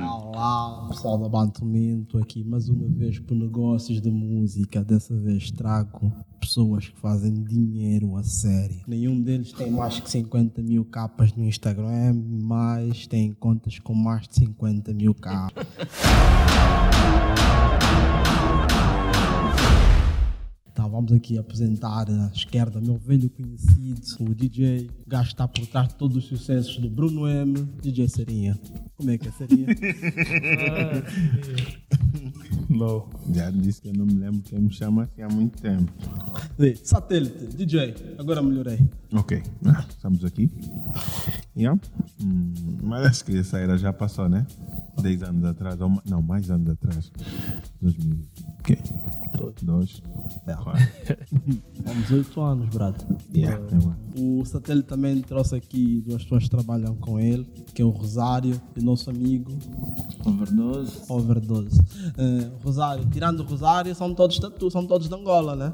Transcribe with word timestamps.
Olá, 0.00 0.86
pessoal 0.88 1.18
da 1.18 1.28
Bantumin, 1.28 2.00
estou 2.00 2.22
aqui 2.22 2.42
mais 2.42 2.70
uma 2.70 2.88
vez 2.88 3.18
por 3.18 3.34
negócios 3.34 4.00
de 4.00 4.10
música. 4.10 4.82
Dessa 4.82 5.14
vez 5.14 5.50
trago 5.50 6.10
pessoas 6.40 6.88
que 6.88 6.98
fazem 6.98 7.34
dinheiro 7.34 8.16
a 8.16 8.22
sério. 8.22 8.80
Nenhum 8.88 9.20
deles 9.20 9.52
tem 9.52 9.70
mais 9.70 10.00
que 10.00 10.08
50 10.08 10.62
mil 10.62 10.86
capas 10.86 11.34
no 11.34 11.44
Instagram, 11.44 12.14
mas 12.42 13.06
tem 13.06 13.34
contas 13.34 13.78
com 13.78 13.92
mais 13.92 14.26
de 14.26 14.36
50 14.36 14.94
mil 14.94 15.12
capas. 15.12 15.66
vamos 20.98 21.12
aqui 21.12 21.38
apresentar 21.38 22.10
à 22.10 22.28
esquerda 22.34 22.80
meu 22.80 22.98
velho 22.98 23.30
conhecido, 23.30 24.00
o 24.18 24.34
DJ, 24.34 24.90
o 25.06 25.08
gajo 25.08 25.28
está 25.28 25.46
por 25.46 25.64
trás 25.68 25.86
de 25.88 25.94
todos 25.94 26.16
os 26.16 26.24
sucessos 26.24 26.76
do 26.78 26.90
Bruno 26.90 27.28
M, 27.28 27.54
DJ 27.80 28.08
Serinha. 28.08 28.58
Como 28.96 29.08
é 29.08 29.16
que 29.16 29.28
é 29.28 29.30
Serinha? 29.30 29.68
Não. 32.68 33.06
Já 33.32 33.48
disse 33.50 33.80
que 33.80 33.88
eu 33.88 33.94
não 33.94 34.04
me 34.04 34.14
lembro 34.14 34.42
quem 34.42 34.58
me 34.58 34.72
chama 34.72 35.04
assim 35.04 35.22
há 35.22 35.28
muito 35.28 35.60
tempo. 35.60 35.90
Satélite, 36.82 37.46
DJ, 37.56 37.94
agora 38.18 38.42
melhorei. 38.42 38.78
Ok, 39.12 39.42
ah, 39.64 39.86
estamos 39.88 40.24
aqui. 40.24 40.50
Yeah. 41.58 41.80
Hum, 42.22 42.52
mas 42.84 43.06
acho 43.06 43.24
que 43.24 43.36
essa 43.36 43.58
era 43.58 43.76
já 43.76 43.92
passou, 43.92 44.28
né? 44.28 44.46
10 45.02 45.22
anos 45.24 45.44
atrás, 45.44 45.80
ou 45.80 46.00
não, 46.08 46.22
mais 46.22 46.48
anos 46.50 46.70
atrás. 46.70 47.10
2000. 47.82 48.16
quê? 48.62 48.78
Dois. 49.62 50.00
Quatro. 50.44 50.88
Vamos 51.84 52.10
8 52.10 52.40
anos, 52.40 52.68
brado. 52.68 53.04
Yeah, 53.34 53.60
é 53.72 53.74
bom. 53.74 53.94
O 54.40 54.44
Satélite 54.44 54.86
também 54.86 55.20
trouxe 55.20 55.56
aqui 55.56 56.02
duas 56.06 56.22
pessoas 56.22 56.44
que 56.44 56.50
trabalham 56.50 56.94
com 56.96 57.18
ele, 57.18 57.44
que 57.74 57.82
é 57.82 57.84
o 57.84 57.90
Rosário 57.90 58.60
e 58.76 58.80
o 58.80 58.84
nosso 58.84 59.10
amigo 59.10 59.50
Overdose. 60.24 60.92
Overdose. 61.08 61.80
Eh, 62.16 62.50
Rosário, 62.62 63.04
tirando 63.06 63.40
o 63.40 63.44
Rosário, 63.44 63.94
são 63.94 64.14
todos, 64.14 64.38
tatu, 64.38 64.70
são 64.70 64.86
todos 64.86 65.08
de 65.08 65.14
Angola, 65.14 65.56
né? 65.56 65.72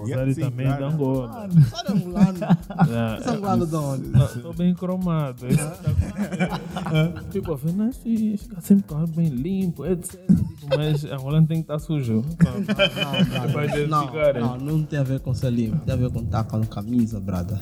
Rosário 0.00 0.34
Sim, 0.34 0.40
também 0.40 0.66
claro. 0.66 0.80
da 0.80 0.88
Angola. 0.88 1.48
Rosário 1.48 1.88
é 1.88 1.92
angolano. 1.92 2.38
Ah, 2.68 3.16
Esse 3.18 3.28
é 3.28 3.32
angolano 3.32 3.66
de 3.66 3.76
onde? 3.76 4.22
Estou 4.36 4.54
bem 4.54 4.74
cromado. 4.74 5.46
Esse 5.48 5.58
tá 5.58 7.22
Tipo, 7.30 7.52
a 7.52 7.58
Fernandes 7.58 7.98
fica 7.98 8.60
sempre 8.60 8.84
com 8.84 8.94
o 8.94 8.98
cabelo 9.00 9.16
bem 9.16 9.28
limpo, 9.28 9.86
etc. 9.86 10.20
Mas 10.76 11.04
angolano 11.04 11.46
tem 11.46 11.58
que 11.58 11.62
estar 11.62 11.78
sujo. 11.78 12.22
Não, 12.44 12.52
Não, 13.52 13.64
identificar, 13.64 14.34
não, 14.40 14.58
não 14.58 14.82
tem 14.82 14.98
a 14.98 15.02
ver 15.02 15.20
com 15.20 15.32
ser 15.34 15.50
limpo, 15.50 15.78
tem 15.84 15.94
a 15.94 15.96
ver 15.96 16.10
com 16.10 16.20
estar 16.20 16.44
com 16.44 16.60
camisa, 16.66 17.18
brada. 17.20 17.58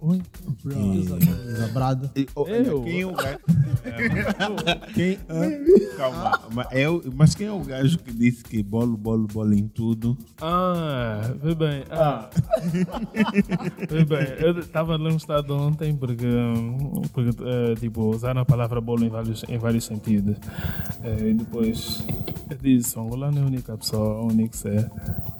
Oi? 0.00 0.22
Camisa, 0.68 1.18
camisa, 1.18 1.68
brada. 1.74 2.10
Eu? 2.14 2.82
Quem 2.82 3.00
é 3.02 3.06
o 3.06 3.12
gajo? 3.12 3.38
Quem? 4.94 5.18
Calma, 5.96 6.40
mas, 6.54 6.66
é 6.70 6.88
o- 6.88 7.02
mas 7.14 7.34
quem 7.34 7.46
é 7.48 7.52
o 7.52 7.60
gajo 7.60 7.98
que 7.98 8.12
disse 8.12 8.44
que 8.44 8.62
bolo, 8.62 8.96
bolo, 8.96 9.26
bolo 9.26 9.54
em 9.54 9.66
tudo? 9.66 10.16
Ah, 10.40 11.20
vê 11.42 11.54
bem. 11.54 11.84
Ah. 11.90 12.28
vê 13.88 14.04
bem, 14.04 14.26
eu 14.38 14.58
estava 14.58 14.96
num 14.98 15.16
estado 15.16 15.54
ontem 15.56 15.96
porque, 15.96 16.26
porque 17.12 17.30
eh, 17.44 17.74
tipo, 17.80 18.02
usaram 18.14 18.40
a 18.40 18.44
palavra 18.44 18.80
bolo 18.80 19.04
em 19.04 19.08
vários, 19.08 19.44
em 19.48 19.58
vários 19.58 19.84
sentidos. 19.84 20.36
Eh, 21.02 21.30
e 21.30 21.34
depois 21.34 22.04
eu 22.08 22.37
disse, 22.56 22.98
o 22.98 23.02
angolano 23.02 23.38
é 23.38 23.42
a 23.42 23.46
única 23.46 23.76
pessoa, 23.76 24.18
a 24.18 24.22
única 24.24 24.56
ser, 24.56 24.90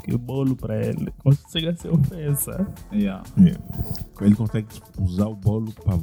que 0.04 0.16
bolo 0.16 0.54
para 0.56 0.76
ele 0.84 1.12
chega 1.50 1.70
a 1.70 1.76
ser 1.76 1.90
ofensa. 1.90 2.66
Yeah. 2.92 3.22
Yeah. 3.38 3.60
Ele 4.20 4.34
consegue 4.34 4.66
usar 5.00 5.26
o 5.26 5.34
bolo 5.34 5.72
para 5.72 5.96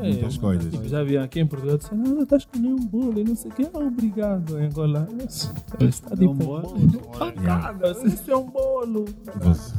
muitas 0.00 0.36
É, 0.36 0.40
coisas. 0.40 0.70
Tipo, 0.72 0.88
já 0.88 1.02
vi 1.02 1.16
aqui 1.18 1.40
em 1.40 1.46
Portugal 1.46 1.78
disse, 1.78 1.94
não, 1.94 2.22
estás 2.22 2.46
um 2.68 2.76
bolo 2.86 3.18
e 3.18 3.24
não 3.24 3.34
sei 3.36 3.50
o 3.50 3.54
que, 3.54 3.62
ah, 3.64 3.78
obrigado, 3.78 4.56
Angola. 4.56 5.08
Ele 5.10 5.88
está 5.88 6.12
É 6.12 6.16
tipo 6.16 6.30
um 6.30 6.34
bolo? 6.34 6.74
Pancada, 7.18 7.90
isso 8.06 8.30
é 8.30 8.36
um 8.36 8.50
bolo. 8.50 9.04
Você- 9.42 9.74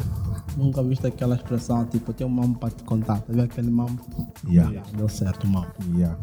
Nunca 0.58 0.82
viste 0.82 1.06
aquela 1.06 1.36
expressão, 1.36 1.86
tipo, 1.86 2.12
tenho 2.14 2.28
um 2.28 2.34
mambo 2.34 2.58
para 2.58 2.72
te 2.72 2.82
contar. 2.84 3.20
Tá 3.20 3.26
vendo 3.30 3.44
aquele 3.44 3.70
mambo? 3.70 4.02
Yeah. 4.50 4.82
Deu 4.98 5.08
certo 5.08 5.44
o 5.44 5.48
mambo. 5.48 5.68
Yeah. 5.96 6.18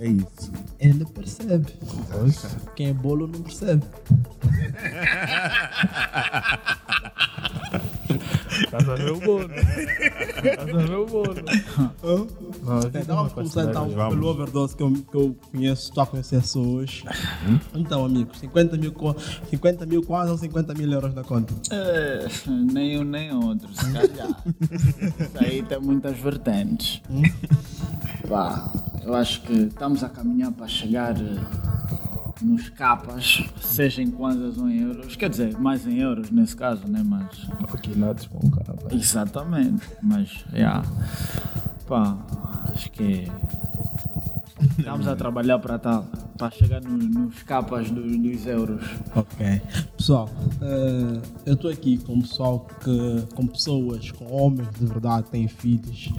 É 0.00 0.08
isso. 0.08 0.52
Ele 0.80 1.04
percebe. 1.06 1.72
Quem 2.74 2.88
é 2.88 2.92
bolo 2.92 3.26
não 3.28 3.40
percebe. 3.42 3.84
Estás 8.64 8.88
a 8.88 8.94
ver 8.94 9.10
o 9.12 9.20
bolo. 9.20 9.50
Estás 9.54 10.58
a 10.60 10.64
ver 10.86 10.96
o 10.96 11.06
bolo. 11.06 11.34
Então 12.94 13.14
uma 13.14 13.14
vamos 13.16 13.32
começar 13.32 13.64
então 13.70 13.88
pelo 13.88 14.26
overdose 14.28 14.76
que 14.76 14.82
eu, 14.82 14.92
que 14.92 15.16
eu 15.16 15.36
conheço, 15.50 15.88
estou 15.88 16.02
a 16.02 16.06
conhecer 16.06 16.42
hoje. 16.58 17.04
Então, 17.74 18.04
amigos, 18.04 18.38
50 18.40 18.76
mil, 18.76 18.92
co- 18.92 19.16
50 19.50 19.86
mil 19.86 20.02
quase 20.02 20.30
ou 20.30 20.38
50 20.38 20.74
mil 20.74 20.90
euros 20.90 21.14
na 21.14 21.22
conta? 21.24 21.54
É, 21.72 22.26
nem 22.48 22.98
um 23.00 23.04
nem 23.04 23.32
outro, 23.32 23.68
se 23.74 23.92
calhar. 23.92 24.28
Isso 25.20 25.38
aí 25.38 25.62
tem 25.62 25.80
muitas 25.80 26.18
vertentes. 26.18 27.00
Vá, 28.26 28.72
eu 29.04 29.14
acho 29.14 29.42
que 29.42 29.52
estamos 29.52 30.02
a 30.02 30.08
caminhar 30.08 30.52
para 30.52 30.66
chegar 30.66 31.14
eh, 31.16 31.40
nos 32.42 32.68
capas, 32.70 33.44
seja 33.60 34.02
em 34.02 34.10
kwanzas 34.10 34.58
ou 34.58 34.68
em 34.68 34.80
euros. 34.82 35.16
Quer 35.16 35.30
dizer, 35.30 35.58
mais 35.58 35.86
em 35.86 35.98
euros 35.98 36.30
nesse 36.30 36.56
caso, 36.56 36.86
né? 36.88 37.02
Mas. 37.04 37.46
Quilates 37.82 38.26
com 38.26 38.46
um 38.46 38.50
cara. 38.50 38.74
Exatamente. 38.92 39.86
Mas, 40.02 40.44
yeah. 40.52 40.82
Pá, 41.86 42.16
acho 42.72 42.90
que. 42.90 43.30
Estamos 44.78 45.06
a 45.06 45.14
trabalhar 45.16 45.58
para 45.58 45.78
tal. 45.78 46.06
Para 46.38 46.50
chegar 46.50 46.80
no- 46.82 46.96
nos 46.98 47.42
capas 47.44 47.90
dos, 47.90 48.16
dos 48.18 48.46
euros. 48.46 48.82
Ok. 49.14 49.62
Pessoal, 49.96 50.28
eh, 50.62 51.20
eu 51.46 51.54
estou 51.54 51.70
aqui 51.70 51.98
com 51.98 52.20
pessoal 52.20 52.66
que. 52.82 53.26
com 53.34 53.46
pessoas, 53.46 54.10
com 54.10 54.26
homens 54.34 54.68
de 54.78 54.86
verdade 54.86 55.28
têm 55.30 55.46
filhos. 55.46 56.10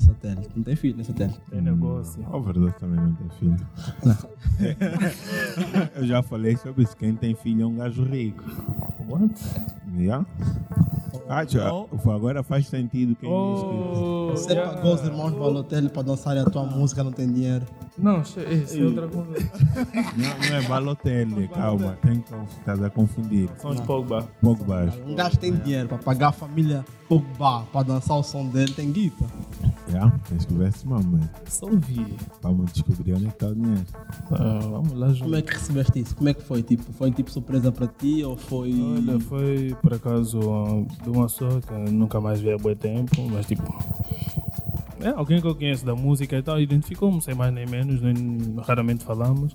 Satélite. 0.00 0.48
Não 0.56 0.62
tem 0.64 0.74
filho, 0.76 0.96
né, 0.96 1.04
satélite? 1.04 1.40
Tem 1.50 1.60
negócio. 1.60 2.24
Overdose 2.32 2.74
também 2.78 3.00
não 3.00 3.14
tem 3.14 3.28
filho. 3.38 3.66
Eu 5.94 6.06
já 6.06 6.22
falei 6.22 6.56
sobre 6.56 6.82
isso. 6.82 6.96
Quem 6.96 7.14
tem 7.14 7.34
filho 7.34 7.62
é 7.62 7.66
um 7.66 7.76
gajo 7.76 8.02
rico. 8.04 8.42
What? 9.08 9.34
Yeah? 9.96 10.26
Ah, 11.28 11.44
já, 11.46 11.68
agora 11.68 12.42
faz 12.42 12.66
sentido 12.68 13.14
quem 13.16 13.28
Oh, 13.30 14.30
Você 14.32 14.52
yeah. 14.52 14.72
pagou 14.74 14.94
os 14.94 15.02
irmãos 15.02 15.32
Balotelli 15.32 15.88
para 15.88 16.02
dançarem 16.02 16.42
a 16.42 16.46
tua 16.46 16.64
música, 16.64 17.04
não 17.04 17.12
tem 17.12 17.30
dinheiro. 17.30 17.66
Não, 17.98 18.20
isso 18.22 18.38
é 18.40 18.52
isso 18.54 18.78
é 18.78 18.84
outra 18.84 19.08
que. 19.08 19.16
Não, 19.16 19.24
não 20.50 20.56
é 20.56 20.62
Balotelli, 20.68 21.48
calma. 21.48 21.98
Tem 22.02 22.20
que 22.20 22.34
estás 22.58 22.82
a 22.82 22.88
confundir. 22.90 23.48
São 23.58 23.70
os 23.72 23.80
Pogba. 23.80 24.28
Pogba. 24.40 24.88
Um 25.06 25.14
gajo 25.14 25.36
tem 25.38 25.54
dinheiro 25.54 25.88
para 25.88 25.98
pagar 25.98 26.28
a 26.28 26.32
família 26.32 26.84
Pogba 27.08 27.62
para 27.72 27.82
dançar 27.82 28.16
o 28.18 28.22
som 28.22 28.46
dele, 28.46 28.72
tem 28.72 28.90
guita. 28.92 29.24
Yeah? 29.90 30.12
Tens 30.28 30.44
que 30.44 30.52
ver 30.54 30.68
esse 30.68 30.86
mamãe. 30.86 31.28
Só 31.48 31.66
ouvi. 31.66 32.14
Vamos 32.42 32.72
descobrir 32.72 33.14
onde 33.14 33.26
é 33.26 33.28
que 33.28 33.34
está 33.34 33.46
o 33.48 33.54
dinheiro. 33.54 33.84
Ah, 34.30 34.58
vamos 34.60 34.92
lá, 34.92 35.06
Como 35.06 35.14
João. 35.16 35.34
é 35.36 35.42
que 35.42 35.52
recebeste 35.54 35.98
isso? 36.00 36.14
Como 36.14 36.28
é 36.28 36.34
que 36.34 36.42
foi? 36.42 36.62
Tipo, 36.62 36.92
foi 36.92 37.10
tipo 37.10 37.30
surpresa 37.30 37.72
para 37.72 37.86
ti 37.86 38.22
ou 38.22 38.36
foi. 38.36 38.72
Olha, 38.80 39.18
foi 39.20 39.74
por 39.82 39.94
acaso 39.94 40.38
de 41.02 41.08
uma 41.10 41.17
que 41.26 41.90
nunca 41.90 42.20
mais 42.20 42.40
vi 42.40 42.52
há 42.52 42.58
bom 42.58 42.74
tempo, 42.74 43.22
mas 43.30 43.46
tipo. 43.46 43.62
É 45.00 45.10
alguém 45.10 45.40
que 45.40 45.46
eu 45.46 45.54
conheço 45.54 45.86
da 45.86 45.94
música 45.94 46.36
e 46.36 46.42
tal, 46.42 46.60
identificou-me, 46.60 47.22
sem 47.22 47.34
mais 47.34 47.52
nem 47.52 47.66
menos, 47.66 48.00
nem, 48.00 48.14
raramente 48.58 49.04
falamos. 49.04 49.54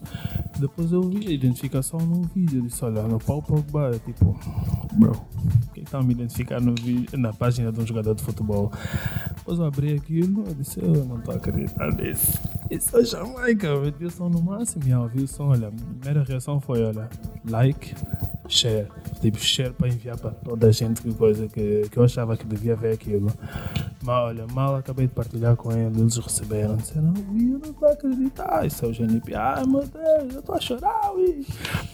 Depois 0.57 0.91
eu 0.91 1.01
vi 1.01 1.27
a 1.27 1.31
identificação 1.31 1.99
no 1.99 2.21
vídeo, 2.23 2.59
eu 2.59 2.63
disse, 2.63 2.83
olha, 2.85 3.03
no 3.03 3.19
Pau 3.19 3.41
Pogba, 3.41 3.91
eu, 3.91 3.99
tipo, 3.99 4.39
bro, 4.93 5.19
quem 5.73 5.83
está 5.83 5.99
a 5.99 6.03
me 6.03 6.13
identificar 6.13 6.61
no 6.61 6.73
vídeo, 6.75 7.17
na 7.17 7.33
página 7.33 7.71
de 7.71 7.79
um 7.81 7.85
jogador 7.85 8.15
de 8.15 8.23
futebol? 8.23 8.71
Depois 9.35 9.59
eu 9.59 9.65
abri 9.65 9.93
aquilo, 9.93 10.45
eu 10.47 10.53
disse, 10.53 10.81
eu 10.81 11.05
não 11.05 11.17
estou 11.17 11.33
a 11.33 11.37
acreditar 11.37 11.91
nisso. 11.93 12.39
Isso 12.71 12.97
é 12.97 13.03
Jamaica, 13.03 13.77
meti 13.79 14.05
o 14.05 14.09
som 14.09 14.29
no 14.29 14.41
máximo, 14.41 14.83
e 14.87 14.93
ouvi 14.93 15.23
o 15.23 15.27
som, 15.27 15.49
olha, 15.49 15.67
a 15.67 15.71
primeira 15.71 16.23
reação 16.23 16.61
foi, 16.61 16.83
olha, 16.83 17.09
like, 17.49 17.93
share, 18.47 18.87
tipo, 19.19 19.37
share 19.39 19.73
para 19.73 19.87
enviar 19.87 20.17
para 20.17 20.31
toda 20.31 20.67
a 20.67 20.71
gente 20.71 21.01
que 21.01 21.13
coisa 21.13 21.47
que, 21.47 21.89
que 21.89 21.97
eu 21.97 22.03
achava 22.03 22.37
que 22.37 22.45
devia 22.45 22.75
ver 22.75 22.93
aquilo. 22.93 23.31
Mal, 24.01 24.27
olha, 24.27 24.45
mal 24.47 24.75
acabei 24.75 25.07
de 25.07 25.13
partilhar 25.33 25.55
com 25.55 25.71
ele, 25.71 25.99
eles 25.99 26.17
receberam. 26.17 26.75
Disseram, 26.77 27.13
eu 27.17 27.59
não 27.59 27.71
estou 27.71 27.87
a 27.87 27.91
acreditar. 27.91 28.65
Isso 28.67 28.85
é 28.85 28.87
o 28.87 28.93
GNP. 28.93 29.33
Ai 29.35 29.65
meu 29.65 29.79
Deus, 29.81 30.33
eu 30.33 30.39
estou 30.39 30.55
a 30.55 30.59
chorar, 30.61 31.11
ui. 31.15 31.45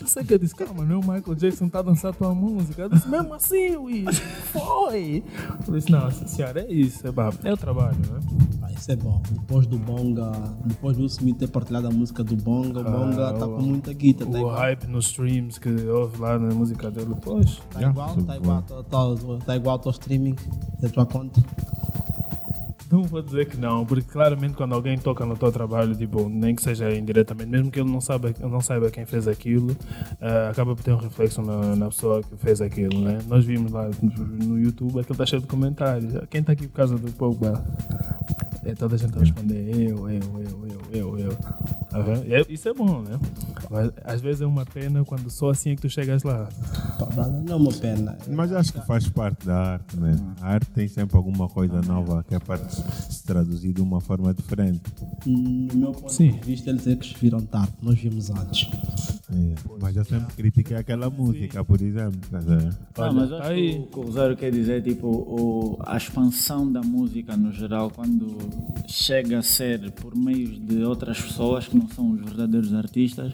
Não 0.01 0.07
sei 0.07 0.23
o 0.23 0.25
que 0.25 0.33
eu 0.33 0.37
disse, 0.37 0.55
calma, 0.55 0.83
não, 0.83 0.97
o 0.99 1.01
Michael 1.01 1.35
Jackson 1.35 1.65
está 1.65 1.79
a 1.79 1.83
dançar 1.83 2.11
a 2.11 2.13
tua 2.13 2.33
música. 2.35 2.81
Eu 2.83 2.89
disse, 2.89 3.07
mesmo 3.07 3.33
assim, 3.33 3.75
ui, 3.77 4.05
foi. 4.51 5.23
Eu 5.67 5.73
disse, 5.73 5.89
não, 5.91 6.11
senhora, 6.11 6.61
é 6.61 6.71
isso, 6.71 7.07
é, 7.07 7.11
bá, 7.11 7.31
é 7.43 7.53
o 7.53 7.57
trabalho, 7.57 7.95
né? 7.97 8.19
Ah, 8.61 8.71
isso 8.73 8.91
é 8.91 8.95
bom. 8.95 9.21
Depois 9.31 9.65
do 9.65 9.77
Bonga, 9.79 10.31
depois 10.65 10.97
do 10.97 11.05
Smith 11.05 11.37
ter 11.37 11.47
partilhado 11.47 11.87
a 11.87 11.91
música 11.91 12.23
do 12.23 12.35
Bonga, 12.35 12.81
o 12.81 12.83
Bonga 12.83 13.33
tá 13.33 13.45
o- 13.45 13.55
com 13.55 13.61
muita 13.61 13.93
guita. 13.93 14.25
Tá 14.25 14.31
O 14.31 14.37
igual, 14.37 14.55
hype 14.55 14.87
nos 14.87 15.05
streams 15.07 15.59
que 15.59 15.69
houve 15.87 16.19
lá 16.19 16.37
na 16.37 16.53
música 16.53 16.91
dele, 16.91 17.15
pois. 17.21 17.59
tá 17.71 17.81
igual, 17.81 18.15
tá 18.17 18.35
igual, 18.35 18.61
tá, 18.63 18.83
tá, 18.83 18.97
tá 19.45 19.55
igual 19.55 19.73
ao 19.73 19.79
teu 19.79 19.91
streaming 19.91 20.35
da 20.81 20.89
tua 20.89 21.05
conta. 21.05 21.41
Não 22.91 23.03
vou 23.03 23.21
dizer 23.21 23.45
que 23.47 23.55
não, 23.55 23.85
porque 23.85 24.09
claramente 24.09 24.55
quando 24.55 24.73
alguém 24.73 24.97
toca 24.97 25.25
no 25.25 25.37
teu 25.37 25.51
trabalho, 25.51 25.95
tipo, 25.95 26.27
nem 26.27 26.55
que 26.55 26.61
seja 26.61 26.91
indiretamente, 26.91 27.49
mesmo 27.49 27.69
que 27.69 27.79
ele 27.79 27.89
não 27.91 28.01
saiba, 28.01 28.33
não 28.39 28.61
saiba 28.61 28.89
quem 28.89 29.05
fez 29.05 29.27
aquilo, 29.27 29.75
ah, 30.19 30.49
acaba 30.49 30.75
por 30.75 30.83
ter 30.83 30.93
um 30.93 30.97
reflexo 30.97 31.41
na, 31.41 31.75
na 31.75 31.87
pessoa 31.89 32.23
que 32.23 32.35
fez 32.37 32.61
aquilo, 32.61 32.99
né? 32.99 33.19
Nós 33.27 33.45
vimos 33.45 33.71
lá 33.71 33.89
no, 34.01 34.25
no 34.25 34.59
YouTube, 34.59 34.99
aquilo 34.99 35.13
está 35.13 35.25
cheio 35.25 35.41
de 35.41 35.47
comentários. 35.47 36.13
Quem 36.29 36.41
está 36.41 36.53
aqui 36.53 36.67
por 36.67 36.75
causa 36.75 36.97
do 36.97 37.11
Pogba? 37.11 37.63
É 38.69 38.75
toda 38.75 38.95
a 38.95 38.97
gente 38.97 39.15
a 39.15 39.19
responder 39.19 39.69
eu, 39.75 40.09
eu, 40.09 40.09
eu, 40.09 40.67
eu, 40.67 40.79
eu, 40.91 41.19
eu. 41.19 41.35
Tá 41.35 41.99
é- 42.27 42.45
isso 42.49 42.67
é 42.69 42.73
bom, 42.73 43.01
né? 43.01 43.19
Mas 43.69 43.91
às 44.03 44.21
vezes 44.21 44.41
é 44.41 44.45
uma 44.45 44.65
pena 44.65 45.03
quando 45.05 45.29
só 45.29 45.49
assim 45.49 45.71
é 45.71 45.75
que 45.75 45.81
tu 45.81 45.89
chegas 45.89 46.23
lá. 46.23 46.47
Não 47.45 47.53
é 47.53 47.55
uma 47.55 47.71
pena. 47.73 48.17
Mas 48.27 48.51
acho 48.51 48.73
que 48.73 48.81
faz 48.85 49.07
parte 49.09 49.45
da 49.45 49.73
arte, 49.73 49.97
né? 49.97 50.15
A 50.41 50.53
arte 50.53 50.69
tem 50.71 50.87
sempre 50.87 51.15
alguma 51.17 51.47
coisa 51.47 51.81
nova 51.81 52.23
que 52.27 52.35
é 52.35 52.39
para 52.39 52.57
se 52.69 53.23
traduzir 53.23 53.73
de 53.73 53.81
uma 53.81 53.99
forma 54.01 54.33
diferente. 54.33 54.81
No 55.25 55.73
meu 55.75 55.91
ponto 55.91 56.11
Sim. 56.13 56.31
de 56.31 56.39
vista, 56.39 56.69
eles 56.69 56.87
é 56.87 56.95
que 56.95 57.15
viram 57.19 57.41
tarde, 57.41 57.73
nós 57.81 57.97
vimos 57.99 58.29
antes. 58.29 58.69
É. 59.31 59.53
Mas 59.79 59.95
eu 59.95 60.03
sempre 60.03 60.33
critiquei 60.35 60.75
aquela 60.75 61.09
música, 61.09 61.63
por 61.63 61.79
exemplo. 61.81 62.19
tá? 62.93 63.07
Não, 63.07 63.13
mas 63.13 63.31
acho 63.31 63.43
aí- 63.51 63.73
que 63.73 63.79
o 63.79 63.85
que 63.87 63.99
o 63.99 64.01
Rosário 64.03 64.35
quer 64.37 64.51
dizer, 64.51 64.81
tipo, 64.83 65.07
o, 65.07 65.77
a 65.85 65.95
expansão 65.97 66.71
da 66.71 66.81
música 66.81 67.37
no 67.37 67.51
geral, 67.51 67.91
quando 67.91 68.25
chega 68.87 69.39
a 69.39 69.41
ser 69.41 69.91
por 69.91 70.15
meio 70.15 70.59
de 70.59 70.83
outras 70.83 71.21
pessoas 71.21 71.67
que 71.67 71.77
não 71.77 71.87
são 71.89 72.11
os 72.11 72.21
verdadeiros 72.21 72.73
artistas, 72.73 73.33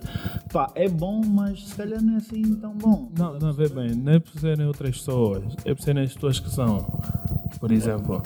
pá, 0.51 0.71
é 0.75 0.87
bom, 0.87 1.21
mas 1.25 1.67
se 1.67 1.75
calhar 1.75 2.01
não 2.01 2.15
é 2.15 2.17
assim 2.17 2.55
tão 2.55 2.73
bom. 2.73 3.09
Não, 3.17 3.39
não, 3.39 3.53
vê 3.53 3.69
bem, 3.69 3.95
não 3.95 4.13
é 4.13 4.19
por 4.19 4.39
serem 4.39 4.65
outras 4.67 4.97
pessoas, 4.97 5.43
é 5.63 5.73
por 5.73 5.81
serem 5.81 6.03
as 6.03 6.13
pessoas 6.13 6.39
que 6.39 6.49
são. 6.49 6.85
Por 7.59 7.71
exemplo, 7.71 8.21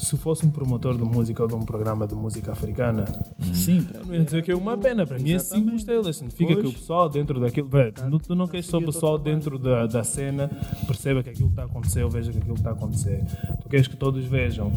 se 0.00 0.16
fosse 0.16 0.44
um 0.44 0.50
promotor 0.50 0.96
de 0.96 1.04
música 1.04 1.42
ou 1.42 1.48
de 1.48 1.54
um 1.54 1.64
programa 1.64 2.06
de 2.06 2.14
música 2.14 2.52
africana, 2.52 3.04
Sim, 3.52 3.86
não 4.06 4.14
ia 4.14 4.24
dizer 4.24 4.42
que 4.42 4.50
é 4.50 4.56
uma 4.56 4.76
pena, 4.76 5.06
para 5.06 5.18
mim 5.18 5.32
é 5.32 5.38
cinco 5.38 5.74
estrelas. 5.74 6.16
Significa 6.16 6.56
que 6.56 6.66
o 6.66 6.72
pessoal 6.72 7.08
dentro 7.08 7.38
daquilo. 7.38 7.68
Vê, 7.68 7.92
tu, 7.92 8.18
tu 8.18 8.34
não 8.34 8.48
queres 8.48 8.66
só 8.66 8.78
o 8.78 8.84
pessoal 8.84 9.18
dentro 9.18 9.58
da, 9.58 9.86
da 9.86 10.02
cena 10.02 10.50
perceba 10.86 11.22
que 11.22 11.30
aquilo 11.30 11.48
está 11.48 11.62
a 11.62 11.64
acontecer 11.66 12.02
ou 12.02 12.10
veja 12.10 12.32
que 12.32 12.38
aquilo 12.38 12.56
está 12.56 12.70
a 12.70 12.72
acontecer. 12.72 13.24
Tu 13.62 13.68
queres 13.68 13.86
que 13.86 13.96
todos 13.96 14.24
vejam. 14.24 14.72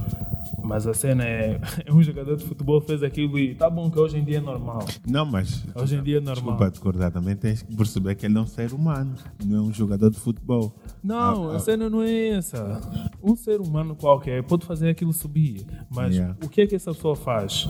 Mas 0.63 0.87
a 0.87 0.93
cena 0.93 1.23
é, 1.25 1.59
é 1.85 1.91
um 1.93 2.01
jogador 2.01 2.37
de 2.37 2.45
futebol 2.45 2.79
fez 2.79 3.03
aquilo 3.03 3.37
e 3.37 3.53
tá 3.53 3.69
bom 3.69 3.91
que 3.91 3.99
hoje 3.99 4.17
em 4.17 4.23
dia 4.23 4.37
é 4.37 4.41
normal. 4.41 4.85
Não, 5.05 5.25
mas. 5.25 5.65
Hoje 5.75 5.95
em 5.97 6.01
dia 6.03 6.17
é 6.17 6.21
normal. 6.21 6.35
Desculpa 6.35 6.71
discordar, 6.71 7.11
também 7.11 7.35
tens 7.35 7.61
que 7.61 7.75
perceber 7.75 8.15
que 8.15 8.25
ele 8.25 8.37
é 8.37 8.41
um 8.41 8.47
ser 8.47 8.71
humano, 8.73 9.13
não 9.43 9.57
é 9.57 9.61
um 9.61 9.73
jogador 9.73 10.09
de 10.09 10.19
futebol. 10.19 10.73
Não, 11.03 11.51
Ah, 11.51 11.55
a 11.57 11.59
cena 11.59 11.89
não 11.89 12.01
é 12.01 12.29
essa. 12.29 12.79
Um 13.21 13.35
ser 13.35 13.59
humano 13.59 13.95
qualquer 13.95 14.41
pode 14.43 14.65
fazer 14.65 14.89
aquilo 14.89 15.11
subir, 15.13 15.65
mas 15.89 16.13
Yeah. 16.15 16.35
o 16.43 16.47
que 16.49 16.61
é 16.61 16.67
que 16.67 16.75
essa 16.75 16.93
pessoa 16.93 17.15
faz? 17.15 17.67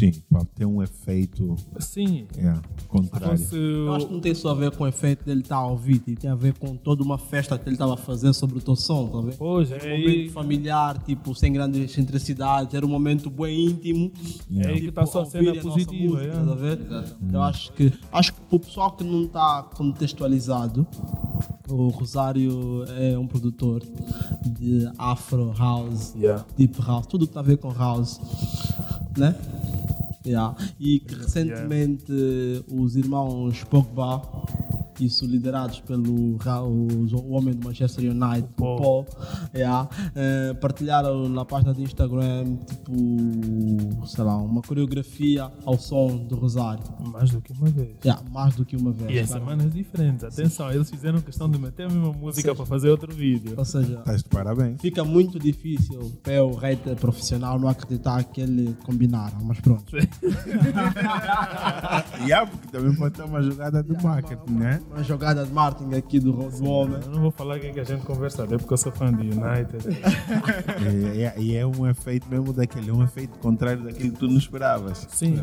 Sim, 0.00 0.12
para 0.30 0.44
ter 0.44 0.64
um 0.64 0.82
efeito 0.82 1.54
Sim, 1.78 2.26
é, 2.36 2.54
contrário. 2.88 3.38
Eu 3.52 3.94
acho 3.94 4.06
que 4.06 4.12
não 4.12 4.20
tem 4.20 4.34
só 4.34 4.50
a 4.50 4.54
ver 4.54 4.70
com 4.70 4.84
o 4.84 4.88
efeito 4.88 5.24
dele 5.24 5.40
estar 5.42 5.56
a 5.56 5.66
ouvir, 5.66 5.98
tem 5.98 6.30
a 6.30 6.34
ver 6.34 6.54
com 6.54 6.74
toda 6.74 7.02
uma 7.02 7.18
festa 7.18 7.58
que 7.58 7.68
ele 7.68 7.74
estava 7.74 7.94
a 7.94 7.96
fazer 7.96 8.32
sobre 8.32 8.58
o 8.58 8.60
teu 8.60 8.74
som, 8.76 9.06
tá 9.08 9.20
vendo? 9.20 9.36
Pois, 9.36 9.70
é 9.70 9.76
Um 9.76 9.78
momento 9.78 10.08
aí, 10.08 10.28
familiar, 10.30 10.98
tipo, 11.02 11.34
sem 11.34 11.52
grandes 11.52 11.82
excentricidades, 11.82 12.74
era 12.74 12.84
um 12.84 12.88
momento 12.88 13.28
bem 13.30 13.66
íntimo. 13.66 14.10
é 14.56 14.66
aí 14.68 14.80
que 14.80 14.88
está 14.88 15.04
só 15.06 15.18
a 15.18 15.22
ouvir 15.22 15.32
cena 15.32 15.54
nossa 15.54 15.68
positiva. 15.68 16.14
música, 16.14 16.32
é. 16.32 16.44
tá 16.44 16.54
vendo? 16.54 17.34
Eu 17.34 17.42
acho 17.42 17.72
que, 17.72 17.92
acho 18.12 18.32
que 18.34 18.40
para 18.40 18.56
o 18.56 18.60
pessoal 18.60 18.92
que 18.92 19.04
não 19.04 19.24
está 19.24 19.62
contextualizado, 19.74 20.86
o 21.68 21.88
Rosário 21.88 22.84
é 22.98 23.18
um 23.18 23.26
produtor 23.26 23.82
de 24.46 24.90
Afro 24.98 25.52
House, 25.56 26.14
Yeah. 26.16 26.44
Deep 26.56 26.80
House, 26.82 27.06
tudo 27.06 27.26
que 27.26 27.32
tem 27.32 27.40
a 27.40 27.44
ver 27.44 27.58
com 27.58 27.70
House, 27.72 28.20
né? 29.16 29.34
Yeah. 30.24 30.54
E 30.78 31.00
que 31.00 31.14
recentemente 31.14 32.12
os 32.68 32.94
irmãos 32.96 33.64
Pogba, 33.64 34.22
isso 35.00 35.26
liderados 35.26 35.80
pelo 35.80 36.36
o, 36.36 37.16
o 37.16 37.32
homem 37.32 37.54
do 37.54 37.66
Manchester 37.66 38.04
United, 38.04 38.48
o 38.56 38.56
Paul. 38.56 38.80
Paul, 38.80 39.06
yeah, 39.54 39.88
eh, 40.14 40.54
partilharam 40.54 41.28
na 41.28 41.44
página 41.44 41.72
do 41.72 41.82
Instagram, 41.82 42.56
tipo, 42.66 44.06
sei 44.06 44.24
lá, 44.24 44.36
uma 44.36 44.62
coreografia 44.62 45.50
ao 45.64 45.78
som 45.78 46.16
do 46.16 46.36
Rosário. 46.36 46.82
Mais 47.00 47.30
do 47.30 47.40
que 47.40 47.52
uma 47.52 47.70
vez. 47.70 47.96
Yeah, 48.04 48.22
mais 48.30 48.54
do 48.54 48.64
que 48.64 48.76
uma 48.76 48.92
vez. 48.92 49.10
E 49.10 49.18
em 49.18 49.26
claro. 49.26 49.44
semanas 49.44 49.72
diferentes. 49.72 50.24
Atenção, 50.24 50.70
eles 50.70 50.90
fizeram 50.90 51.20
questão 51.20 51.48
de 51.48 51.58
meter 51.58 51.86
a 51.86 51.88
mesma 51.88 52.12
música 52.12 52.54
para 52.54 52.66
fazer 52.66 52.90
outro 52.90 53.14
vídeo. 53.14 53.54
Ou 53.56 53.64
seja, 53.64 53.98
Estás 53.98 54.22
de 54.22 54.28
parabéns. 54.28 54.80
fica 54.80 55.04
muito 55.04 55.38
difícil 55.38 56.12
para 56.22 56.44
o 56.44 56.54
hater 56.54 56.96
profissional 56.96 57.58
não 57.58 57.68
acreditar 57.68 58.22
que 58.24 58.40
ele 58.40 58.76
combinaram, 58.84 59.38
mas 59.42 59.60
pronto. 59.60 59.96
E 62.26 62.32
há, 62.32 62.46
porque 62.46 62.68
também 62.68 62.94
pode 62.94 63.14
ter 63.14 63.22
uma 63.22 63.42
jogada 63.42 63.82
do 63.82 64.00
marketing, 64.02 64.52
né? 64.52 64.80
Uma 64.90 65.04
jogada 65.04 65.44
de 65.46 65.52
marketing 65.52 65.94
aqui 65.94 66.18
do, 66.18 66.32
do 66.32 66.64
homem. 66.68 66.98
Eu 67.04 67.10
não 67.12 67.20
vou 67.22 67.30
falar 67.30 67.56
o 67.56 67.60
que, 67.60 67.66
é 67.68 67.70
que 67.72 67.80
a 67.80 67.84
gente 67.84 68.04
conversa, 68.04 68.42
até 68.44 68.58
porque 68.58 68.72
eu 68.74 68.76
sou 68.78 68.90
fã 68.92 69.12
de 69.12 69.22
United. 69.22 69.88
E, 71.38 71.40
e- 71.40 71.50
e 71.52 71.56
é 71.56 71.66
um 71.66 71.86
efeito 71.88 72.28
mesmo 72.28 72.52
daquele, 72.52 72.90
é 72.90 72.92
um 72.92 73.02
efeito 73.04 73.38
contrário 73.38 73.84
daquilo 73.84 74.12
que 74.12 74.18
tu 74.18 74.26
não 74.26 74.36
esperavas. 74.38 75.06
Sim. 75.10 75.42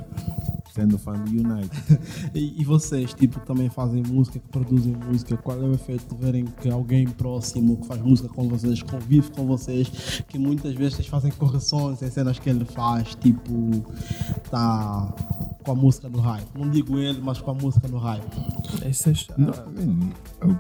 Sendo 0.74 0.98
fã 1.00 1.14
do 1.14 1.30
United. 1.32 1.72
E, 2.36 2.62
e 2.62 2.66
vocês, 2.66 3.14
tipo, 3.14 3.40
que 3.40 3.46
também 3.48 3.70
fazem 3.70 4.04
música, 4.04 4.38
que 4.38 4.48
produzem 4.50 4.94
música, 4.94 5.36
qual 5.38 5.58
é 5.58 5.64
o 5.66 5.74
efeito 5.74 6.14
de 6.14 6.22
verem 6.22 6.46
que 6.46 6.70
alguém 6.70 7.08
próximo 7.08 7.78
que 7.78 7.88
faz 7.88 8.02
música 8.02 8.28
com 8.30 8.48
vocês, 8.48 8.84
convive 8.84 9.32
com 9.32 9.46
vocês, 9.48 10.22
que 10.28 10.38
muitas 10.38 10.74
vezes 10.76 10.96
vocês 10.96 11.08
fazem 11.08 11.32
correções 11.32 12.02
em 12.02 12.10
cenas 12.12 12.38
que 12.38 12.50
ele 12.50 12.66
faz, 12.66 13.16
tipo, 13.16 13.52
tá 14.52 15.14
com 15.64 15.72
a 15.72 15.76
música 15.76 16.10
no 16.10 16.20
hype. 16.20 16.46
Não 16.56 16.70
digo 16.70 16.98
ele, 17.00 17.20
mas 17.22 17.40
com 17.40 17.52
a 17.52 17.54
música 17.54 17.88
no 17.88 17.98
hype. 17.98 18.26
Isso 18.88 19.10
é 19.10 19.14
chato. 19.14 19.37
Não, 19.38 19.48
man, 19.48 20.10
eu- 20.42 20.58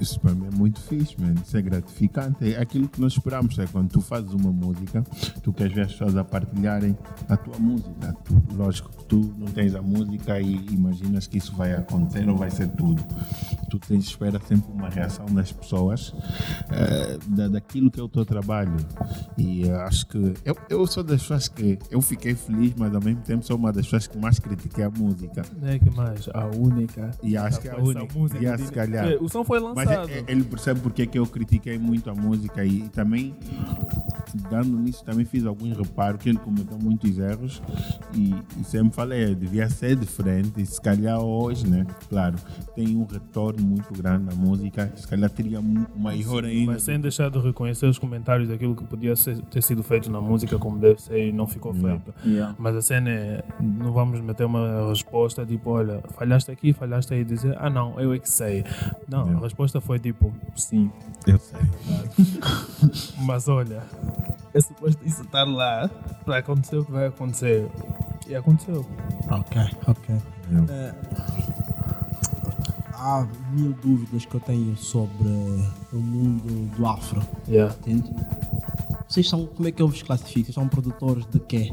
isso 0.00 0.18
para 0.20 0.34
mim 0.34 0.46
é 0.46 0.56
muito 0.56 0.80
fixe, 0.80 1.14
man. 1.20 1.34
Isso 1.44 1.56
é 1.56 1.62
gratificante. 1.62 2.52
É 2.52 2.60
aquilo 2.60 2.88
que 2.88 3.00
nós 3.00 3.12
esperamos. 3.12 3.58
É 3.58 3.66
quando 3.66 3.90
tu 3.90 4.00
fazes 4.00 4.32
uma 4.32 4.50
música, 4.52 5.02
tu 5.42 5.52
queres 5.52 5.72
ver 5.72 5.82
as 5.82 5.92
pessoas 5.92 6.16
a 6.16 6.24
partilharem 6.24 6.96
a 7.28 7.36
tua 7.36 7.58
música. 7.58 8.14
Tu, 8.24 8.42
lógico 8.54 8.90
que 8.90 9.04
tu 9.04 9.34
não 9.38 9.46
tens 9.46 9.74
a 9.74 9.82
música 9.82 10.40
e 10.40 10.54
imaginas 10.72 11.26
que 11.26 11.38
isso 11.38 11.54
vai 11.54 11.72
acontecer 11.74 12.28
ou 12.28 12.36
vai 12.36 12.50
ser 12.50 12.68
tudo. 12.68 13.02
Tu 13.70 13.78
tens 13.78 14.04
espera 14.04 14.40
sempre 14.46 14.70
uma 14.72 14.88
reação 14.88 15.26
das 15.26 15.52
pessoas 15.52 16.12
eh, 16.70 17.18
da, 17.28 17.48
daquilo 17.48 17.90
que 17.90 18.00
é 18.00 18.02
o 18.02 18.08
teu 18.08 18.24
trabalho. 18.24 18.76
E 19.36 19.64
eh, 19.68 19.74
acho 19.82 20.06
que 20.06 20.34
eu, 20.44 20.56
eu 20.68 20.86
sou 20.86 21.02
das 21.04 21.20
pessoas 21.22 21.48
que 21.48 21.78
eu 21.90 22.00
fiquei 22.00 22.34
feliz, 22.34 22.74
mas 22.76 22.94
ao 22.94 23.00
mesmo 23.02 23.20
tempo 23.22 23.44
sou 23.44 23.56
uma 23.56 23.72
das 23.72 23.84
pessoas 23.86 24.06
que 24.06 24.18
mais 24.18 24.38
critiquei 24.38 24.84
a 24.84 24.90
música. 24.90 25.42
Não 25.60 25.68
é 25.68 25.78
que 25.78 25.90
mais? 25.90 26.28
A 26.34 26.46
única. 26.46 27.10
E 27.22 27.36
acho 27.36 27.60
que 27.60 27.68
é 27.68 27.72
a 27.72 27.74
Essa 27.74 27.82
única. 28.02 28.18
música 28.18 28.54
E 28.54 28.58
se 28.66 28.72
calhar. 28.72 29.08
É, 29.12 29.16
O 29.16 29.28
som 29.28 29.44
foi 29.44 29.60
Mas 29.60 29.74
lançado. 29.88 30.08
é- 30.10 30.18
é- 30.18 30.24
ele 30.28 30.44
percebe 30.44 30.80
porque 30.80 31.02
é 31.02 31.06
que 31.06 31.18
eu 31.18 31.26
critiquei 31.26 31.78
muito 31.78 32.08
a 32.10 32.14
música 32.14 32.64
e, 32.64 32.80
e 32.84 32.88
também, 32.88 33.34
dando 34.50 34.78
nisso, 34.78 35.04
também 35.04 35.24
fiz 35.24 35.44
alguns 35.46 35.76
reparos 35.76 36.20
que 36.22 36.28
ele 36.28 36.38
cometeu 36.38 36.78
muitos 36.78 37.18
erros 37.18 37.62
e, 38.14 38.34
e 38.60 38.64
sempre 38.64 38.92
falei, 38.94 39.34
devia 39.34 39.68
ser 39.68 39.96
diferente. 39.96 40.60
E 40.60 40.66
se 40.66 40.80
calhar 40.80 41.18
hoje, 41.20 41.66
né? 41.68 41.86
Claro, 42.08 42.36
tem 42.74 42.96
um 42.96 43.04
retorno 43.04 43.62
muito 43.64 43.92
grande 43.94 44.24
na 44.24 44.34
música, 44.34 44.92
se 44.96 45.06
calhar 45.06 45.30
teria 45.30 45.60
maior 45.96 46.44
ainda. 46.44 46.72
Mas 46.72 46.82
sem 46.82 47.00
deixar 47.00 47.30
de 47.30 47.38
reconhecer 47.38 47.86
os 47.86 47.98
comentários 47.98 48.48
daquilo 48.48 48.74
que 48.74 48.84
podia 48.84 49.14
ser- 49.16 49.40
ter 49.42 49.62
sido 49.62 49.82
feito 49.82 50.10
na 50.10 50.20
música 50.20 50.58
como 50.58 50.78
deve 50.78 51.00
ser 51.00 51.28
e 51.28 51.32
não 51.32 51.46
ficou 51.46 51.72
feito. 51.74 52.14
Yeah. 52.24 52.54
Mas 52.58 52.76
a 52.76 52.82
cena 52.82 53.10
é, 53.10 53.44
não 53.60 53.92
vamos 53.92 54.20
meter 54.20 54.44
uma 54.44 54.88
resposta 54.88 55.44
tipo, 55.46 55.70
olha, 55.70 56.00
falhaste 56.16 56.50
aqui, 56.50 56.72
falhaste 56.72 57.14
aí, 57.14 57.24
dizer, 57.24 57.56
ah 57.58 57.70
não, 57.70 57.98
eu 58.00 58.12
é 58.12 58.18
que 58.18 58.28
sei. 58.28 58.64
Não, 59.08 59.18
Yeah. 59.20 59.38
a 59.38 59.42
resposta 59.42 59.80
foi 59.80 59.98
tipo, 59.98 60.32
sim. 60.56 60.90
Eu 61.26 61.38
sei. 61.38 61.60
Mas 63.20 63.48
olha, 63.48 63.82
é 64.54 64.60
suposto 64.60 65.04
isso 65.06 65.22
estar 65.22 65.44
lá 65.44 65.88
para 66.24 66.38
acontecer 66.38 66.76
o 66.78 66.84
que 66.84 66.92
vai 66.92 67.06
acontecer. 67.06 67.68
E 68.26 68.34
aconteceu. 68.34 68.84
Ok, 69.30 69.60
ok. 69.86 70.16
Eu- 70.50 70.64
É, 70.74 70.94
há 72.94 73.26
mil 73.52 73.72
dúvidas 73.74 74.24
que 74.26 74.34
eu 74.34 74.40
tenho 74.40 74.76
sobre 74.76 75.28
o 75.92 75.96
mundo 75.96 76.76
do 76.76 76.86
afro, 76.86 77.22
Yeah. 77.48 77.74
entende? 77.80 78.14
Vocês 79.08 79.26
são, 79.26 79.46
como 79.46 79.66
é 79.66 79.72
que 79.72 79.80
eu 79.80 79.88
vos 79.88 80.02
classifico? 80.02 80.44
Vocês 80.46 80.54
são 80.54 80.68
produtores 80.68 81.24
de 81.26 81.40
quê? 81.40 81.72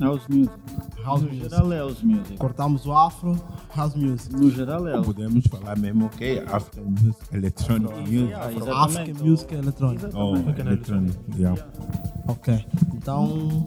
House 0.00 0.22
music. 0.28 0.52
House 1.04 1.22
no 1.22 1.28
music. 1.28 1.48
geral 1.48 1.72
é 1.72 1.78
house 1.78 2.02
music. 2.02 2.36
Cortamos 2.36 2.84
o 2.86 2.92
afro, 2.92 3.40
house 3.76 3.94
music. 3.94 4.34
No 4.34 4.50
geral 4.50 4.88
é 4.88 4.92
house. 4.92 5.06
Podemos 5.06 5.46
falar 5.46 5.78
mesmo 5.78 6.08
que 6.08 6.42
African 6.46 6.84
Music, 6.84 7.16
Electronic 7.32 7.94
Music. 7.94 8.14
Yeah, 8.14 8.82
African 8.82 9.24
music 9.24 9.54
electronic. 9.54 10.04
Oh, 10.14 10.36
Electronic, 10.36 11.16
yeah. 11.38 11.64
Ok. 12.26 12.66
Então, 12.92 13.66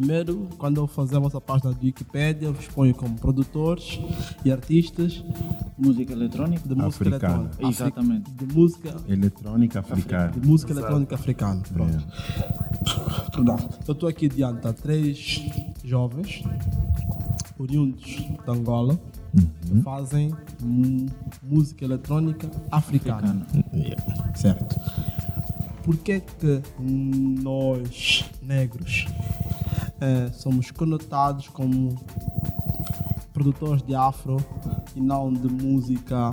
primeiro, 0.00 0.46
quando 0.58 0.76
eu 0.78 0.86
fazemos 0.86 1.34
a 1.34 1.40
página 1.40 1.72
do 1.72 1.82
Wikipedia, 1.82 2.48
eu 2.48 2.52
vos 2.52 2.66
ponho 2.68 2.94
como 2.94 3.18
produtores 3.18 3.98
e 4.44 4.52
artistas 4.52 5.24
Música 5.78 6.12
eletrónica? 6.12 6.68
de 6.68 6.74
música 6.74 6.86
Africana. 7.08 7.34
eletrônica. 7.44 7.68
Exatamente. 7.68 8.30
De 8.30 8.54
música, 8.54 8.94
Electrônica 9.08 9.80
africana. 9.80 10.32
de 10.32 10.46
música 10.46 10.72
eletrônica 10.72 11.14
africana. 11.14 11.62
Pronto. 11.72 12.04
Perdão. 13.32 13.56
Eu 13.88 13.92
estou 13.92 14.08
aqui 14.08 14.28
diante 14.28 14.66
de 14.66 14.72
três 14.74 15.42
jovens, 15.82 16.42
oriundos 17.58 18.04
de 18.04 18.38
Angola, 18.46 19.00
que 19.66 19.80
fazem 19.82 20.30
música 21.42 21.86
eletrônica 21.86 22.50
africana. 22.70 23.46
Certo. 24.34 24.78
Por 25.84 25.96
que 25.98 26.20
que 26.20 26.62
nós, 26.80 28.24
negros, 28.42 29.06
eh, 30.00 30.30
somos 30.32 30.70
conotados 30.70 31.48
como 31.48 31.96
produtores 33.32 33.82
de 33.82 33.94
afro 33.94 34.36
e 34.94 35.00
não 35.00 35.32
de 35.32 35.48
música 35.48 36.30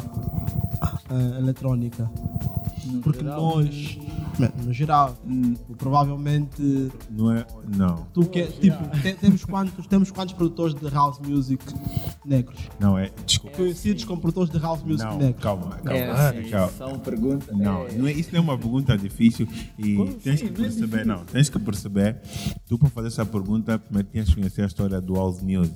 eh, 1.09 1.39
eletrônica? 1.39 2.09
No 2.85 3.01
Porque 3.01 3.19
geral, 3.19 3.41
nós, 3.41 3.97
no 4.65 4.73
geral, 4.73 5.15
provavelmente 5.77 6.91
Não 7.09 7.31
é, 7.31 7.45
não. 7.75 8.07
tu 8.13 8.25
que 8.25 8.43
tipo, 8.47 8.77
te- 9.01 9.13
temos 9.13 9.45
quantos, 9.45 9.87
temos 9.87 10.11
quantos 10.11 10.33
produtores 10.33 10.73
de 10.75 10.87
house 10.89 11.19
music 11.19 11.63
negros? 12.25 12.59
Não, 12.79 12.97
é, 12.97 13.11
desculpa. 13.25 13.57
Conhecidos 13.57 14.03
como 14.05 14.21
produtores 14.21 14.49
de 14.51 14.57
house 14.59 14.81
music 14.83 15.05
Não, 15.09 15.17
negros. 15.17 15.43
calma, 15.43 15.71
calma. 15.77 15.93
É, 15.93 16.11
assim, 16.11 16.49
calma. 16.49 16.71
são 16.77 16.99
perguntas. 16.99 17.55
Não, 17.57 17.85
é, 17.87 17.91
não 17.93 18.07
é, 18.07 18.11
isso 18.11 18.29
não 18.31 18.39
é 18.39 18.43
uma 18.43 18.57
pergunta 18.57 18.97
difícil 18.97 19.47
e 19.77 19.97
tens 20.23 20.41
que 20.41 20.49
perceber, 20.49 21.05
não, 21.05 21.23
tens 21.25 21.49
que 21.49 21.59
perceber, 21.59 22.19
tu 22.67 22.77
para 22.77 22.89
fazer 22.89 23.07
essa 23.09 23.25
pergunta 23.25 23.77
primeiro 23.77 24.07
tens 24.09 24.29
que 24.29 24.35
conhecer 24.35 24.63
a 24.63 24.65
história 24.67 24.99
do 25.01 25.13
house 25.15 25.41
music, 25.41 25.75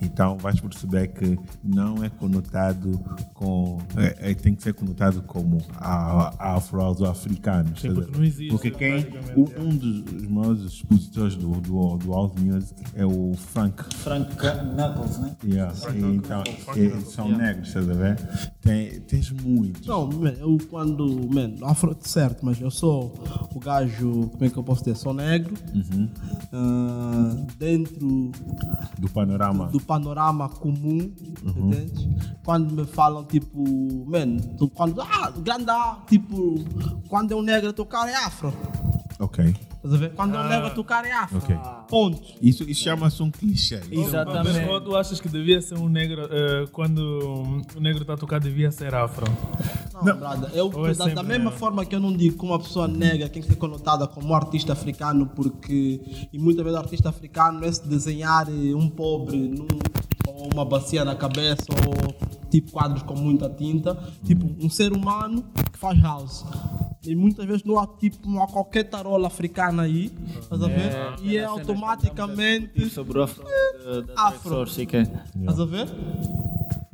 então 0.00 0.36
vais 0.38 0.58
perceber 0.60 1.08
que 1.08 1.38
não 1.62 2.02
é 2.04 2.08
conotado 2.08 2.98
com, 3.34 3.78
é, 3.96 4.30
é- 4.30 4.34
tem 4.34 4.54
que 4.54 4.62
ser 4.62 4.72
conotado 4.74 5.22
como 5.22 5.58
a, 5.76 6.34
a 6.38 6.54
afro 6.56 6.80
house 6.80 7.02
africano, 7.02 7.76
Sim, 7.78 7.89
porque 7.94 8.16
não 8.16 8.24
existe, 8.24 8.48
porque 8.50 8.70
quem, 8.70 8.92
basicamente, 9.02 9.58
um, 9.58 9.62
um 9.64 9.76
dos 9.76 10.26
maiores 10.28 10.62
expositores 10.62 11.36
do, 11.36 11.48
do, 11.60 11.96
do 11.96 12.12
house 12.12 12.32
music 12.40 12.82
é 12.94 13.04
o 13.04 13.32
Frank 13.34 13.82
Frank 13.96 14.34
Knuckles, 14.36 15.18
né? 15.18 15.36
Yeah. 15.44 15.74
E, 15.94 16.00
então, 16.16 16.42
e 16.76 17.00
são 17.10 17.28
negros, 17.30 17.68
estás 17.68 17.88
a 17.88 17.92
ver? 17.94 18.50
Tem, 18.60 19.00
tens 19.00 19.30
muitos. 19.30 19.86
Não, 19.86 20.06
man, 20.08 20.32
eu 20.38 20.58
quando. 20.70 21.06
Man, 21.32 21.54
afro, 21.62 21.96
certo, 22.00 22.44
mas 22.44 22.60
eu 22.60 22.70
sou 22.70 23.14
o 23.54 23.58
gajo. 23.58 24.28
Como 24.30 24.44
é 24.44 24.50
que 24.50 24.56
eu 24.56 24.62
posso 24.64 24.84
dizer? 24.84 24.96
Sou 24.96 25.12
negro. 25.14 25.54
ah, 26.52 27.36
dentro 27.58 28.30
do 28.98 29.08
panorama. 29.10 29.66
do 29.66 29.80
panorama 29.80 30.48
comum, 30.48 31.12
entende? 31.44 32.10
Quando 32.44 32.74
me 32.74 32.84
falam 32.86 33.24
tipo. 33.24 33.62
Man, 34.06 34.36
tu, 34.58 34.68
quando. 34.68 35.00
Ah, 35.00 35.30
grande. 35.42 35.70
ah, 35.70 35.98
Tipo, 36.06 36.64
quando 37.08 37.32
é 37.32 37.36
um 37.36 37.42
negro 37.42 37.72
a 37.80 37.84
tocar 37.84 38.08
é 38.08 38.14
afro. 38.14 38.52
Ok. 39.18 39.54
Estás 39.76 39.94
a 39.94 39.96
ver? 39.96 40.12
Quando 40.14 40.36
é 40.36 40.40
um 40.40 40.48
negro 40.48 40.66
a 40.66 40.70
tocar 40.70 41.04
é 41.06 41.12
afro. 41.12 41.38
Ok. 41.38 41.56
Ponto. 41.88 42.20
Isso, 42.42 42.62
isso 42.64 42.82
chama-se 42.82 43.22
um 43.22 43.30
clichê. 43.30 43.80
Exatamente. 43.90 44.66
Mas 44.66 44.84
tu 44.84 44.94
achas 44.96 45.20
que 45.20 45.28
devia 45.28 45.60
ser 45.62 45.78
um 45.78 45.88
negro, 45.88 46.28
eh, 46.30 46.66
quando 46.72 46.98
o 47.76 47.80
negro 47.80 48.02
está 48.02 48.14
a 48.14 48.16
tocar, 48.16 48.40
devia 48.40 48.70
ser 48.70 48.94
afro? 48.94 49.26
Não, 50.02 50.16
brother, 50.16 50.50
eu, 50.54 50.70
Ou 50.74 50.86
é 50.86 50.92
da, 50.94 51.04
da 51.04 51.10
sempre- 51.10 51.22
mesma 51.24 51.50
forma 51.50 51.84
que 51.86 51.94
eu 51.94 52.00
não 52.00 52.12
digo 52.14 52.38
que 52.38 52.44
uma 52.44 52.58
pessoa 52.58 52.86
negra 52.88 53.28
tem 53.28 53.40
que 53.42 53.48
ser 53.48 53.56
conotada 53.56 54.06
como 54.06 54.34
artista 54.34 54.72
africano, 54.74 55.26
porque 55.26 56.00
e 56.32 56.38
muitas 56.38 56.62
vezes 56.64 56.78
o 56.78 56.82
artista 56.82 57.08
africano 57.08 57.64
é 57.64 57.72
se 57.72 57.86
desenhar 57.86 58.48
eh, 58.48 58.74
um 58.74 58.88
pobre 58.88 59.36
num, 59.48 59.66
ou 60.28 60.48
uma 60.54 60.64
bacia 60.64 61.04
na 61.04 61.14
cabeça 61.14 61.64
ou 61.70 62.14
tipo 62.50 62.70
quadros 62.72 63.02
com 63.02 63.14
muita 63.14 63.48
tinta, 63.50 63.94
tipo 64.24 64.46
um 64.62 64.68
ser 64.70 64.92
humano 64.92 65.42
que 65.72 65.78
faz 65.78 66.00
house. 66.02 66.44
E 67.02 67.16
muitas 67.16 67.46
vezes 67.46 67.64
não 67.64 67.78
há, 67.78 67.86
tipo, 67.86 68.28
não 68.28 68.42
há 68.42 68.46
qualquer 68.46 68.84
tarola 68.84 69.26
africana 69.28 69.82
aí, 69.84 70.10
estás 70.40 70.62
a 70.62 70.66
ver? 70.68 70.92
e 71.22 71.36
é 71.36 71.44
automaticamente. 71.44 72.90
Sobre 72.90 73.18
o 73.18 73.22
afro 73.24 73.44
da- 73.44 74.00
da 74.02 74.22
Afro. 74.28 74.50
É. 74.62 75.02
Estás 75.40 75.60
a 75.60 75.64
ver? 75.64 75.88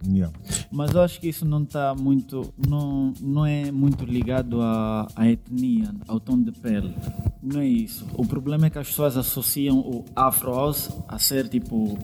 Yeah. 0.08 0.32
Mas 0.70 0.92
eu 0.92 1.02
acho 1.02 1.18
que 1.20 1.28
isso 1.28 1.44
não 1.44 1.64
está 1.64 1.92
muito, 1.92 2.54
não, 2.68 3.12
não 3.20 3.44
é 3.44 3.72
muito 3.72 4.04
ligado 4.04 4.60
à, 4.62 5.08
à 5.16 5.28
etnia, 5.28 5.92
ao 6.06 6.20
tom 6.20 6.40
de 6.40 6.52
pele. 6.52 6.94
Não 7.42 7.60
é 7.60 7.66
isso. 7.66 8.06
O 8.14 8.24
problema 8.24 8.66
é 8.66 8.70
que 8.70 8.78
as 8.78 8.86
pessoas 8.86 9.16
associam 9.16 9.78
o 9.80 10.04
Afro 10.14 10.52
House 10.54 10.90
a 11.08 11.18
ser 11.18 11.48
tipo 11.48 11.98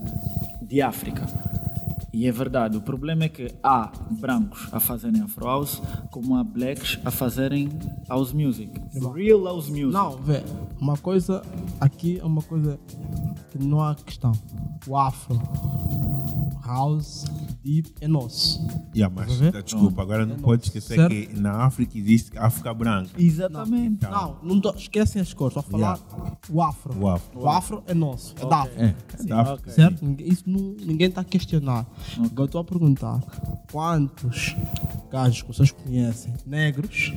de 0.60 0.82
África. 0.82 1.24
E 2.12 2.26
é 2.26 2.32
verdade. 2.32 2.76
O 2.76 2.80
problema 2.82 3.24
é 3.24 3.28
que 3.28 3.50
há 3.62 3.90
brancos 4.10 4.68
a 4.70 4.78
fazerem 4.78 5.22
Afro 5.22 5.46
House, 5.46 5.80
como 6.10 6.36
há 6.36 6.44
blacks 6.44 6.98
a 7.04 7.10
fazerem 7.10 7.70
House 8.08 8.32
Music. 8.32 8.70
Real 9.14 9.42
House 9.44 9.68
Music. 9.68 9.92
Não, 9.92 10.18
vê, 10.18 10.42
uma 10.78 10.96
coisa 10.98 11.42
aqui 11.80 12.18
é 12.20 12.24
uma 12.24 12.42
coisa 12.42 12.78
que 13.50 13.58
não 13.58 13.80
há 13.80 13.94
questão. 13.94 14.32
O 14.86 14.96
afro, 14.96 15.40
house, 16.64 17.24
é 18.00 18.08
nosso. 18.08 18.60
Yeah, 18.94 19.14
mas 19.14 19.32
ver? 19.36 19.62
desculpa, 19.62 20.02
agora 20.02 20.26
não 20.26 20.36
pode 20.36 20.64
esquecer 20.64 20.96
Certo. 20.96 21.10
que 21.10 21.40
na 21.40 21.64
África 21.64 21.96
existe 21.96 22.36
África 22.36 22.74
branca. 22.74 23.10
Exatamente. 23.16 24.02
Não, 24.02 24.36
não 24.42 24.60
tô, 24.60 24.70
esquecem 24.74 25.22
as 25.22 25.32
cores, 25.32 25.56
estou 25.56 25.60
a 25.78 25.80
falar 25.80 25.98
o 26.50 26.60
afro. 26.62 26.98
O 27.00 27.08
afro. 27.08 27.40
O 27.40 27.48
afro 27.48 27.82
é 27.86 27.94
nosso, 27.94 28.34
é 28.40 28.46
da 28.46 28.62
África. 28.62 28.82
É, 29.20 29.22
da 29.24 29.40
África. 29.42 29.70
Certo? 29.70 30.04
Ninguém- 30.04 30.28
Isso 30.28 30.42
não, 30.46 30.60
ninguém 30.84 31.08
está 31.08 31.20
a 31.20 31.24
questionar. 31.24 31.86
Agora 32.18 32.32
eu 32.40 32.44
estou 32.46 32.60
a 32.60 32.64
perguntar: 32.64 33.20
quantos 33.70 34.54
gajos 35.10 35.42
que 35.42 35.48
vocês 35.48 35.70
conhecem, 35.70 36.32
negros, 36.46 37.12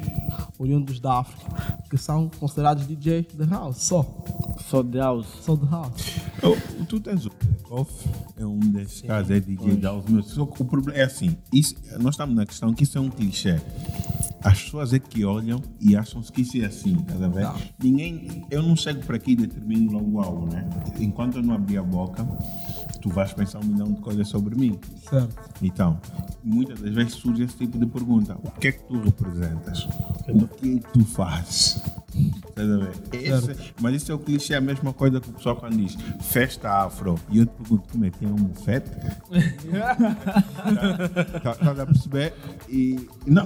oriundos 0.59 0.99
da 0.99 1.19
África, 1.19 1.83
que 1.89 1.97
são 1.97 2.29
considerados 2.39 2.85
DJs 2.87 3.27
de 3.33 3.45
house? 3.45 3.77
Só. 3.77 4.05
Só 4.69 4.81
de 4.81 4.97
House. 4.97 5.27
Só 5.41 5.55
de 5.55 5.65
house. 5.65 6.15
Oh, 6.43 6.83
tu 6.85 6.99
tens 6.99 7.25
o 7.25 7.31
Off, 7.69 7.91
é 8.37 8.45
um 8.45 8.59
desses 8.59 9.01
casos, 9.01 9.31
é 9.31 9.39
DJ 9.39 9.75
da 9.77 9.89
House. 9.89 10.05
Só 10.35 10.45
que 10.45 10.61
o 10.61 10.65
problema 10.65 10.99
é 10.99 11.03
assim, 11.03 11.37
isso, 11.53 11.75
nós 11.97 12.15
estamos 12.15 12.35
na 12.35 12.45
questão 12.45 12.73
que 12.73 12.83
isso 12.83 12.97
é 12.97 13.01
um 13.01 13.09
clichê. 13.09 13.55
As 14.43 14.63
pessoas 14.63 14.91
é 14.91 14.99
que 14.99 15.23
olham 15.23 15.63
e 15.79 15.95
acham 15.95 16.21
que 16.21 16.41
isso 16.41 16.57
é 16.57 16.65
assim, 16.65 16.97
estás 16.99 17.21
a 17.21 17.29
ver? 17.29 17.47
Ninguém, 17.81 18.45
eu 18.51 18.61
não 18.61 18.75
chego 18.75 18.99
para 19.05 19.15
aqui 19.15 19.31
e 19.31 19.35
determino 19.37 19.93
logo 19.93 20.19
algo, 20.19 20.53
né? 20.53 20.67
Enquanto 20.99 21.37
eu 21.37 21.41
não 21.41 21.55
abrir 21.55 21.77
a 21.77 21.83
boca, 21.83 22.27
tu 23.01 23.07
vais 23.07 23.31
pensar 23.31 23.59
um 23.59 23.63
milhão 23.63 23.93
de 23.93 24.01
coisas 24.01 24.27
sobre 24.27 24.55
mim. 24.55 24.77
Certo. 25.09 25.33
Então, 25.61 25.97
muitas 26.43 26.81
das 26.81 26.93
vezes 26.93 27.13
surge 27.13 27.43
esse 27.43 27.55
tipo 27.55 27.79
de 27.79 27.85
pergunta: 27.85 28.37
o 28.43 28.51
que 28.59 28.67
é 28.67 28.71
que 28.73 28.83
tu 28.83 28.99
representas? 28.99 29.87
O 30.27 30.47
que 30.49 30.75
é 30.75 30.79
que 30.79 30.91
tu 30.91 31.05
fazes? 31.05 31.81
Estás? 32.55 33.49
Esse- 33.49 33.73
mas 33.81 33.95
isso 33.95 34.11
é 34.11 34.15
o 34.15 34.19
clichê, 34.19 34.53
é 34.53 34.57
a 34.57 34.61
mesma 34.61 34.93
coisa 34.93 35.19
que 35.19 35.29
o 35.29 35.33
pessoal 35.33 35.55
quando 35.57 35.75
diz 35.77 35.97
festa 36.21 36.69
afro. 36.83 37.15
E 37.29 37.39
eu 37.39 37.45
te 37.45 37.51
pergunto: 37.53 37.83
como 37.91 38.05
é 38.05 38.09
que 38.09 38.23
é 38.25 38.27
um 38.27 38.35
bufete? 38.35 38.89
Tá- 41.43 41.51
Estás 41.51 41.79
a 41.79 41.85
perceber? 41.85 42.33
E 42.69 43.07
não, 43.25 43.45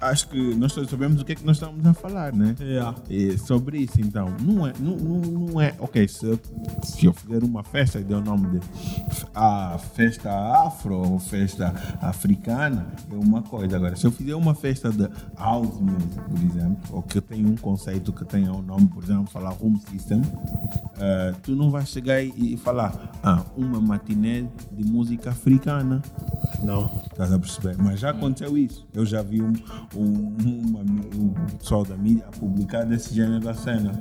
acho 0.00 0.28
que 0.28 0.54
nós 0.54 0.72
todos 0.72 0.90
sabemos 0.90 1.20
o 1.20 1.24
que 1.24 1.32
é 1.32 1.34
que 1.34 1.44
nós 1.44 1.56
estamos 1.56 1.84
a 1.86 1.94
falar, 1.94 2.32
né? 2.32 2.54
Yeah. 2.60 2.94
E 3.08 3.36
sobre 3.38 3.78
isso, 3.78 4.00
então, 4.00 4.34
não 4.40 4.66
é, 4.66 4.72
não, 4.78 4.96
não, 4.96 5.60
é 5.60 5.74
ok, 5.78 6.06
se 6.08 6.24
eu, 6.26 6.38
se 6.82 7.06
eu 7.06 7.12
fizer 7.12 7.42
uma 7.42 7.62
festa 7.62 7.98
e 8.00 8.04
der 8.04 8.16
o 8.16 8.20
nome 8.20 8.58
de 8.58 8.60
a 9.34 9.78
festa 9.94 10.30
afro 10.66 10.94
ou 10.94 11.18
festa 11.18 11.74
africana, 12.00 12.86
é 13.10 13.14
uma 13.14 13.42
coisa. 13.42 13.76
Agora, 13.76 13.96
se 13.96 14.06
eu 14.06 14.12
fizer 14.12 14.34
uma 14.34 14.54
festa 14.54 14.90
de 14.90 15.08
house 15.38 15.78
music, 15.80 16.14
por 16.28 16.38
exemplo, 16.38 16.76
ou 16.96 17.02
que 17.02 17.20
tem 17.20 17.44
um 17.46 17.56
conceito 17.56 18.01
que 18.10 18.24
tenha 18.24 18.50
um 18.50 18.62
nome, 18.62 18.88
por 18.88 19.04
exemplo, 19.04 19.26
falar 19.26 19.54
home 19.60 19.78
system, 19.90 20.22
eh, 20.98 21.34
tu 21.42 21.54
não 21.54 21.70
vais 21.70 21.88
chegar 21.88 22.22
e, 22.22 22.56
falar, 22.56 23.12
ah, 23.22 23.42
uma 23.54 23.78
matiné 23.80 24.46
de 24.72 24.84
música 24.84 25.30
africana. 25.30 26.00
Não. 26.62 26.90
Estás 27.10 27.32
a 27.32 27.38
perceber? 27.38 27.76
Mas 27.78 28.00
já 28.00 28.10
aconteceu 28.10 28.56
isso. 28.56 28.86
Eu 28.94 29.04
já 29.04 29.20
vi 29.22 29.42
um, 29.42 29.52
um, 29.96 30.34
uma, 30.38 30.80
um 30.80 31.34
pessoal 31.58 31.84
da 31.84 31.96
mídia 31.96 32.24
publicar 32.38 32.84
desse 32.84 33.14
gênero 33.14 33.40
da 33.40 33.52
cena. 33.54 33.92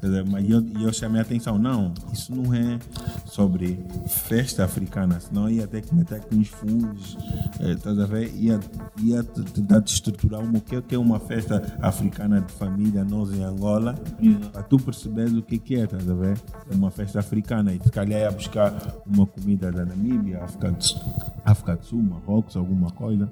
Dizer, 0.00 0.24
Mas 0.24 0.48
eu, 0.48 0.64
eu 0.80 0.92
chamei 0.92 1.20
a 1.20 1.22
atenção. 1.22 1.58
Não, 1.58 1.92
isso 2.12 2.34
não 2.34 2.54
é 2.54 2.78
sobre 3.26 3.84
festa 4.08 4.64
africana. 4.64 5.18
Senão 5.20 5.50
ia 5.50 5.66
ter 5.66 5.82
que 5.82 5.94
meter 5.94 6.20
com 6.20 6.36
os 6.36 6.48
fundos. 6.48 7.16
eh, 7.60 7.72
Estás 7.72 7.98
a 7.98 8.06
ver? 8.06 8.32
Ia 8.36 8.60
ia 9.02 9.22
te, 9.22 9.42
te 9.42 9.60
de 9.60 9.90
estruturar 9.90 10.40
o 10.42 10.60
que 10.60 10.76
é 10.76 10.80
que 10.82 10.94
é 10.94 10.98
uma 10.98 11.18
festa 11.18 11.76
africana 11.80 12.40
de 12.40 12.52
família, 12.52 13.04
nós 13.04 13.32
em 13.32 13.43
Angola, 13.48 13.94
Exato. 14.20 14.50
para 14.50 14.62
tu 14.62 14.76
perceberes 14.78 15.32
o 15.32 15.42
que, 15.42 15.58
que 15.58 15.76
é, 15.76 15.84
estás 15.84 16.08
a 16.08 16.14
ver? 16.14 16.36
Uma 16.72 16.90
festa 16.90 17.20
africana 17.20 17.72
e 17.72 17.80
se 17.82 17.90
calhar 17.90 18.20
ia 18.20 18.30
buscar 18.30 18.72
uma 19.06 19.26
comida 19.26 19.70
da 19.72 19.84
Namíbia, 19.84 20.42
África 20.44 20.70
do, 20.70 20.82
Sul- 20.84 21.00
África 21.44 21.76
do 21.76 21.84
Sul, 21.84 22.02
Marrocos, 22.02 22.56
alguma 22.56 22.90
coisa. 22.90 23.28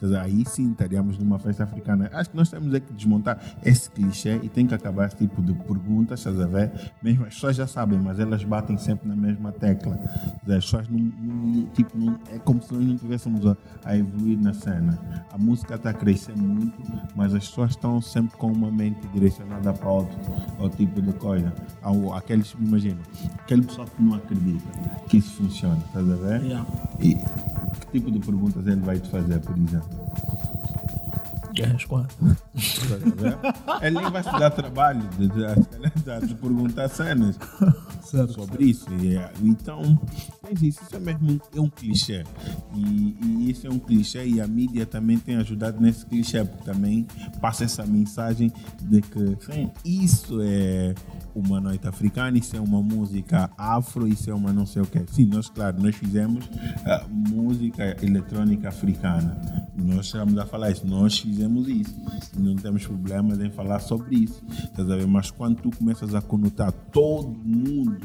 Quer 0.00 0.06
dizer, 0.06 0.18
aí 0.18 0.44
sim 0.46 0.72
estaríamos 0.72 1.16
numa 1.18 1.38
festa 1.38 1.64
africana. 1.64 2.10
Acho 2.12 2.30
que 2.30 2.36
nós 2.36 2.50
temos 2.50 2.74
é 2.74 2.80
que 2.80 2.92
desmontar 2.92 3.38
esse 3.64 3.90
clichê 3.90 4.40
e 4.42 4.48
tem 4.48 4.66
que 4.66 4.74
acabar 4.74 5.06
esse 5.06 5.16
tipo 5.16 5.40
de 5.40 5.52
perguntas, 5.54 6.20
estás 6.20 6.40
a 6.40 6.46
ver? 6.46 6.72
Mesmo 7.02 7.24
as 7.24 7.34
pessoas 7.34 7.56
já 7.56 7.66
sabem, 7.66 7.98
mas 7.98 8.18
elas 8.18 8.42
batem 8.42 8.76
sempre 8.76 9.08
na 9.08 9.14
mesma 9.14 9.52
tecla. 9.52 9.98
Dizer, 10.42 10.56
as 10.56 10.64
pessoas 10.64 10.88
não, 10.88 10.98
não- 10.98 11.66
tipo, 11.66 11.96
não, 11.96 12.18
é 12.32 12.38
como 12.38 12.60
se 12.62 12.74
nós 12.74 12.84
não 12.84 12.94
estivéssemos 12.94 13.46
a, 13.46 13.56
a 13.84 13.96
evoluir 13.96 14.38
na 14.40 14.52
cena. 14.52 14.98
A 15.32 15.38
música 15.38 15.74
está 15.76 15.90
a 15.90 15.94
crescer 15.94 16.36
muito, 16.36 16.76
mas 17.14 17.34
as 17.34 17.46
pessoas 17.48 17.70
estão 17.70 18.00
sempre 18.00 18.36
com 18.38 18.50
uma 18.50 18.70
mente 18.70 19.06
direcionada 19.12 19.72
para 19.72 19.88
outro, 19.88 20.18
outro 20.58 20.76
tipo 20.78 21.00
de 21.00 21.12
coisa. 21.12 21.52
Ao, 21.80 22.12
aqueles, 22.14 22.54
imagina, 22.60 22.98
aquele 23.40 23.62
pessoal 23.62 23.86
que 23.86 24.02
não 24.02 24.14
acredita 24.16 24.68
que 25.08 25.18
isso 25.18 25.34
funciona, 25.34 25.78
estás 25.86 26.10
a 26.10 26.14
ver? 26.16 26.42
Yeah. 26.42 26.66
E 27.00 27.16
que 27.80 27.86
tipo 27.98 28.10
de 28.10 28.18
perguntas 28.18 28.66
ele 28.66 28.80
vai 28.80 28.98
te 28.98 29.08
fazer, 29.08 29.40
por 29.40 29.56
exemplo? 29.56 29.88
Guerras 31.52 31.84
4. 31.84 32.36
Estás 32.54 32.92
a 32.92 32.96
ver? 32.96 33.38
Ele 33.82 34.00
nem 34.00 34.10
vai 34.10 34.22
te 34.22 34.30
dar 34.30 34.50
trabalho 34.50 35.08
de, 35.18 35.28
de, 35.28 36.20
de, 36.20 36.26
de 36.28 36.34
perguntar 36.34 36.88
cenas 36.88 37.38
Certo. 38.02 38.34
sobre 38.34 38.64
isso. 38.64 38.86
E, 38.94 39.16
é, 39.16 39.30
então, 39.42 39.98
mas 40.42 40.60
isso, 40.62 40.82
isso 40.82 40.96
é 40.96 40.98
mesmo 40.98 41.32
um, 41.32 41.40
é 41.56 41.60
um 41.60 41.68
clichê. 41.68 42.24
E, 42.74 43.16
e 43.22 43.50
isso 43.50 43.66
é 43.66 43.70
um 43.70 43.78
clichê 43.78 44.26
e 44.26 44.40
a 44.40 44.46
mídia 44.46 44.84
também 44.86 45.18
tem 45.18 45.36
ajudado 45.36 45.80
nesse 45.80 46.04
clichê, 46.04 46.44
porque 46.44 46.64
também 46.64 47.06
passa 47.40 47.64
essa 47.64 47.84
mensagem 47.86 48.52
de 48.82 49.00
que 49.00 49.36
Sim. 49.52 49.70
isso 49.84 50.38
é 50.42 50.94
uma 51.34 51.60
noite 51.60 51.86
africana, 51.88 52.36
isso 52.36 52.54
é 52.56 52.60
uma 52.60 52.82
música 52.82 53.50
afro, 53.56 54.06
isso 54.06 54.30
é 54.30 54.34
uma 54.34 54.52
não 54.52 54.66
sei 54.66 54.82
o 54.82 54.86
quê. 54.86 55.02
Sim, 55.10 55.26
nós, 55.26 55.48
claro, 55.48 55.80
nós 55.80 55.94
fizemos 55.96 56.48
ah, 56.84 57.06
música 57.08 57.96
eletrônica 58.02 58.68
africana. 58.68 59.40
Nós 59.74 60.06
estamos 60.06 60.36
a 60.38 60.46
falar 60.46 60.70
isso, 60.70 60.86
nós 60.86 61.18
fizemos 61.18 61.41
isso. 61.68 61.94
E 62.36 62.40
não 62.40 62.54
temos 62.56 62.86
problemas 62.86 63.40
em 63.40 63.50
falar 63.50 63.80
sobre 63.80 64.16
isso. 64.16 64.42
Estás 64.48 64.90
a 64.90 64.96
ver? 64.96 65.06
Mas 65.06 65.30
quando 65.30 65.56
tu 65.60 65.70
começas 65.76 66.14
a 66.14 66.20
conotar 66.22 66.72
todo 66.92 67.28
mundo 67.44 67.98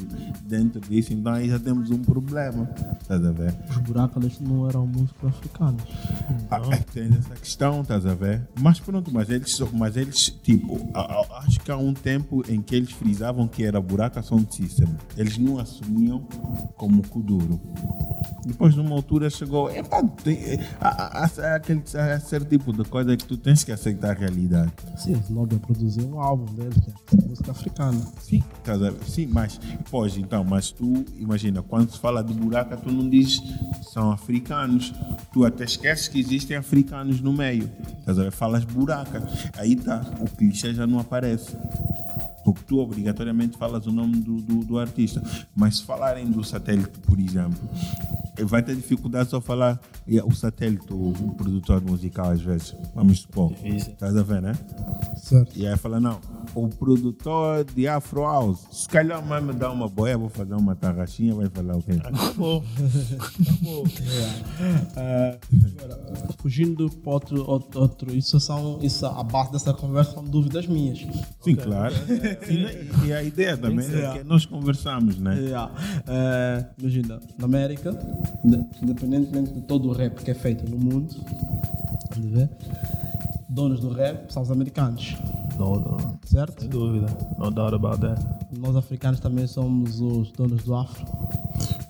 dentro 0.44 0.80
disso, 0.80 1.12
então 1.12 1.32
aí 1.32 1.48
já 1.48 1.58
temos 1.58 1.90
um 1.90 1.98
problema. 2.02 2.68
Estás 3.00 3.24
a 3.24 3.32
ver? 3.32 3.54
Os 3.70 3.76
buracos 3.78 4.40
não 4.40 4.68
eram 4.68 4.86
músicos 4.86 5.28
africanos. 5.28 5.82
Ah, 6.50 6.60
é, 6.72 6.76
tem 6.78 7.04
essa 7.08 7.34
questão, 7.34 7.82
estás 7.82 8.04
a 8.06 8.14
ver? 8.14 8.46
Mas 8.60 8.80
pronto, 8.80 9.10
mas 9.12 9.28
eles, 9.30 9.58
mas 9.72 9.96
eles 9.96 10.30
tipo, 10.42 10.88
a- 10.94 11.00
a- 11.00 11.38
acho 11.46 11.60
que 11.60 11.70
há 11.70 11.76
um 11.76 11.94
tempo 11.94 12.42
em 12.48 12.60
que 12.60 12.74
eles 12.74 12.90
frisavam 12.92 13.46
que 13.48 13.64
era 13.64 13.80
buraca 13.80 14.22
sound 14.22 14.54
system. 14.54 14.88
Eles 15.16 15.38
não 15.38 15.58
assumiam 15.58 16.20
como 16.76 17.06
Kuduro. 17.08 17.60
Depois, 18.46 18.74
numa 18.74 18.94
altura, 18.94 19.28
chegou. 19.28 19.70
Epá, 19.70 20.02
tem, 20.02 20.38
há, 20.80 21.24
há 21.24 21.54
aquele 21.56 21.82
certo 21.86 22.48
tipo 22.48 22.72
de 22.72 22.82
coisa 22.88 23.14
que 23.16 23.26
tu 23.28 23.36
tens 23.36 23.62
que 23.62 23.70
aceitar 23.70 24.16
a 24.16 24.18
realidade. 24.18 24.72
Sim, 24.96 25.14
o 25.14 25.18
Snobia 25.18 25.58
produziu 25.58 26.08
um 26.08 26.20
álbum 26.20 26.46
dele, 26.54 26.74
que 26.80 26.90
é 26.90 27.28
música 27.28 27.50
africana. 27.50 28.00
Sim, 28.22 28.42
a? 28.64 28.96
Sim, 29.06 29.26
mas, 29.26 29.60
pois, 29.90 30.16
então, 30.16 30.42
mas 30.42 30.70
tu, 30.70 31.04
imagina, 31.18 31.62
quando 31.62 31.90
se 31.92 31.98
fala 31.98 32.24
de 32.24 32.32
buraca, 32.32 32.76
tu 32.76 32.90
não 32.90 33.08
dizes 33.08 33.42
são 33.92 34.10
africanos. 34.10 34.94
Tu 35.32 35.44
até 35.44 35.64
esqueces 35.64 36.08
que 36.08 36.18
existem 36.18 36.56
africanos 36.56 37.20
no 37.20 37.32
meio. 37.32 37.70
Estás 37.98 38.18
a 38.18 38.22
ver? 38.24 38.32
Falas 38.32 38.64
buraca. 38.64 39.22
Aí 39.58 39.76
tá, 39.76 40.02
o 40.20 40.24
clichê 40.24 40.72
já 40.72 40.86
não 40.86 40.98
aparece. 40.98 41.54
Porque 42.52 42.66
tu 42.66 42.78
obrigatoriamente 42.78 43.56
falas 43.56 43.86
o 43.86 43.92
nome 43.92 44.16
do, 44.16 44.40
do, 44.40 44.64
do 44.64 44.78
artista. 44.78 45.22
Mas 45.54 45.78
se 45.78 45.84
falarem 45.84 46.30
do 46.30 46.44
satélite, 46.44 46.98
por 47.00 47.18
exemplo, 47.18 47.58
vai 48.44 48.62
ter 48.62 48.74
dificuldade 48.74 49.30
só 49.30 49.40
falar 49.40 49.80
eh, 50.06 50.22
o 50.22 50.34
satélite, 50.34 50.92
o, 50.92 51.10
o 51.10 51.34
produtor 51.34 51.82
musical, 51.82 52.30
às 52.30 52.40
vezes. 52.40 52.74
Vamos 52.94 53.20
supor. 53.20 53.50
Difícil. 53.50 53.92
Estás 53.92 54.16
a 54.16 54.22
ver, 54.22 54.42
né? 54.42 54.52
Certo. 55.16 55.56
E 55.56 55.66
aí 55.66 55.76
fala, 55.76 56.00
não, 56.00 56.20
o 56.54 56.68
produtor 56.68 57.64
de 57.64 57.86
Afro 57.86 58.22
House, 58.22 58.66
se 58.70 58.88
calhar 58.88 59.22
vai 59.24 59.40
me 59.40 59.52
dar 59.52 59.70
uma 59.70 59.88
boia, 59.88 60.16
vou 60.16 60.28
fazer 60.28 60.54
uma 60.54 60.74
tarraxinha, 60.74 61.34
vai 61.34 61.48
falar 61.48 61.76
o 61.76 61.82
quê? 61.82 61.92
Acabou. 62.02 62.62
É, 64.96 65.38
agora, 65.80 65.98
fugindo 66.40 66.90
para 66.90 67.12
outro, 67.12 67.50
outro, 67.50 67.80
outro, 67.80 68.16
isso 68.16 68.38
são, 68.40 68.78
isso, 68.82 69.06
a 69.06 69.22
base 69.22 69.52
dessa 69.52 69.72
conversa 69.72 70.12
são 70.12 70.24
dúvidas 70.24 70.66
minhas. 70.66 70.98
Sim, 71.40 71.54
claro. 71.54 71.94
E, 72.48 73.06
e 73.08 73.12
a 73.12 73.22
ideia 73.22 73.56
também 73.56 73.86
é 73.86 74.18
que 74.18 74.24
nós 74.24 74.44
conversamos, 74.46 75.18
né? 75.18 75.38
Yeah. 75.38 75.70
É, 76.06 76.64
imagina, 76.78 77.20
na 77.38 77.44
América, 77.44 77.90
inde- 78.44 78.66
independentemente 78.82 79.52
de 79.52 79.60
todo 79.62 79.88
o 79.88 79.92
rap 79.92 80.22
que 80.22 80.30
é 80.30 80.34
feito 80.34 80.68
no 80.70 80.76
mundo, 80.78 81.14
ver? 82.16 82.48
donos 83.48 83.80
do 83.80 83.88
rap 83.90 84.30
são 84.32 84.42
os 84.42 84.50
americanos, 84.50 85.16
No, 85.58 85.80
no, 85.80 86.18
certo? 86.24 86.60
sem 86.60 86.68
dúvida. 86.68 87.06
No 87.38 87.50
doubt 87.50 87.74
about 87.74 88.00
that. 88.00 88.24
Nós 88.56 88.76
africanos 88.76 89.20
também 89.20 89.46
somos 89.46 90.00
os 90.00 90.30
donos 90.32 90.62
do 90.64 90.74
Afro, 90.74 91.04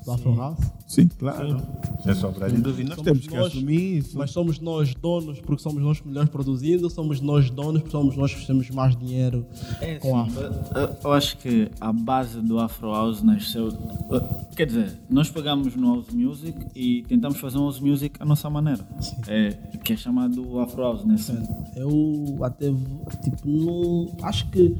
do 0.08 0.12
Afro 0.12 0.34
House. 0.34 0.58
Sim, 0.86 1.06
claro. 1.18 1.60
É 2.06 2.14
só 2.14 2.28
para 2.28 2.48
dúvida. 2.48 2.88
Nós 2.88 2.96
Somos 2.96 3.04
temos 3.04 3.26
que 3.26 3.36
nós, 3.36 3.46
assumir 3.48 3.98
isso. 3.98 4.16
Mas 4.16 4.30
somos 4.30 4.58
nós 4.58 4.94
donos 4.94 5.38
porque 5.40 5.62
somos 5.62 5.82
nós 5.82 6.00
melhores 6.02 6.30
produzindo, 6.30 6.88
somos 6.88 7.20
nós 7.20 7.50
donos 7.50 7.82
porque 7.82 7.92
somos 7.92 8.16
nós 8.16 8.32
que 8.34 8.46
temos 8.46 8.70
mais 8.70 8.96
dinheiro 8.96 9.44
com 10.00 10.16
a 10.16 10.22
Afro. 10.22 10.42
Eu, 10.74 10.96
eu 11.04 11.12
acho 11.12 11.36
que 11.36 11.70
a 11.80 11.92
base 11.92 12.40
do 12.40 12.58
Afro 12.58 12.90
House 12.90 13.22
nasceu. 13.22 13.68
uh, 13.68 14.54
Quer 14.56 14.66
dizer, 14.66 14.98
nós 15.10 15.30
pegamos 15.30 15.76
no 15.76 15.94
House 15.94 16.08
Music 16.10 16.56
e 16.74 17.02
tentamos 17.02 17.38
fazer 17.38 17.58
um 17.58 17.64
House 17.64 17.80
Music 17.80 18.16
à 18.18 18.24
nossa 18.24 18.48
maneira. 18.48 18.80
É, 19.26 19.50
que 19.84 19.92
é 19.92 19.96
chamado 19.96 20.58
Afro 20.58 20.82
House, 20.82 21.04
né? 21.04 21.16
Eu 21.76 22.38
até, 22.42 22.66
tipo, 23.22 23.46
não. 23.46 24.08
Acho 24.22 24.48
que 24.48 24.74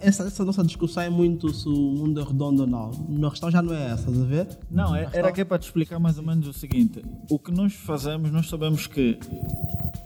essa, 0.00 0.24
essa 0.24 0.44
nossa 0.44 0.64
discussão 0.64 1.02
é 1.04 1.10
muito 1.10 1.52
se 1.54 1.68
o 1.68 1.72
mundo 1.72 2.20
é 2.20 2.24
redondo 2.24 2.62
ou 2.62 2.66
não. 2.66 2.90
A 3.26 3.30
questão 3.30 3.50
já 3.50 3.62
não 3.62 3.72
é 3.72 3.92
essa, 3.92 4.10
estás 4.10 4.20
a 4.20 4.24
ver? 4.24 4.47
Não, 4.70 4.94
é- 4.94 5.08
era 5.12 5.28
aqui 5.28 5.44
para 5.44 5.58
te 5.58 5.64
explicar 5.64 5.98
mais 5.98 6.18
ou 6.18 6.24
menos 6.24 6.46
o 6.46 6.52
seguinte: 6.52 7.02
o 7.30 7.38
que 7.38 7.50
nós 7.50 7.72
fazemos, 7.74 8.30
nós 8.30 8.48
sabemos 8.48 8.86
que 8.86 9.18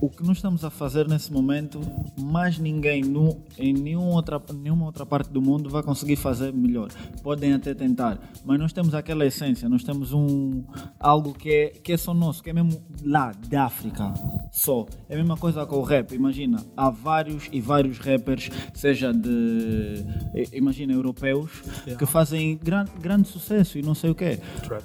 o 0.00 0.09
que 0.09 0.24
nós 0.26 0.38
estamos 0.38 0.64
a 0.64 0.70
fazer 0.70 1.07
nesse 1.07 1.33
momento, 1.33 1.81
mais 2.18 2.59
ninguém 2.59 3.02
no, 3.02 3.37
em 3.57 3.72
nenhuma 3.72 4.09
outra, 4.09 4.40
nenhuma 4.52 4.87
outra 4.87 5.07
parte 5.07 5.31
do 5.31 5.40
mundo 5.40 5.70
vai 5.70 5.83
conseguir 5.83 6.16
fazer 6.16 6.52
melhor. 6.52 6.88
Podem 7.22 7.52
até 7.52 7.72
tentar, 7.72 8.18
mas 8.44 8.59
nós 8.59 8.72
temos 8.72 8.94
aquela 8.94 9.24
essência, 9.24 9.68
nós 9.68 9.85
temos 9.85 10.12
um 10.12 10.64
algo 10.98 11.33
que 11.33 11.48
é, 11.50 11.66
que 11.68 11.92
é 11.92 11.96
só 11.96 12.12
nosso, 12.12 12.42
que 12.42 12.50
é 12.50 12.52
mesmo 12.52 12.83
lá 13.05 13.33
da 13.48 13.64
África. 13.66 14.12
Só. 14.55 14.85
É 15.09 15.15
a 15.15 15.17
mesma 15.17 15.35
coisa 15.37 15.65
com 15.65 15.77
o 15.77 15.83
rap. 15.83 16.15
Imagina, 16.15 16.62
há 16.77 16.91
vários 16.91 17.49
e 17.51 17.59
vários 17.59 17.99
rappers, 17.99 18.51
seja 18.75 19.11
de. 19.11 20.05
eh, 20.35 20.45
Imagina, 20.53 20.93
europeus, 20.93 21.51
que 21.99 22.05
fazem 22.05 22.59
gran, 22.62 22.85
grande 23.01 23.29
sucesso 23.29 23.79
e 23.79 23.83
não 23.83 23.95
sei 23.95 24.11
o 24.11 24.15
quê. 24.15 24.38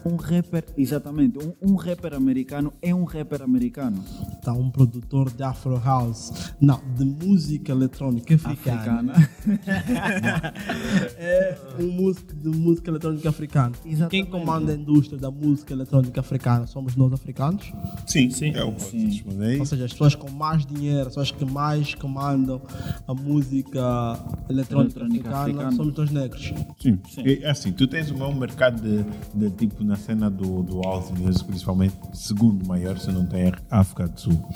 Um 0.05 0.15
rapper, 0.15 0.63
exatamente, 0.77 1.37
um, 1.37 1.53
um 1.61 1.75
rapper 1.75 2.13
americano 2.13 2.71
é 2.81 2.95
um 2.95 3.03
rapper 3.03 3.41
americano. 3.41 4.01
Está 4.31 4.53
um 4.53 4.69
produtor 4.71 5.29
de 5.29 5.43
Afro 5.43 5.77
House, 5.83 6.53
não, 6.61 6.81
de 6.95 7.03
música 7.03 7.73
eletrônica 7.73 8.35
africana. 8.35 9.11
Africana. 9.11 9.29
É 11.19 11.57
um 11.79 11.87
músico 11.91 12.33
de 12.33 12.47
música 12.49 12.89
eletrônica 12.89 13.27
africana. 13.29 13.73
Exatamente. 13.85 14.11
Quem 14.11 14.25
comanda 14.25 14.71
a 14.71 14.75
indústria 14.75 15.19
da 15.19 15.29
música 15.29 15.73
eletrônica 15.73 16.19
africana 16.19 16.65
somos 16.67 16.95
nós 16.95 17.11
africanos. 17.11 17.71
Sim, 18.05 18.29
sim. 18.29 18.51
É 18.55 18.63
o 18.63 18.73
que 18.73 18.81
Sim. 18.83 19.09
Ou 19.59 19.65
seja, 19.65 19.85
as 19.85 19.91
pessoas 19.91 20.15
com 20.15 20.29
mais 20.31 20.65
dinheiro, 20.65 21.01
as 21.01 21.07
pessoas 21.07 21.31
que 21.31 21.45
mais 21.45 21.93
comandam 21.95 22.61
a 23.07 23.13
música 23.13 24.19
eletrônica, 24.49 24.99
Eletrônica 24.99 25.29
africana, 25.29 25.41
africana. 25.41 25.71
somos 25.71 25.95
nós 25.95 26.11
negros. 26.11 26.53
Sim. 26.79 26.99
E, 27.25 27.43
é 27.43 27.49
assim, 27.49 27.71
tu 27.71 27.87
tens 27.87 28.09
o 28.11 28.17
meu 28.17 28.33
mercado 28.33 28.81
de, 28.81 29.05
de 29.33 29.49
tipo 29.51 29.83
na 29.83 29.95
cena 29.95 30.29
do, 30.29 30.63
do 30.63 30.81
house 30.81 31.11
music, 31.11 31.45
principalmente 31.45 31.95
segundo 32.13 32.65
maior, 32.67 32.97
se 32.97 33.11
não 33.11 33.25
tem 33.25 33.47
erro, 33.47 33.57
África 33.69 34.07
do 34.07 34.19
Sul. 34.19 34.49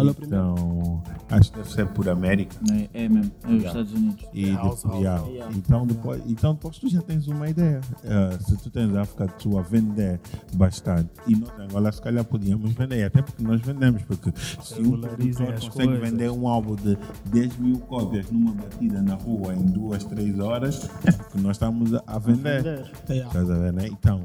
Qual 0.00 0.08
é 0.08 0.10
o 0.10 0.14
primeiro? 0.14 0.44
Então, 0.52 1.02
acho 1.30 1.50
que 1.50 1.58
deve 1.58 1.70
ser 1.70 1.86
por 1.88 2.08
América. 2.08 2.56
É, 2.72 3.04
é 3.04 3.08
mesmo, 3.08 3.30
é 3.44 3.52
os 3.52 3.64
Estados 3.64 3.92
Unidos. 3.92 4.24
E 4.32 4.50
House, 4.52 4.82
depois, 4.82 5.04
house, 5.04 5.28
yeah. 5.28 5.56
então, 5.56 5.86
depois, 5.86 6.22
então 6.26 6.54
depois 6.54 6.78
tu 6.78 6.88
já 6.88 7.02
tens 7.02 7.26
uma 7.28 7.48
ideia. 7.48 7.80
Eh, 8.04 8.38
se 8.40 8.56
tu 8.56 8.70
tens 8.70 8.94
a 8.94 9.02
África 9.02 9.26
do 9.26 9.42
Sul 9.42 9.58
a 9.58 9.62
vender 9.62 10.20
bastante, 10.54 11.10
e 11.26 11.36
nós 11.36 11.50
em 11.58 11.62
Angola 11.64 11.92
se 11.92 12.00
calhar 12.00 12.24
podíamos 12.24 12.72
vender, 12.72 13.04
até 13.04 13.22
porque 13.22 13.42
nós 13.42 13.60
vendemos, 13.60 14.02
porque 14.02 14.32
se 14.36 14.80
um 14.80 14.84
Regularizem 14.84 15.46
produtor 15.46 15.70
consegue 15.70 15.88
coisas. 15.88 16.10
vender 16.10 16.30
um 16.30 16.48
álbum 16.48 16.76
de 16.76 16.98
10 17.26 17.56
mil 17.58 17.78
cópias 17.80 18.30
numa 18.30 18.52
batida 18.52 19.02
na 19.02 19.14
rua 19.14 19.54
em 19.54 19.66
duas, 19.66 20.04
três 20.04 20.38
horas, 20.38 20.88
é 21.04 21.12
porque 21.12 21.38
nós 21.38 21.52
estamos 21.52 21.94
a, 21.94 22.02
a 22.06 22.18
vender. 22.18 22.62
vender. 22.62 22.92
Yeah. 23.08 23.28
Estás 23.28 23.50
a 23.50 23.58
ver, 23.58 23.72
né? 23.72 23.86
Então, 23.86 24.24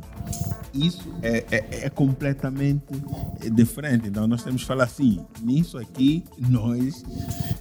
isso 0.75 1.07
é, 1.21 1.45
é, 1.51 1.85
é 1.85 1.89
completamente 1.89 2.83
diferente. 3.51 4.07
Então 4.07 4.27
nós 4.27 4.43
temos 4.43 4.61
que 4.61 4.67
falar 4.67 4.85
assim, 4.85 5.19
nisso 5.41 5.77
aqui 5.77 6.23
nós 6.37 7.03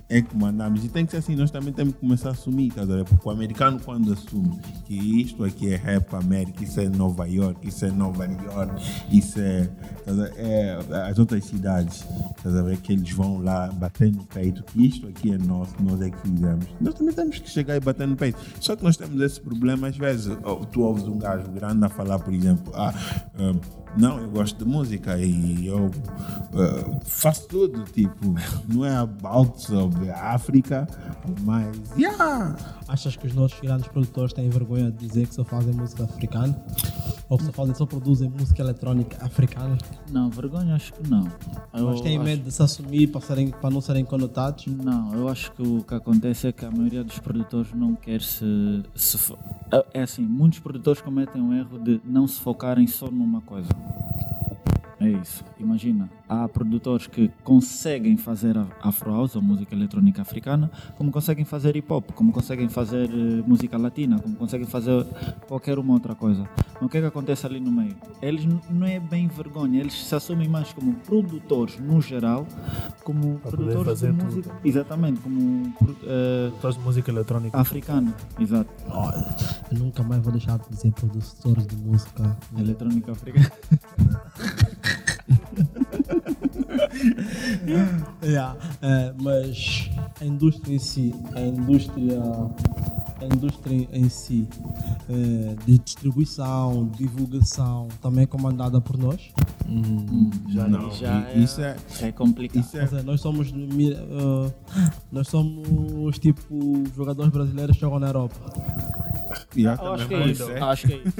é 0.08 0.20
que 0.20 0.36
mandamos. 0.36 0.84
E 0.84 0.88
tem 0.88 1.04
que 1.04 1.12
ser 1.12 1.18
assim, 1.18 1.36
nós 1.36 1.50
também 1.50 1.72
temos 1.72 1.94
que 1.94 2.00
começar 2.00 2.30
a 2.30 2.32
assumir, 2.32 2.72
tá 2.72 2.82
porque 3.08 3.28
o 3.28 3.30
americano 3.30 3.80
quando 3.84 4.12
assume 4.12 4.58
que 4.84 4.94
isto 5.22 5.44
aqui 5.44 5.72
é 5.72 5.76
rap 5.76 6.14
América, 6.14 6.62
isso 6.62 6.80
é 6.80 6.88
Nova 6.88 7.26
York, 7.26 7.66
isso 7.66 7.84
é 7.84 7.90
Nova 7.90 8.24
York, 8.26 8.82
isso 9.10 9.40
é, 9.40 9.64
tá 10.04 10.12
é 10.36 10.78
as 11.08 11.18
outras 11.18 11.44
cidades, 11.44 12.04
tá 12.42 12.50
vendo? 12.50 12.80
que 12.80 12.92
eles 12.92 13.10
vão 13.10 13.38
lá 13.38 13.68
bater 13.68 14.12
no 14.12 14.24
peito, 14.24 14.62
que 14.64 14.86
isto 14.86 15.06
aqui 15.08 15.32
é 15.32 15.38
nosso, 15.38 15.74
nós 15.80 16.00
é 16.00 16.10
que 16.10 16.18
fizemos. 16.18 16.66
Nós 16.80 16.94
também 16.94 17.14
temos 17.14 17.38
que 17.38 17.48
chegar 17.48 17.76
e 17.76 17.80
bater 17.80 18.06
no 18.06 18.16
peito. 18.16 18.38
Só 18.60 18.76
que 18.76 18.82
nós 18.82 18.96
temos 18.96 19.20
esse 19.20 19.40
problema, 19.40 19.88
às 19.88 19.96
vezes, 19.96 20.36
tu 20.72 20.82
ouves 20.82 21.04
um 21.04 21.18
gajo 21.18 21.48
grande 21.50 21.84
a 21.84 21.88
falar, 21.88 22.18
por 22.18 22.32
exemplo, 22.32 22.72
ah, 22.74 22.92
um, 23.38 23.84
não, 23.96 24.18
eu 24.20 24.28
gosto 24.28 24.58
de 24.58 24.64
música 24.64 25.16
e 25.18 25.66
eu 25.66 25.86
uh, 25.86 27.00
faço 27.04 27.46
tudo, 27.46 27.84
tipo, 27.84 28.34
não 28.68 28.84
é 28.84 28.96
about 28.96 29.62
sobre 29.62 30.10
a 30.10 30.32
África, 30.32 30.88
mas, 31.42 31.76
yeah, 31.96 32.56
Achas 32.86 33.16
que 33.16 33.26
os 33.26 33.34
nossos 33.34 33.58
grandes 33.60 33.88
produtores 33.88 34.32
têm 34.32 34.48
vergonha 34.50 34.90
de 34.90 35.06
dizer 35.06 35.26
que 35.26 35.34
só 35.34 35.42
fazem 35.42 35.72
música 35.72 36.04
africana? 36.04 36.54
Ou 37.28 37.38
que 37.38 37.44
só, 37.44 37.52
fazem, 37.52 37.74
só 37.74 37.86
produzem 37.86 38.28
música 38.28 38.60
eletrónica 38.62 39.24
africana? 39.24 39.78
Não, 40.10 40.28
vergonha 40.28 40.74
acho 40.74 40.92
que 40.92 41.08
não. 41.08 41.26
Eu 41.72 41.86
Mas 41.86 42.00
têm 42.02 42.16
acho- 42.16 42.24
medo 42.24 42.42
de 42.44 42.52
se 42.52 42.62
assumir 42.62 43.06
para, 43.08 43.20
serem, 43.22 43.48
para 43.50 43.70
não 43.70 43.80
serem 43.80 44.04
conotados? 44.04 44.66
Não, 44.66 45.14
eu 45.14 45.28
acho 45.28 45.50
que 45.52 45.62
o 45.62 45.82
que 45.82 45.94
acontece 45.94 46.48
é 46.48 46.52
que 46.52 46.64
a 46.66 46.70
maioria 46.70 47.02
dos 47.02 47.18
produtores 47.18 47.72
não 47.72 47.94
quer 47.94 48.20
se, 48.20 48.82
se 48.94 49.16
fo- 49.16 49.38
é- 49.72 49.86
É 49.94 50.02
assim, 50.02 50.22
muitos 50.22 50.58
produtores 50.58 51.00
cometem 51.00 51.40
o 51.40 51.52
erro 51.54 51.78
de 51.78 51.98
não 52.04 52.26
se 52.28 52.38
focarem 52.40 52.86
só 52.86 53.10
numa 53.10 53.40
coisa. 53.40 53.68
É 55.00 55.08
isso. 55.08 55.44
Imagina, 55.58 56.08
há 56.28 56.48
produtores 56.48 57.06
que 57.08 57.28
conseguem 57.42 58.16
fazer 58.16 58.56
a- 58.56 58.66
afro 58.80 59.10
house 59.12 59.34
ou 59.34 59.42
música 59.42 59.74
eletrónica 59.74 60.22
africana, 60.22 60.70
como 60.96 61.10
conseguem 61.10 61.44
fazer 61.44 61.76
hip 61.76 61.92
hop, 61.92 62.12
como 62.12 62.32
conseguem 62.32 62.68
fazer 62.68 63.10
eh, 63.10 63.42
música 63.46 63.76
latina, 63.76 64.18
como 64.20 64.36
conseguem 64.36 64.66
fazer 64.66 65.04
qualquer 65.48 65.78
uma 65.80 65.94
outra 65.94 66.14
coisa. 66.14 66.48
O 66.80 66.88
que 66.88 66.98
é 66.98 67.00
que 67.00 67.06
acontece 67.08 67.44
ali 67.44 67.58
no 67.60 67.72
meio? 67.72 67.94
Eles 68.22 68.46
não 68.70 68.86
é 68.86 69.00
bem 69.00 69.26
vergonha, 69.26 69.80
eles 69.80 69.94
se 70.06 70.14
assumem 70.14 70.48
mais 70.48 70.72
como 70.72 70.94
produtores 70.94 71.78
no 71.80 72.00
geral, 72.00 72.46
como 73.02 73.38
produtores 73.40 73.78
de 73.78 73.84
fazer 73.84 74.12
tudo. 74.12 74.24
música. 74.24 74.54
Exatamente, 74.64 75.20
como 75.20 75.72
pro- 75.72 75.96
eh, 76.04 76.52
Faz 76.60 76.76
música 76.76 77.10
eletrónica. 77.10 77.58
africano, 77.58 78.14
exato. 78.38 78.70
Eu 79.72 79.78
nunca 79.78 80.02
mais 80.04 80.22
vou 80.22 80.30
deixar 80.32 80.58
de 80.58 80.68
dizer 80.68 80.92
produtores 80.92 81.66
de 81.66 81.76
música. 81.76 82.36
Eletrônica 82.56 83.10
africana. 83.12 83.50
Yeah, 88.22 88.56
é, 88.80 89.12
mas 89.20 89.90
a 90.20 90.24
indústria 90.24 90.74
em 90.74 90.78
si, 90.78 91.14
a 91.34 91.40
indústria, 91.40 92.20
a 93.20 93.24
indústria 93.24 93.88
em 93.92 94.08
si 94.08 94.48
é, 95.08 95.54
de 95.66 95.78
distribuição, 95.78 96.88
divulgação, 96.96 97.88
também 98.00 98.24
é 98.24 98.26
comandada 98.26 98.80
por 98.80 98.96
nós. 98.96 99.30
Já 100.48 100.68
não, 100.68 100.90
já 100.92 101.32
isso 101.32 101.60
é, 101.60 101.76
É 102.00 102.12
complicado. 102.12 102.60
isso 102.62 102.76
é, 102.76 102.86
seja, 102.86 103.02
nós 103.02 103.20
somos 103.20 103.50
uh, 103.50 104.52
nós 105.10 105.28
somos 105.28 106.18
tipo 106.18 106.84
jogadores 106.94 107.32
brasileiros 107.32 107.74
que 107.76 107.80
jogam 107.80 107.98
na 107.98 108.08
Europa. 108.08 109.13
Eu 109.56 109.92
acho 109.92 110.08
que 110.08 110.14
é 110.14 110.26
isso. 110.26 110.44
Acho 110.52 110.86
que 110.86 110.92
é 110.92 110.96
isso. 110.96 111.14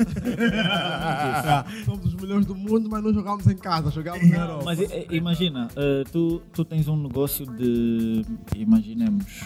Somos 1.85 2.07
os 2.07 2.15
melhores 2.15 2.47
do 2.47 2.55
mundo, 2.55 2.89
mas 2.91 3.03
não 3.03 3.13
jogamos 3.13 3.47
em 3.47 3.57
casa, 3.57 3.91
jogamos 3.91 4.29
na 4.29 4.37
Europa. 4.37 4.63
Mas 4.65 4.81
eh, 4.81 5.07
imagina, 5.11 5.69
eh, 5.77 6.05
tu, 6.13 6.41
tu 6.53 6.65
tens 6.65 6.89
um 6.89 6.97
negócio 6.97 7.47
de. 7.47 8.25
Imaginemos. 8.57 9.45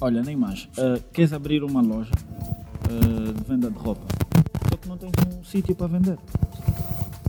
Olha, 0.00 0.22
nem 0.22 0.36
mais. 0.36 0.68
Eh, 0.76 1.00
queres 1.12 1.32
abrir 1.32 1.62
uma 1.62 1.80
loja 1.80 2.12
eh, 2.90 3.32
de 3.32 3.44
venda 3.48 3.70
de 3.70 3.78
roupa, 3.78 4.06
só 4.70 4.76
que 4.76 4.88
não 4.88 4.96
tens 4.96 5.12
um 5.26 5.44
sítio 5.44 5.74
para 5.74 5.86
vender. 5.86 6.18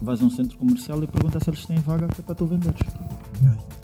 Vais 0.02 0.22
a 0.22 0.26
um 0.26 0.30
centro 0.30 0.58
comercial 0.58 1.04
e 1.04 1.08
pergunta 1.08 1.40
se 1.40 1.50
eles 1.50 1.66
têm 1.66 1.78
vaga 1.78 2.08
que 2.08 2.22
é 2.22 2.24
para 2.24 2.36
tu 2.36 2.46
venderes. 2.46 2.80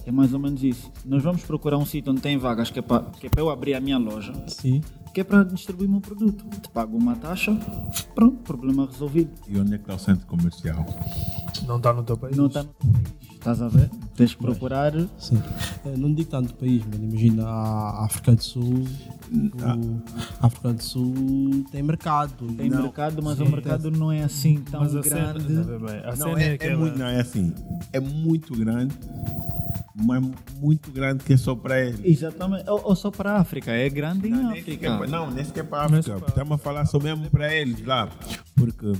É 0.05 0.11
mais 0.11 0.33
ou 0.33 0.39
menos 0.39 0.61
isso. 0.63 0.91
Nós 1.05 1.23
vamos 1.23 1.43
procurar 1.43 1.77
um 1.77 1.85
sítio 1.85 2.11
onde 2.11 2.21
tem 2.21 2.37
vagas 2.37 2.69
que 2.69 2.79
é 2.79 2.81
para, 2.81 3.03
que 3.19 3.27
é 3.27 3.29
para 3.29 3.41
eu 3.41 3.49
abrir 3.49 3.73
a 3.73 3.79
minha 3.79 3.97
loja, 3.97 4.33
Sim. 4.47 4.81
Que 5.13 5.21
é 5.21 5.23
para 5.23 5.43
distribuir 5.43 5.87
o 5.87 5.91
meu 5.91 6.01
produto. 6.01 6.43
Te 6.59 6.69
pago 6.69 6.97
uma 6.97 7.15
taxa, 7.15 7.55
pronto, 8.15 8.37
problema 8.43 8.85
resolvido. 8.85 9.31
E 9.47 9.57
onde 9.59 9.75
é 9.75 9.77
que 9.77 9.83
está 9.83 9.95
o 9.95 9.99
centro 9.99 10.25
comercial? 10.25 10.85
Não 11.67 11.77
está 11.77 11.93
no 11.93 12.03
teu 12.03 12.17
país? 12.17 12.35
Não 12.35 12.47
está 12.47 12.63
no 12.63 12.69
teu 12.69 12.91
país. 12.91 13.13
Estás 13.33 13.61
a 13.61 13.67
ver? 13.67 13.89
Tens 14.15 14.33
que 14.33 14.41
procurar. 14.41 14.93
Sim. 15.17 15.37
Eh, 15.85 15.97
Não 15.97 16.13
digo 16.13 16.29
tanto 16.29 16.53
país, 16.55 16.81
mas 16.89 16.97
imagina 16.97 17.45
a 17.45 18.05
África 18.05 18.33
do 18.33 18.41
Sul. 18.41 18.85
o- 19.33 20.01
A 20.41 20.47
África 20.47 20.71
do 20.73 20.81
Sul 20.81 21.65
tem 21.69 21.83
mercado. 21.83 22.47
Tem 22.55 22.69
Não. 22.69 22.83
mercado, 22.83 23.21
mas 23.21 23.37
Sim, 23.37 23.43
o 23.43 23.49
mercado 23.51 23.91
não 23.91 24.09
é 24.11 24.23
assim 24.23 24.59
tão 24.71 24.87
cena, 24.87 25.33
grande. 25.33 25.53
Não, 26.17 26.37
é, 26.37 26.55
é, 26.55 26.57
é 26.67 26.75
muito, 26.75 26.97
não, 26.97 27.05
é 27.05 27.19
assim, 27.19 27.53
é 27.91 27.99
muito 27.99 28.55
grande, 28.57 28.95
mas 29.95 30.23
muito 30.59 30.91
grande 30.91 31.23
que 31.23 31.33
é 31.33 31.37
só 31.37 31.55
para 31.55 31.79
ele. 31.79 31.99
Exatamente. 32.03 32.69
Ou, 32.69 32.81
ou 32.83 32.95
só 32.95 33.11
para 33.11 33.33
a 33.33 33.39
África. 33.41 33.71
É 33.71 33.89
grande 33.89 34.27
em 34.27 34.31
Não, 34.31 34.53
sequer 34.53 34.89
África. 34.91 34.97
pa- 34.97 35.07
não, 35.07 35.31
nem 35.31 35.43
sequer 35.45 35.63
para 35.65 35.79
a 35.79 35.85
África. 35.85 36.17
Estamos 36.27 36.51
a 36.53 36.57
falar 36.57 36.85
só 36.85 36.99
mesmo 36.99 37.29
para 37.29 37.53
eles 37.53 37.85
lá. 37.85 38.09
Porque 38.55 38.93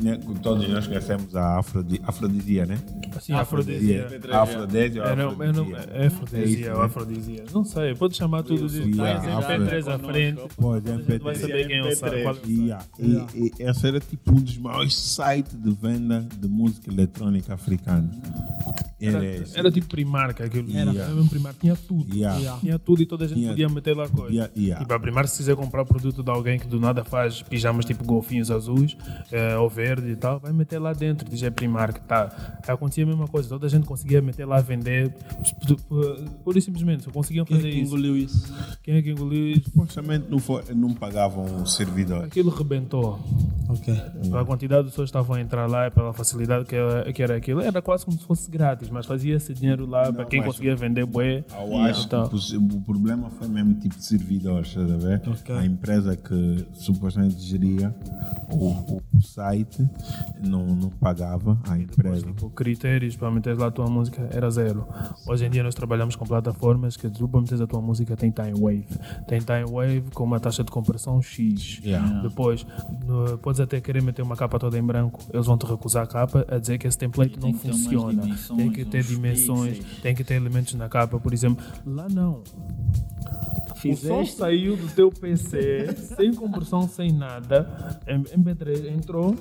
né, 0.00 0.18
todos 0.42 0.68
nós 0.68 0.86
conhecemos 0.86 1.34
a 1.34 1.58
afrodi, 1.58 2.00
afrodisia, 2.04 2.64
né? 2.66 2.78
Assim, 3.16 3.32
afrodisia. 3.32 4.06
Afrodisia 4.32 5.02
ou 5.02 5.08
É, 5.08 5.16
não, 5.16 5.42
é, 5.42 5.52
não, 5.52 5.62
afrodisia? 5.62 5.88
é 5.92 6.06
afrodisia 6.06 6.44
isso, 6.60 6.70
ou 6.72 6.78
né? 6.78 6.84
afrodisia. 6.84 7.44
Não 7.52 7.64
sei, 7.64 7.94
pode 7.94 8.16
chamar 8.16 8.42
tudo 8.42 8.68
de. 8.68 8.82
Sim, 8.84 9.00
é, 9.00 9.16
MP3 9.18 9.88
à 9.94 9.98
frente. 9.98 10.42
Pode, 10.56 10.90
a 10.90 10.96
gente 10.96 11.18
vai 11.22 11.34
MP3. 11.34 11.40
saber 11.40 11.66
quem 11.66 11.76
é 11.78 11.82
o 11.82 11.86
é 11.86 12.32
o 12.32 12.54
Yeah. 12.54 12.84
E, 12.98 13.52
e 13.58 13.62
esse 13.62 13.86
era 13.86 14.00
tipo 14.00 14.32
um 14.32 14.40
dos 14.40 14.56
maiores 14.58 14.94
sites 14.94 15.54
de 15.60 15.70
venda 15.72 16.26
de 16.40 16.48
música 16.48 16.90
eletrônica 16.90 17.52
africana. 17.52 18.08
Era, 19.06 19.18
Era, 19.18 19.26
esse. 19.42 19.58
era 19.58 19.70
tipo 19.70 19.86
Primark 19.88 20.40
aquilo. 20.40 20.68
Era. 20.76 20.90
Era 20.90 21.08
mesmo 21.14 21.28
Primark, 21.30 21.58
tinha 21.60 21.76
tudo. 21.76 22.14
Yeah. 22.14 22.38
Yeah. 22.38 22.60
Tinha 22.60 22.78
tudo 22.78 23.02
e 23.02 23.06
toda 23.06 23.24
a 23.24 23.28
gente 23.28 23.38
Tinha- 23.38 23.50
podia 23.50 23.68
meter 23.68 23.96
lá 23.96 24.08
coisa. 24.08 24.32
Yeah, 24.32 24.52
yeah. 24.56 24.80
Tipo, 24.82 24.94
a 24.94 25.00
Primark, 25.00 25.28
se 25.28 25.38
quiser 25.38 25.56
comprar 25.56 25.84
produto 25.84 26.22
de 26.22 26.30
alguém 26.30 26.58
que 26.58 26.66
do 26.66 26.78
nada 26.80 27.04
faz 27.04 27.42
pijamas 27.42 27.84
tipo 27.84 28.04
golfinhos 28.04 28.50
azuis 28.50 28.96
eh, 29.32 29.56
ou 29.56 29.68
verde 29.68 30.08
e 30.10 30.16
tal, 30.16 30.38
vai 30.40 30.52
meter 30.52 30.78
lá 30.78 30.92
dentro, 30.92 31.28
diz 31.28 31.42
é 31.42 31.50
Primark. 31.50 31.98
Tá. 32.06 32.60
Acontecia 32.66 33.04
a 33.04 33.06
mesma 33.06 33.26
coisa, 33.28 33.48
toda 33.48 33.66
a 33.66 33.70
gente 33.70 33.86
conseguia 33.86 34.20
meter 34.22 34.44
lá 34.46 34.60
vender. 34.60 35.12
Pura 36.44 36.58
e 36.58 36.62
simplesmente, 36.62 37.04
só 37.04 37.10
conseguiam 37.10 37.44
Quem 37.44 37.56
é 37.56 37.60
fazer 37.60 37.70
que 37.72 37.78
isso. 37.80 37.86
engoliu 37.94 38.16
isso? 38.16 38.54
Quem 38.82 38.96
é 38.96 39.02
que 39.02 39.10
engoliu 39.10 39.48
isso? 39.48 39.64
Supostamente 39.70 40.26
não, 40.30 40.38
foi, 40.38 40.62
não 40.74 40.92
pagavam 40.94 41.62
o 41.62 41.66
servidor. 41.66 42.24
Aquilo 42.24 42.50
rebentou. 42.50 43.18
Ok. 43.68 43.94
Pela 44.22 44.44
quantidade 44.44 44.84
de 44.84 44.90
pessoas 44.90 45.10
que 45.10 45.16
estavam 45.16 45.36
a 45.36 45.40
entrar 45.40 45.66
lá 45.68 45.86
e 45.86 45.90
pela 45.90 46.12
facilidade 46.12 46.66
que 46.66 46.74
era, 46.76 47.12
que 47.12 47.22
era 47.22 47.36
aquilo, 47.36 47.60
era 47.60 47.80
quase 47.80 48.04
como 48.04 48.18
se 48.18 48.24
fosse 48.24 48.50
grátis, 48.50 48.88
mas 48.94 49.06
fazia-se 49.06 49.52
dinheiro 49.52 49.86
lá 49.86 50.12
para 50.12 50.24
quem 50.24 50.42
conseguia 50.42 50.74
vender 50.76 51.04
bué. 51.04 51.44
Eu 51.52 51.76
acho 51.78 52.06
Então, 52.06 52.28
que 52.28 52.56
o, 52.56 52.80
problema 52.80 53.28
foi 53.30 53.48
mesmo 53.48 53.74
tipo 53.74 53.96
de 53.96 54.04
servidores, 54.04 54.68
estás 54.68 54.90
a 54.90 54.96
ver? 54.96 55.22
Ok. 55.26 55.54
A 55.54 55.66
empresa 55.66 56.16
que 56.16 56.64
supostamente 56.74 57.38
geria 57.40 57.94
o, 58.50 58.68
o- 58.96 59.02
site 59.20 59.84
não, 60.42 60.66
não 60.76 60.90
pagava 60.90 61.58
a 61.68 61.78
empresa. 61.78 62.26
tipo, 62.26 62.50
critérios 62.50 63.16
para 63.16 63.30
meter 63.30 63.56
lá 63.58 63.66
a 63.66 63.70
tua 63.70 63.86
música 63.88 64.28
era 64.30 64.50
zero. 64.50 64.86
Hoje 65.26 65.46
em 65.46 65.50
dia 65.50 65.62
nós 65.62 65.74
trabalhamos 65.74 66.14
com 66.14 66.24
plataformas 66.26 66.96
que 66.96 67.08
tu 67.08 67.26
para 67.26 67.40
meter 67.40 67.60
a 67.62 67.66
tua 67.66 67.80
música 67.80 68.16
tem 68.16 68.30
time 68.30 68.52
wave. 68.52 68.86
Tem 69.26 69.40
time 69.40 69.64
wave 69.70 70.04
com 70.12 70.24
uma 70.24 70.38
taxa 70.38 70.62
de 70.62 70.70
compressão 70.70 71.20
X. 71.22 71.80
Yeah. 71.84 72.20
Depois, 72.22 72.66
no- 73.06 73.38
podes 73.38 73.60
até 73.60 73.80
querer 73.80 74.02
meter 74.02 74.22
uma 74.22 74.36
capa 74.36 74.58
toda 74.58 74.78
em 74.78 74.82
branco, 74.82 75.20
eles 75.32 75.46
vão 75.46 75.56
te 75.56 75.64
recusar 75.66 76.04
a 76.04 76.06
capa 76.06 76.44
a 76.48 76.58
dizer 76.58 76.76
que 76.78 76.86
esse 76.86 76.98
template 76.98 77.38
não 77.40 77.52
ter 77.52 77.68
umas 77.68 77.76
funciona. 77.82 78.22
Tem 78.56 78.70
que 78.70 78.83
ter 78.84 79.00
uns 79.00 79.06
dimensões, 79.08 79.78
pixels. 79.78 80.00
tem 80.02 80.14
que 80.14 80.24
ter 80.24 80.34
elementos 80.34 80.74
na 80.74 80.88
capa, 80.88 81.18
por 81.18 81.32
exemplo. 81.32 81.64
Lá 81.86 82.08
não. 82.08 82.42
O 83.74 83.86
som 83.88 83.96
Fizeste. 84.22 84.36
saiu 84.38 84.76
do 84.78 84.86
teu 84.94 85.10
PC 85.10 85.94
sem 86.16 86.32
compressão, 86.32 86.88
sem 86.88 87.12
nada. 87.12 88.00
M- 88.06 88.24
MP3 88.34 88.90
entrou, 88.90 89.36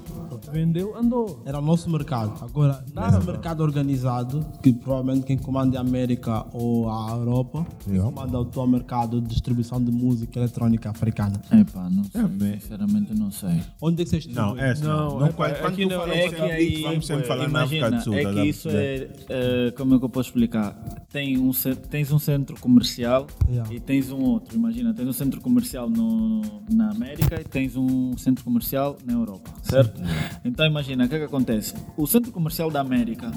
vendeu, 0.52 0.98
andou. 0.98 1.42
Era 1.46 1.60
o 1.60 1.62
nosso 1.62 1.90
mercado. 1.90 2.44
Agora, 2.44 2.84
nesse 2.94 3.26
mercado 3.26 3.64
organizado, 3.64 4.46
que 4.62 4.74
provavelmente 4.74 5.26
quem 5.26 5.38
comanda 5.38 5.78
é 5.78 5.80
a 5.80 5.82
América 5.82 6.46
ou 6.52 6.90
a 6.90 7.12
Europa, 7.12 7.66
Yeah. 7.88 8.12
comanda 8.12 8.38
o 8.40 8.44
teu 8.44 8.68
mercado 8.68 9.22
de 9.22 9.28
distribuição 9.30 9.82
de 9.82 9.92
música 9.94 10.38
eletrónica 10.40 10.90
africana. 10.90 11.40
Epá, 11.50 11.90
não 11.90 12.04
sei. 12.04 12.22
É, 12.22 12.28
bem. 12.28 12.60
Sinceramente, 12.60 13.14
não 13.18 13.32
sei. 13.32 13.62
Onde 13.82 14.02
é 14.02 14.04
que 14.04 14.10
vocês 14.12 14.26
Não, 14.28 14.56
distribuem? 14.56 14.72
essa 14.72 14.84
não. 14.86 15.10
Não, 15.12 15.20
não 15.20 15.28
é 15.28 15.32
quando, 15.32 15.52
pá, 15.52 15.60
quando 15.60 15.74
aqui 15.74 15.84
tu 15.84 15.90
não- 15.90 16.00
falas 16.00 16.16
É 16.18 16.22
que 16.28 16.32
Moçambique, 16.34 16.76
aí, 16.76 16.82
vamos 16.84 17.08
sempre 17.08 17.24
falar 17.28 17.48
na 17.50 17.64
África 17.64 17.92
do 17.92 18.02
Sul. 18.04 18.14
é 18.16 18.24
tá 18.24 18.34
que 18.34 18.42
isso 18.44 18.70
é, 18.70 18.98
é, 19.30 19.72
como 19.72 19.96
é 19.96 20.00
que 20.00 20.06
eu 20.06 20.10
posso 20.10 20.30
explicar? 20.30 20.74
Tem 21.12 21.38
um, 21.38 21.52
tens 21.90 22.12
um 22.12 22.20
centro 22.20 22.60
comercial 22.60 23.28
Yeah. 23.50 23.74
e 23.74 23.80
tens 23.80 24.12
um 24.12 24.22
outro. 24.22 24.56
Imagina, 24.56 24.94
tens 24.94 25.08
um 25.08 25.14
centro 25.14 25.40
comercial 25.42 25.90
no, 25.90 26.42
na 26.72 26.92
América 26.92 27.40
e 27.40 27.44
tens 27.44 27.76
um 27.76 28.18
centro 28.18 28.44
comercial 28.44 28.98
na 29.06 29.14
Europa, 29.14 29.52
certo? 29.62 30.02
Então 30.44 30.66
imagina, 30.66 31.06
o 31.06 31.10
que 31.10 31.16
é 31.16 31.20
que 31.20 31.26
acontece? 31.26 31.74
O 31.98 32.08
centro 32.08 32.32
comercial 32.32 32.72
da 32.72 32.80
América 32.82 33.32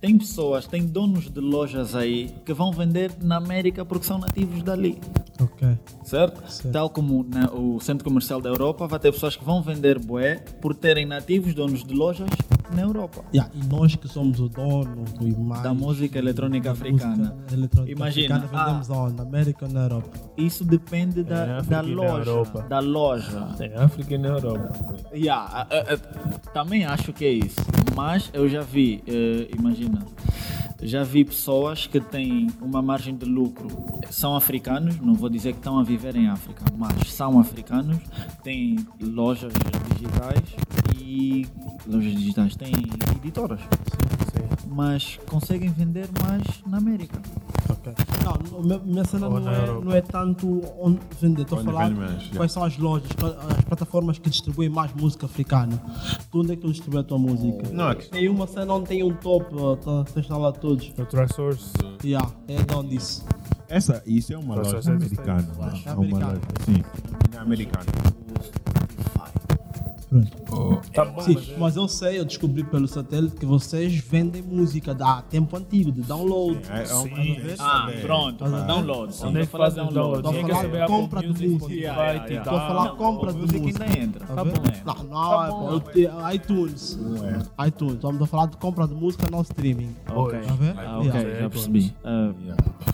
tem 0.00 0.18
pessoas, 0.18 0.66
tem 0.66 0.84
donos 0.84 1.30
de 1.30 1.40
lojas 1.40 1.94
aí 1.94 2.30
que 2.44 2.52
vão 2.52 2.72
vender 2.72 3.12
na 3.22 3.36
América 3.36 3.84
porque 3.84 4.04
são 4.06 4.18
nativos 4.18 4.62
dali. 4.62 4.98
Ok. 5.40 5.68
Certo? 6.04 6.42
Certo. 6.50 6.72
Tal 6.72 6.90
como 6.90 7.24
na- 7.28 7.50
o 7.52 7.80
centro 7.80 8.04
comercial 8.04 8.40
da 8.40 8.48
Europa 8.50 8.86
vai 8.86 8.98
ter 8.98 9.12
pessoas 9.12 9.34
que 9.36 9.44
vão 9.44 9.62
vender 9.62 9.98
bué 9.98 10.36
por 10.60 10.74
terem 10.74 11.06
nativos 11.06 11.54
donos 11.54 11.84
de 11.84 11.94
lojas 11.94 12.28
na 12.74 12.82
Europa. 12.82 13.22
Yeah, 13.34 13.50
e 13.54 13.66
nós 13.66 13.94
que 13.94 14.08
somos 14.08 14.40
o 14.40 14.48
dono 14.48 15.04
mais 15.38 15.62
Da 15.62 15.72
música 15.74 16.18
eletrónica 16.18 16.64
da 16.66 16.72
africana. 16.72 17.16
música 17.34 17.54
eletrónica 17.54 17.92
Imagina, 17.92 18.36
africana, 18.36 18.64
vendemos 18.64 18.90
aonde? 18.90 19.16
Na 19.16 19.22
América 19.22 19.66
ou 19.66 19.72
na 19.72 19.82
Europa? 19.82 20.08
Isso 20.36 20.64
depende 20.64 21.22
da, 21.22 21.58
É, 21.58 21.62
da 21.62 21.80
loja. 21.80 22.62
Da 22.68 22.78
loja. 22.80 23.40
Tem 23.58 23.72
África 23.74 24.14
e 24.14 24.18
na 24.18 24.28
Europa. 24.28 24.72
Yeah, 25.14 25.44
a- 25.44 25.60
a- 25.62 25.94
a- 25.94 26.38
também 26.52 26.84
acho 26.84 27.12
que 27.12 27.24
é 27.24 27.30
isso. 27.32 27.60
Mas 27.94 28.30
eu 28.32 28.48
já 28.48 28.60
vi, 28.62 29.02
eh, 29.06 29.48
imagina, 29.58 30.02
já 30.82 31.04
vi 31.04 31.24
pessoas 31.24 31.86
que 31.86 32.00
têm 32.00 32.48
uma 32.60 32.82
margem 32.82 33.16
de 33.16 33.24
lucro. 33.24 33.68
São 34.10 34.34
africanos, 34.36 34.98
não 35.00 35.14
vou 35.14 35.28
dizer 35.28 35.52
que 35.52 35.58
estão 35.58 35.78
a 35.78 35.84
viver 35.84 36.16
em 36.16 36.28
África, 36.28 36.64
mas 36.76 37.12
são 37.12 37.38
africanos, 37.38 37.98
têm 38.42 38.76
lojas 39.00 39.52
digitais 39.88 40.42
e. 41.00 41.46
Lojas 41.86 42.12
digitais, 42.14 42.56
têm 42.56 42.72
editoras. 43.16 43.60
Mas 44.66 45.18
conseguem 45.26 45.70
vender 45.70 46.08
mais 46.22 46.42
na 46.66 46.78
América. 46.78 47.20
Ok. 47.68 47.92
Não, 48.24 48.80
minha- 48.80 49.04
cena 49.04 49.28
não 49.28 49.38
é, 49.38 49.84
não 49.84 49.92
é 49.92 50.00
tanto 50.00 50.62
onde 50.78 51.00
vender. 51.20 51.42
Estou 51.42 51.58
a 51.60 51.64
falar 51.64 51.90
mais, 51.90 52.12
yeah. 52.12 52.36
quais 52.36 52.52
são 52.52 52.64
as 52.64 52.76
lojas, 52.78 53.10
as 53.50 53.64
plataformas 53.64 54.18
que 54.18 54.30
distribuem 54.30 54.68
mais 54.68 54.92
música 54.94 55.26
africana. 55.26 55.80
Tu 56.30 56.40
onde 56.40 56.52
é 56.52 56.56
que 56.56 56.62
tu 56.62 56.70
distribui 56.70 57.00
a 57.00 57.02
tua 57.02 57.18
música? 57.18 57.68
Não, 57.72 57.90
é 57.90 57.94
Tem 57.94 58.28
uma 58.28 58.46
cena 58.46 58.74
onde 58.74 58.86
tem 58.88 59.02
um 59.02 59.14
top, 59.14 59.46
tá, 59.82 60.02
vocês 60.02 60.24
estão 60.24 60.38
lá 60.38 60.52
todos. 60.52 60.88
O 60.96 61.06
Track 61.06 61.34
Source. 61.34 61.72
Yeah, 62.04 62.30
é 62.48 62.62
de 62.62 62.74
onde 62.74 62.96
isso. 62.96 63.24
Essa, 63.68 64.02
isso 64.04 64.32
é 64.32 64.38
uma 64.38 64.56
loja 64.56 64.92
americana. 64.92 65.48
É 65.86 65.90
americana. 65.90 66.40
sim. 66.64 66.82
É 67.34 67.38
americana. 67.38 68.11
Pronto. 70.44 70.90
Tá 70.92 71.04
bom, 71.06 71.20
Sim, 71.22 71.34
mas 71.34 71.48
é- 71.48 71.56
mas 71.58 71.76
eu 71.76 71.88
sei, 71.88 72.18
eu 72.18 72.24
descobri 72.24 72.62
pelo 72.64 72.86
satélite 72.86 73.36
que 73.36 73.46
vocês 73.46 73.94
vendem 73.96 74.42
música 74.42 74.94
da 74.94 75.22
tempo 75.22 75.56
antigo, 75.56 75.90
de 75.90 76.02
download. 76.02 76.60
É, 76.68 76.82
é 76.82 76.94
uma- 76.94 77.02
Sim. 77.02 77.36
Ah, 77.58 77.88
é- 77.90 78.00
pronto, 78.00 78.44
Ah. 78.44 78.48
download. 78.60 79.14
Onde 79.24 79.38
é 79.38 79.40
que 79.40 79.46
falar 79.46 79.68
de 79.70 79.74
fazem 79.76 79.88
os 79.88 79.94
download. 79.94 80.28
Quem 80.28 80.42
a 80.42 80.46
quer 80.46 80.70
falar 80.70 80.86
compra 80.86 81.20
de 81.22 81.28
Music, 81.28 81.48
música. 81.48 81.74
Estou 81.74 82.56
a 82.56 82.60
falar 82.68 82.90
compra 82.96 83.32
de 83.32 83.38
música. 83.40 83.84
ainda 83.84 83.98
entra. 84.00 84.26
Tá 84.26 84.34
Tá 84.34 84.44
bom. 84.44 84.52
Não, 84.84 85.04
não, 85.04 85.70
é, 85.70 85.74
eu 85.74 85.80
te- 85.80 86.08
iTunes. 86.34 86.98
iTunes. 87.66 87.94
Estamos 87.94 88.22
a 88.22 88.26
falar 88.26 88.46
de 88.46 88.56
compra 88.58 88.86
de 88.86 88.94
música 88.94 89.26
no 89.30 89.40
streaming. 89.42 89.94
Ok. 90.14 90.38
Tá 90.40 90.52
vendo? 90.54 90.78
Ah, 90.78 90.98
ok, 90.98 91.10
Yeah. 91.10 91.40
já 91.40 91.50
percebi. 91.50 91.94
Ah, 92.04 92.32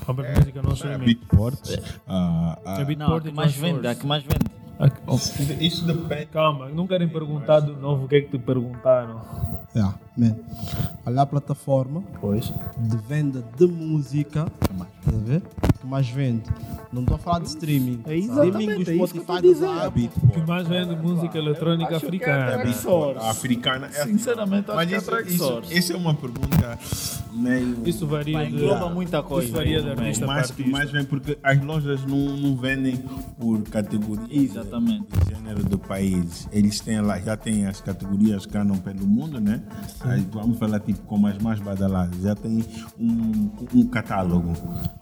Compra 0.07 0.25
de 0.33 0.39
música 0.41 0.63
não 0.63 0.71
A 0.71 0.75
streaming. 0.75 1.05
Beatport. 1.05 1.59
ah, 2.07 2.59
ah, 2.65 2.81
É 2.81 2.97
não, 2.97 3.15
a 3.17 3.21
que 3.21 3.31
mais 3.33 3.55
vende, 3.55 3.87
a 3.87 3.95
que 3.95 4.07
mais 4.07 4.23
vende. 4.23 4.58
Isso 5.61 5.85
depende. 5.87 6.27
Calma, 6.27 6.69
não 6.69 6.87
querem 6.87 7.09
perguntar 7.09 7.61
de 7.61 7.73
novo 7.73 8.05
o 8.05 8.09
que 8.09 8.17
é 8.17 8.21
que 8.21 8.31
te 8.31 8.39
perguntaram. 8.39 9.21
Yeah, 9.75 9.95
man. 10.19 10.35
Olha 11.07 11.23
a 11.23 11.27
plataforma 11.27 12.03
Pois. 12.21 12.53
de 12.77 12.97
venda 13.09 13.43
de 13.57 13.67
música. 13.67 14.47
Estás 15.01 15.17
a 15.17 15.25
ver? 15.25 15.43
Que 15.81 15.87
mais 15.87 16.09
vende. 16.09 16.43
Não 16.93 17.03
estou 17.03 17.17
a 17.17 17.19
falar 17.19 17.39
de 17.41 17.49
streaming. 17.49 18.03
É 18.07 18.17
streaming 18.17 18.71
é 18.71 18.77
isso 18.77 19.13
que 19.13 19.19
eu 19.19 19.23
Spotify. 19.23 19.55
Zap. 19.55 20.11
O 20.23 20.29
que 20.29 20.41
mais 20.41 20.67
vende 20.69 20.97
música 20.97 21.39
eletrônica 21.39 21.97
africana. 21.97 22.63
A 23.21 23.31
africana 23.31 23.87
é 23.87 24.05
Sinceramente, 24.05 24.71
acho 24.71 24.77
Mas 24.77 24.89
que 24.89 24.95
é 24.95 24.99
isso, 24.99 25.07
track 25.07 25.29
isso, 25.29 25.39
source. 25.39 25.79
isso 25.79 25.93
é 25.93 25.97
uma 25.97 26.15
pergunta 26.15 26.79
meio. 27.33 27.83
Isso 27.87 28.07
varia 28.07 28.47
de. 28.47 28.57
Engloba 28.57 28.91
muita 28.91 29.23
coisa. 29.23 29.47
Isso 29.47 29.57
varia 29.57 29.83
de 29.83 29.91
artista 29.91 30.27
mais, 30.27 30.53
mais 30.67 30.91
vem 30.91 31.05
porque 31.05 31.39
as 31.43 31.63
lojas 31.63 32.05
não, 32.05 32.37
não 32.37 32.57
vendem 32.57 32.97
por 33.39 33.63
categoria 33.63 34.43
Exatamente. 34.43 35.07
de 35.07 35.35
gênero 35.35 35.65
do 35.65 35.79
país. 35.79 36.49
Eles 36.53 36.81
têm 36.81 37.01
lá, 37.01 37.19
já 37.21 37.37
têm 37.37 37.67
as 37.67 37.81
categorias 37.81 38.47
que 38.47 38.57
andam 38.57 38.77
pelo 38.79 39.07
mundo, 39.07 39.41
né? 39.41 39.63
Aí 40.11 40.27
vamos 40.33 40.59
falar 40.59 40.81
tipo 40.81 41.01
como 41.07 41.27
as 41.27 41.39
mais 41.39 41.61
badaladas. 41.61 42.21
Já 42.23 42.35
tem 42.35 42.65
um, 42.99 43.51
um 43.75 43.87
catálogo. 43.87 44.53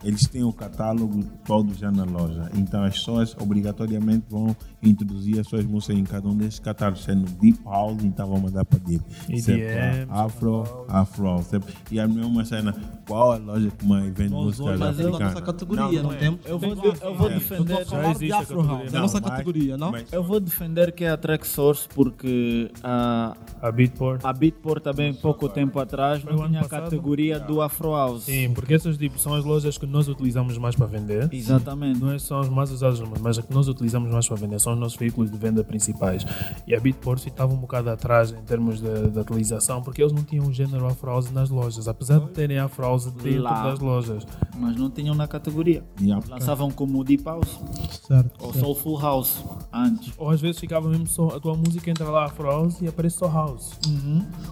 Eles 0.05 0.27
têm 0.27 0.43
o 0.45 0.53
catálogo 0.53 1.23
todo 1.45 1.75
já 1.75 1.91
na 1.91 2.05
loja. 2.05 2.51
Então 2.55 2.83
as 2.85 2.95
pessoas 2.99 3.37
obrigatoriamente 3.41 4.25
vão 4.29 4.55
introduzir 4.83 5.41
as 5.41 5.47
suas 5.47 5.65
músicas 5.65 5.97
em 5.99 6.05
cada 6.05 6.29
um 6.29 6.37
desses 6.37 6.59
catálogos, 6.61 7.05
sendo 7.05 7.25
Deep 7.41 7.59
House, 7.65 8.03
então 8.05 8.29
vão 8.29 8.41
mandar 8.41 8.65
para 8.65 8.79
Deep. 8.79 9.05
EDM, 9.29 9.41
Sempre 9.41 10.07
Afro, 10.11 10.85
Afro. 10.89 11.43
Sempre. 11.43 11.75
E 11.91 11.99
a 11.99 12.07
mesma 12.07 12.45
cena, 12.45 12.75
qual 13.07 13.33
a 13.33 13.37
loja 13.37 13.71
que 13.71 13.85
mais 13.87 14.05
vende 14.13 14.31
Nós 14.33 14.59
música 14.59 14.71
a 14.75 15.21
nossa 15.31 15.43
categoria, 15.43 16.03
não, 16.03 16.13
é. 16.13 16.17
temos? 16.17 16.41
Eu 16.45 16.59
vou, 16.59 16.75
de- 16.75 16.87
eu 16.87 17.15
vou 17.15 17.31
Eu 17.31 17.39
estou 17.39 17.65
defender. 17.65 17.83
a 17.83 17.85
falar 17.87 18.15
de 18.15 18.33
a 18.33 18.39
Afro 18.39 18.57
House, 18.57 18.67
categoria. 18.69 18.95
é 18.95 18.97
a 18.97 19.01
nossa 19.01 19.21
mas- 19.21 19.31
categoria, 19.31 19.77
não? 19.77 19.91
mas- 19.93 20.13
Eu 20.13 20.23
vou 20.23 20.41
defender 20.41 20.93
que 20.93 21.05
é 21.05 21.11
a 21.11 21.17
Track 21.17 21.47
Source 21.47 21.89
porque 21.95 22.71
a, 22.83 23.35
A 23.61 23.73
Beatport. 23.73 24.25
a 24.25 24.33
Beatport 24.33 24.87
pouco 25.21 25.49
tempo 25.49 25.79
atrás 25.79 26.23
não 26.25 26.47
tinha 26.47 26.61
a 26.61 26.69
categoria 26.69 27.39
do 27.39 27.61
Afro 27.61 27.93
House. 27.93 28.25
Sim, 28.25 28.53
porque 28.53 28.75
essas 28.75 28.97
tipo, 28.97 29.19
são 29.19 29.35
as 29.35 29.45
lojas 29.45 29.79
que 29.79 29.87
nós 29.87 30.09
utilizamos 30.09 30.57
mais 30.59 30.75
para 30.75 30.87
vender. 30.87 31.29
Exatamente. 31.33 32.01
Não 32.01 32.13
é 32.13 32.19
só 32.19 32.41
as 32.41 32.49
mais 32.49 32.71
usadas 32.71 33.01
mas 33.21 33.39
as 33.39 33.45
que 33.45 33.55
nós 33.55 33.69
utilizamos 33.69 34.11
mais 34.11 34.27
para 34.27 34.37
vender 34.37 34.59
são 34.61 34.73
os 34.73 34.79
nossos 34.79 34.99
veículos 34.99 35.31
de 35.31 35.39
venda 35.39 35.63
principais. 35.63 36.25
E 36.67 36.75
a 36.75 36.81
Beatport 36.81 37.25
estava 37.27 37.53
um 37.53 37.57
bocado 37.57 37.91
atrás 37.91 38.31
em 38.31 38.43
termos 38.43 38.81
de, 38.81 39.11
de 39.11 39.19
utilização, 39.19 39.83
porque 39.83 40.03
eles 40.03 40.13
não 40.13 40.23
tinham 40.23 40.47
o 40.47 40.53
género 40.53 40.87
Afro 40.87 41.11
House 41.11 41.31
nas 41.31 41.51
lojas, 41.51 41.89
apesar 41.89 42.21
de 42.21 42.31
terem 42.31 42.59
Afro 42.59 42.85
House 42.85 43.07
dentro 43.07 43.43
Lá. 43.43 43.63
das 43.65 43.79
lojas. 43.79 44.27
Mas 44.57 44.77
não 44.77 44.91
tinham 44.91 45.15
na 45.15 45.27
categoria. 45.27 45.85
Yeah. 46.01 46.25
Lançavam 46.29 46.71
como 46.71 47.03
Deep 47.05 47.25
House 47.25 47.59
Certo. 48.07 48.31
ou 48.39 48.53
certo. 48.53 48.65
Soulful 48.65 48.99
House 49.01 49.45
antes. 49.73 50.13
Ou 50.17 50.31
às 50.31 50.41
vezes 50.41 50.59
ficava 50.61 50.89
mesmo 50.89 51.07
só, 51.07 51.29
a 51.29 51.41
tua 51.41 51.55
música 51.55 51.91
entra 51.91 52.09
lá 52.09 52.25
Afro 52.25 52.47
House 52.47 52.81
e 52.81 52.89
aparece 52.89 53.17
só 53.19 53.29
House. 53.29 53.73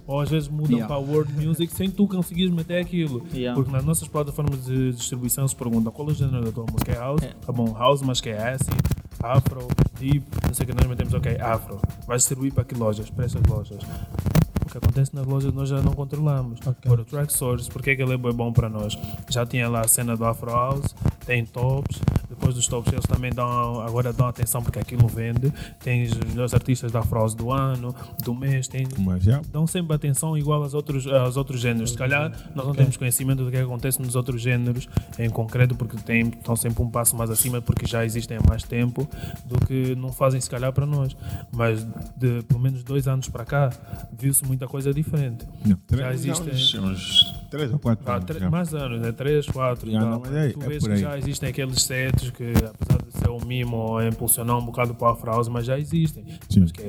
Ou 0.07 0.21
às 0.21 0.31
vezes 0.35 0.49
mudam 0.49 0.77
Yeah. 0.79 0.87
para 0.89 0.99
World 0.99 1.33
Music 1.33 1.73
sem 1.73 1.91
tu 1.91 2.07
conseguires 2.09 2.53
meter 2.53 2.81
aquilo. 2.81 3.25
Yeah. 3.33 3.55
Porque 3.55 3.71
nas 3.71 3.85
nossas 3.85 4.09
plataformas 4.09 4.65
de 4.65 4.93
distribuição 4.93 5.47
se 5.47 5.55
perguntam 5.55 5.93
qual 5.93 6.09
é 6.09 6.13
o 6.13 6.15
género 6.15 6.45
da 6.45 6.53
tua 6.53 6.67
música. 6.71 6.93
É 6.93 6.99
House? 6.99 7.23
É. 7.23 7.33
Tá 7.45 7.53
bom, 7.53 7.73
House, 7.73 8.03
mas 8.03 8.21
que 8.21 8.31
é 8.31 8.53
Acid, 8.55 8.75
Afro, 9.23 9.67
Deep, 9.99 10.25
não 10.47 10.53
sei 10.55 10.65
o 10.65 10.67
que 10.69 10.75
nós 10.75 10.87
metemos, 10.87 11.15
ok, 11.15 11.37
Afro. 11.41 11.81
Vai 12.07 12.17
distribuir 12.17 12.53
para 12.53 12.65
que 12.65 12.75
lojas? 12.75 13.09
Para 13.11 13.25
essas 13.25 13.43
lojas. 13.49 13.83
O 14.67 14.69
que 14.71 14.79
acontece 14.79 15.15
nas 15.15 15.27
lojas 15.27 15.53
nós 15.55 15.69
já 15.69 15.81
não 15.81 15.93
controlamos. 15.93 16.59
Agora 16.85 17.03
o 17.03 17.05
Track 17.05 17.33
Source, 17.33 17.71
porque 17.71 17.91
é 17.91 17.97
que 17.97 18.03
ele 18.03 18.15
é 18.15 18.17
bom 18.17 18.53
para 18.53 18.69
nós? 18.69 18.99
Já 19.31 19.47
tinha 19.47 19.69
lá 19.69 19.83
a 19.83 19.89
cena 19.89 20.17
do 20.17 20.25
Afro 20.25 20.51
House, 20.51 20.95
tem 21.25 21.45
tops, 21.47 22.01
depois 22.45 22.55
dos 22.57 22.67
tops 22.67 22.93
eles 22.93 23.07
também 23.07 23.33
dão, 23.33 23.81
agora 23.81 24.13
dão 24.13 24.27
atenção 24.27 24.63
porque 24.63 24.79
aquilo 24.79 25.09
vende. 25.09 25.51
Tem 25.83 26.05
os 26.05 26.13
melhores 26.13 26.53
artistas 26.53 26.93
da 26.93 27.01
House 27.01 27.35
do 27.35 27.51
ano, 27.51 27.95
do 28.23 28.35
mês, 28.35 28.69
tem 28.69 28.87
Mas 28.99 29.25
já. 29.25 29.41
dão 29.51 29.67
sempre 29.67 29.97
atenção 29.97 30.37
igual 30.37 30.63
aos 30.63 30.75
outros, 30.75 31.07
aos 31.07 31.39
outros 31.39 31.61
géneros. 31.61 31.93
Se 31.93 31.97
calhar 31.97 32.31
nós 32.55 32.67
não 32.67 32.75
temos 32.75 32.99
conhecimento 32.99 33.45
do 33.45 33.51
que 33.51 33.57
acontece 33.57 34.01
nos 34.03 34.15
outros 34.15 34.43
géneros 34.43 34.89
em 35.19 35.31
concreto, 35.31 35.75
porque 35.75 35.97
tem, 35.97 36.29
estão 36.29 36.55
sempre 36.55 36.83
um 36.83 36.91
passo 36.91 37.17
mais 37.17 37.31
acima, 37.31 37.63
porque 37.63 37.87
já 37.87 38.05
existem 38.05 38.37
há 38.37 38.43
mais 38.47 38.63
tempo 38.63 39.09
do 39.47 39.65
que 39.65 39.95
não 39.95 40.13
fazem, 40.13 40.39
se 40.41 40.51
calhar, 40.51 40.71
para 40.73 40.85
nós. 40.85 41.17
Mas 41.51 41.83
de 42.17 42.43
pelo 42.43 42.61
menos 42.61 42.85
dois 42.85 43.09
anos 43.09 43.29
para 43.31 43.47
cá, 43.47 43.71
viu-se 44.13 44.45
muita 44.45 44.67
coisa 44.67 44.93
diferente. 44.93 45.47
Não, 45.65 45.79
Já 45.97 46.13
existem. 46.13 46.53
Uns, 46.53 46.75
uns 46.75 47.34
três 47.57 47.73
ou 47.73 47.79
quatro 47.79 48.11
Há 48.11 48.15
anos. 48.15 48.27
tre- 48.27 48.39
já. 48.41 48.51
mais 48.51 48.75
anos, 48.75 49.01
né? 49.01 49.13
3, 49.13 49.47
4 49.47 49.91
Já, 49.91 50.01
não, 50.01 50.21
mas 50.21 50.33
é- 50.35 50.49
tu 50.51 50.63
é 50.63 50.67
vês 50.69 50.83
por 50.83 50.89
que 50.89 50.95
aí. 50.95 51.01
já 51.01 51.19
existem 51.19 51.49
aqueles 51.49 51.83
sets 51.83 52.31
que, 52.31 52.53
apesar 52.53 53.03
de 53.03 53.19
ser 53.19 53.31
um 53.31 53.41
mimo 53.45 53.77
ou 53.77 54.03
impulsionar 54.03 54.59
um 54.59 54.65
bocado 54.65 54.95
para 54.95 55.09
a 55.11 55.35
House, 55.35 55.49
mas 55.49 55.65
já 55.67 55.79
existem. 55.79 56.25
Sim. 56.49 56.61
Mas 56.61 56.73
que 56.73 56.83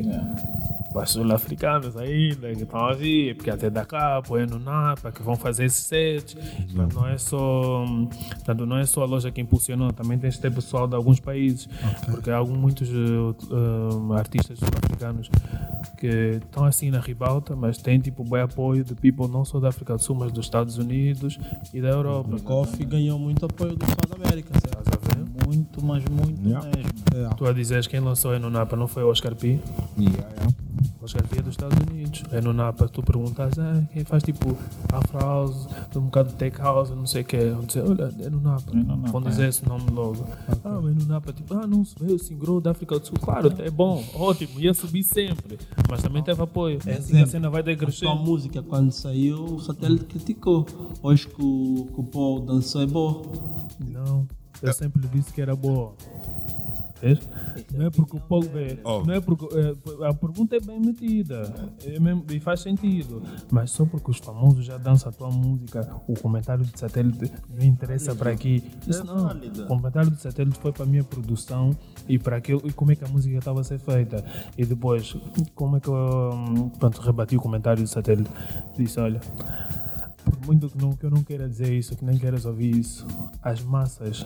para 0.95 1.05
sul-africanos 1.05 1.97
ainda 1.97 2.55
que 2.55 2.63
estão 2.63 2.79
a 2.79 2.93
vir, 2.93 3.36
porque 3.36 3.49
até 3.49 3.69
da 3.69 3.84
cá, 3.86 4.21
põe 4.25 4.45
no 4.45 4.58
NAPA, 4.58 5.12
que 5.12 5.21
vão 5.21 5.36
fazer 5.36 5.65
esses 5.65 5.86
sets. 5.86 6.38
Mas 6.73 6.93
não 6.95 7.05
é 7.05 7.17
só, 7.17 7.86
portanto, 8.29 8.65
não 8.65 8.77
é 8.77 8.86
só 8.86 9.03
a 9.03 9.05
loja 9.05 9.29
que 9.29 9.41
impulsionou, 9.41 9.91
também 9.91 10.17
tem 10.17 10.31
ter 10.31 10.53
pessoal 10.53 10.88
de 10.88 10.95
alguns 10.95 11.19
países, 11.19 11.67
porque 12.10 12.31
há 12.31 12.38
alguns, 12.38 12.58
muitos 12.58 12.89
hum, 12.89 14.13
artistas 14.13 14.58
sul-africanos 14.58 15.29
que 15.97 16.39
estão 16.41 16.63
assim 16.63 16.89
na 16.89 17.01
ribalta, 17.01 17.58
mas 17.58 17.77
têm 17.77 17.99
tipo 17.99 18.23
bem 18.23 18.41
apoio 18.41 18.86
de 18.86 18.95
people 18.95 19.27
não 19.27 19.43
só 19.43 19.60
da 19.60 19.67
África 19.67 19.95
do 19.95 20.01
Sul, 20.01 20.15
mas 20.15 20.31
dos 20.31 20.45
Estados 20.45 20.77
Unidos 20.77 21.38
e 21.73 21.81
da 21.81 21.89
Europa. 21.89 22.38
O 22.38 22.41
Coffee 22.41 22.86
ganhou 22.86 23.19
muito 23.19 23.45
apoio 23.45 23.75
do 23.75 23.86
Estado 23.86 24.17
da 24.17 24.27
América, 24.27 24.49
certo? 24.53 24.79
Estás 24.79 25.12
a 25.12 25.15
ver? 25.15 25.45
Muito 25.45 25.84
mas 25.84 26.03
muito 26.05 26.36
Yeah. 26.45 26.65
mesmo. 26.67 26.91
É, 27.13 27.36
Tu 27.36 27.45
a 27.45 27.53
dizes 27.53 27.88
quem 27.88 27.99
lançou 27.99 28.34
é 28.34 28.39
no 28.39 28.49
Napa, 28.49 28.75
não 28.75 28.88
foi 28.88 29.03
o 29.03 29.10
Oscar 29.10 29.36
P? 29.36 29.60
Yeah, 29.97 30.29
yeah. 30.29 30.55
O 31.06 31.08
Oscar 31.08 31.22
P 31.28 31.38
é 31.38 31.41
dos 31.44 31.52
Estados 31.54 31.78
Unidos. 31.88 32.24
É 32.32 32.41
no 32.41 32.52
Napa, 32.52 32.88
tu 32.88 33.04
perguntas, 33.04 33.60
ah, 33.60 33.84
quem 33.94 34.04
faz 34.04 34.24
tipo 34.24 34.58
Afro 34.91 35.20
House, 35.20 35.68
um 35.96 36.00
bocado 36.02 36.30
de 36.30 36.36
Tech 36.36 36.58
House, 36.60 36.89
não 36.89 37.06
sei 37.06 37.22
o 37.22 37.26
que. 37.26 37.38
Vão 37.38 37.62
dizer, 37.63 37.84
olha, 37.84 38.12
é 38.22 38.28
no 38.28 38.39
Napa. 38.41 38.72
É 38.72 38.76
no 38.76 38.84
Napa, 38.98 39.12
Vão 39.12 39.22
dizer 39.22 39.50
esse 39.50 39.63
nome 39.70 39.88
logo. 39.91 40.26
Ah, 40.63 40.70
é 40.80 40.82
no 40.82 41.06
Napa, 41.06 41.32
tipo, 41.32 41.54
ah, 41.54 41.68
não 41.68 41.86
se 41.86 41.94
veio, 42.00 42.18
singrou 42.18 42.60
da 42.60 42.72
África 42.72 42.98
do 42.98 43.06
Sul. 43.06 43.18
Claro, 43.22 43.54
é 43.60 43.70
bom, 43.70 44.04
ótimo, 44.15 44.60
ia 44.60 44.74
subir 44.74 45.04
sempre. 45.04 45.60
Mas 45.88 46.02
também 46.02 46.24
teve 46.24 46.41
apoio. 46.41 46.80
É 46.88 46.94
assim 46.94 47.13
a 47.13 47.18
Exemplo, 47.18 47.28
cena 47.30 47.50
vai 47.52 47.62
A 47.62 47.65
decrescer. 47.65 48.08
tua 48.10 48.15
música, 48.15 48.63
quando 48.63 48.91
saiu, 48.91 49.44
o 49.44 49.60
satélite 49.60 50.06
criticou. 50.06 50.65
Hoje 51.04 51.28
que 51.28 51.39
o, 51.39 51.88
que 51.94 52.00
o 52.00 52.04
Paul 52.04 52.39
dançou 52.39 52.82
é 52.82 52.88
bom. 52.88 53.22
Não, 53.80 54.28
eu 54.60 54.74
sempre 54.74 55.08
disse 55.10 55.32
que 55.32 55.39
era 55.39 55.56
boa. 55.56 55.94
Vês? 57.01 57.19
Não 57.73 57.88
é 57.88 57.89
porque 57.89 58.15
o 58.15 58.19
Paulo 58.19 58.47
vê. 58.49 58.79
Oh. 58.84 59.03
Não 59.03 59.13
é 59.13 59.19
porque. 59.19 59.47
é, 59.58 60.08
a 60.08 60.13
pergunta 60.13 60.55
é 60.55 60.60
bem 60.60 60.79
metida. 60.79 61.53
É 61.84 61.99
mesmo, 61.99 62.25
e 62.29 62.39
faz 62.39 62.62
sentido. 62.62 63.21
Mas 63.51 63.71
só 63.71 63.86
porque 63.86 64.12
os 64.12 64.17
famosos 64.17 64.65
já 64.65 64.77
dançam 64.77 65.10
a 65.10 65.12
tua 65.12 65.29
música, 65.29 65.89
o 66.08 66.13
comentário 66.19 66.63
de 66.63 66.79
satélite 66.79 67.31
não 67.49 67.65
interessa 67.65 68.15
para 68.15 68.31
aqui. 68.31 68.63
Isso 68.88 69.03
não. 69.03 69.27
O 69.27 69.67
comentário 69.67 70.10
de 70.10 70.21
satélite 70.21 70.58
foi 70.60 70.71
para 70.71 70.84
a 70.84 70.88
minha 70.88 71.03
produção 71.03 71.75
e 72.08 72.17
para 72.17 72.38
aquilo 72.38 72.62
e 72.63 72.71
como 72.71 72.91
é 72.91 72.95
que 72.95 73.03
a 73.03 73.08
música 73.08 73.38
estava 73.38 73.62
a 73.62 73.63
ser 73.63 73.79
feita. 73.79 74.23
E 74.58 74.65
depois, 74.65 75.15
como 75.53 75.77
é 75.77 75.79
que 75.79 75.89
eu 75.89 76.31
hum, 76.34 76.69
pronto, 76.69 77.01
rebati 77.01 77.36
o 77.36 77.41
comentário 77.41 77.84
do 77.84 77.88
satélite? 77.88 78.29
Disse: 78.77 78.99
olha. 78.99 79.19
Por 80.23 80.47
muito 80.47 80.69
que, 80.69 80.77
não, 80.79 80.93
que 80.93 81.05
eu 81.05 81.12
não 81.12 81.23
queira 81.23 81.47
dizer 81.47 81.71
isso, 81.71 81.95
que 81.95 82.03
nem 82.03 82.17
queiras 82.17 82.45
ouvir 82.45 82.75
isso, 82.75 83.05
as 83.43 83.62
massas 83.62 84.25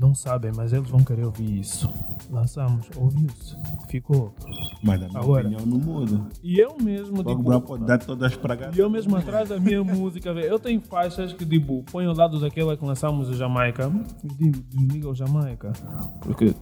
não 0.00 0.14
sabem, 0.14 0.50
mas 0.56 0.72
eles 0.72 0.88
vão 0.88 1.04
querer 1.04 1.24
ouvir 1.26 1.60
isso. 1.60 1.88
Lançamos, 2.30 2.86
ouviu-se, 2.96 3.54
ficou. 3.88 4.34
Mas 4.82 5.02
a 5.02 5.06
minha 5.08 5.18
Agora. 5.20 5.46
opinião 5.48 5.66
não 5.66 5.78
muda. 5.78 6.20
E 6.42 6.58
eu 6.58 6.76
mesmo, 6.80 7.20
O 7.20 7.24
tipo, 7.24 7.42
pode 7.60 7.84
dar 7.84 7.98
todas 7.98 8.34
cá. 8.56 8.70
e 8.74 8.78
eu 8.78 8.88
mesmo 8.88 9.14
atrás 9.16 9.50
da 9.50 9.58
minha 9.60 9.82
música, 9.84 10.32
velho, 10.32 10.46
eu 10.46 10.58
tenho 10.58 10.80
faixas 10.80 11.32
que, 11.34 11.44
tipo, 11.44 11.84
põe 11.92 12.06
ao 12.06 12.14
lado 12.14 12.40
daquela 12.40 12.76
que 12.76 12.84
lançamos 12.84 13.28
o 13.28 13.34
Jamaica 13.34 13.92
e 14.24 14.28
digo, 14.28 14.58
desliga 14.70 15.08
o 15.10 15.14
Jamaica. 15.14 15.72
Porque 16.22 16.54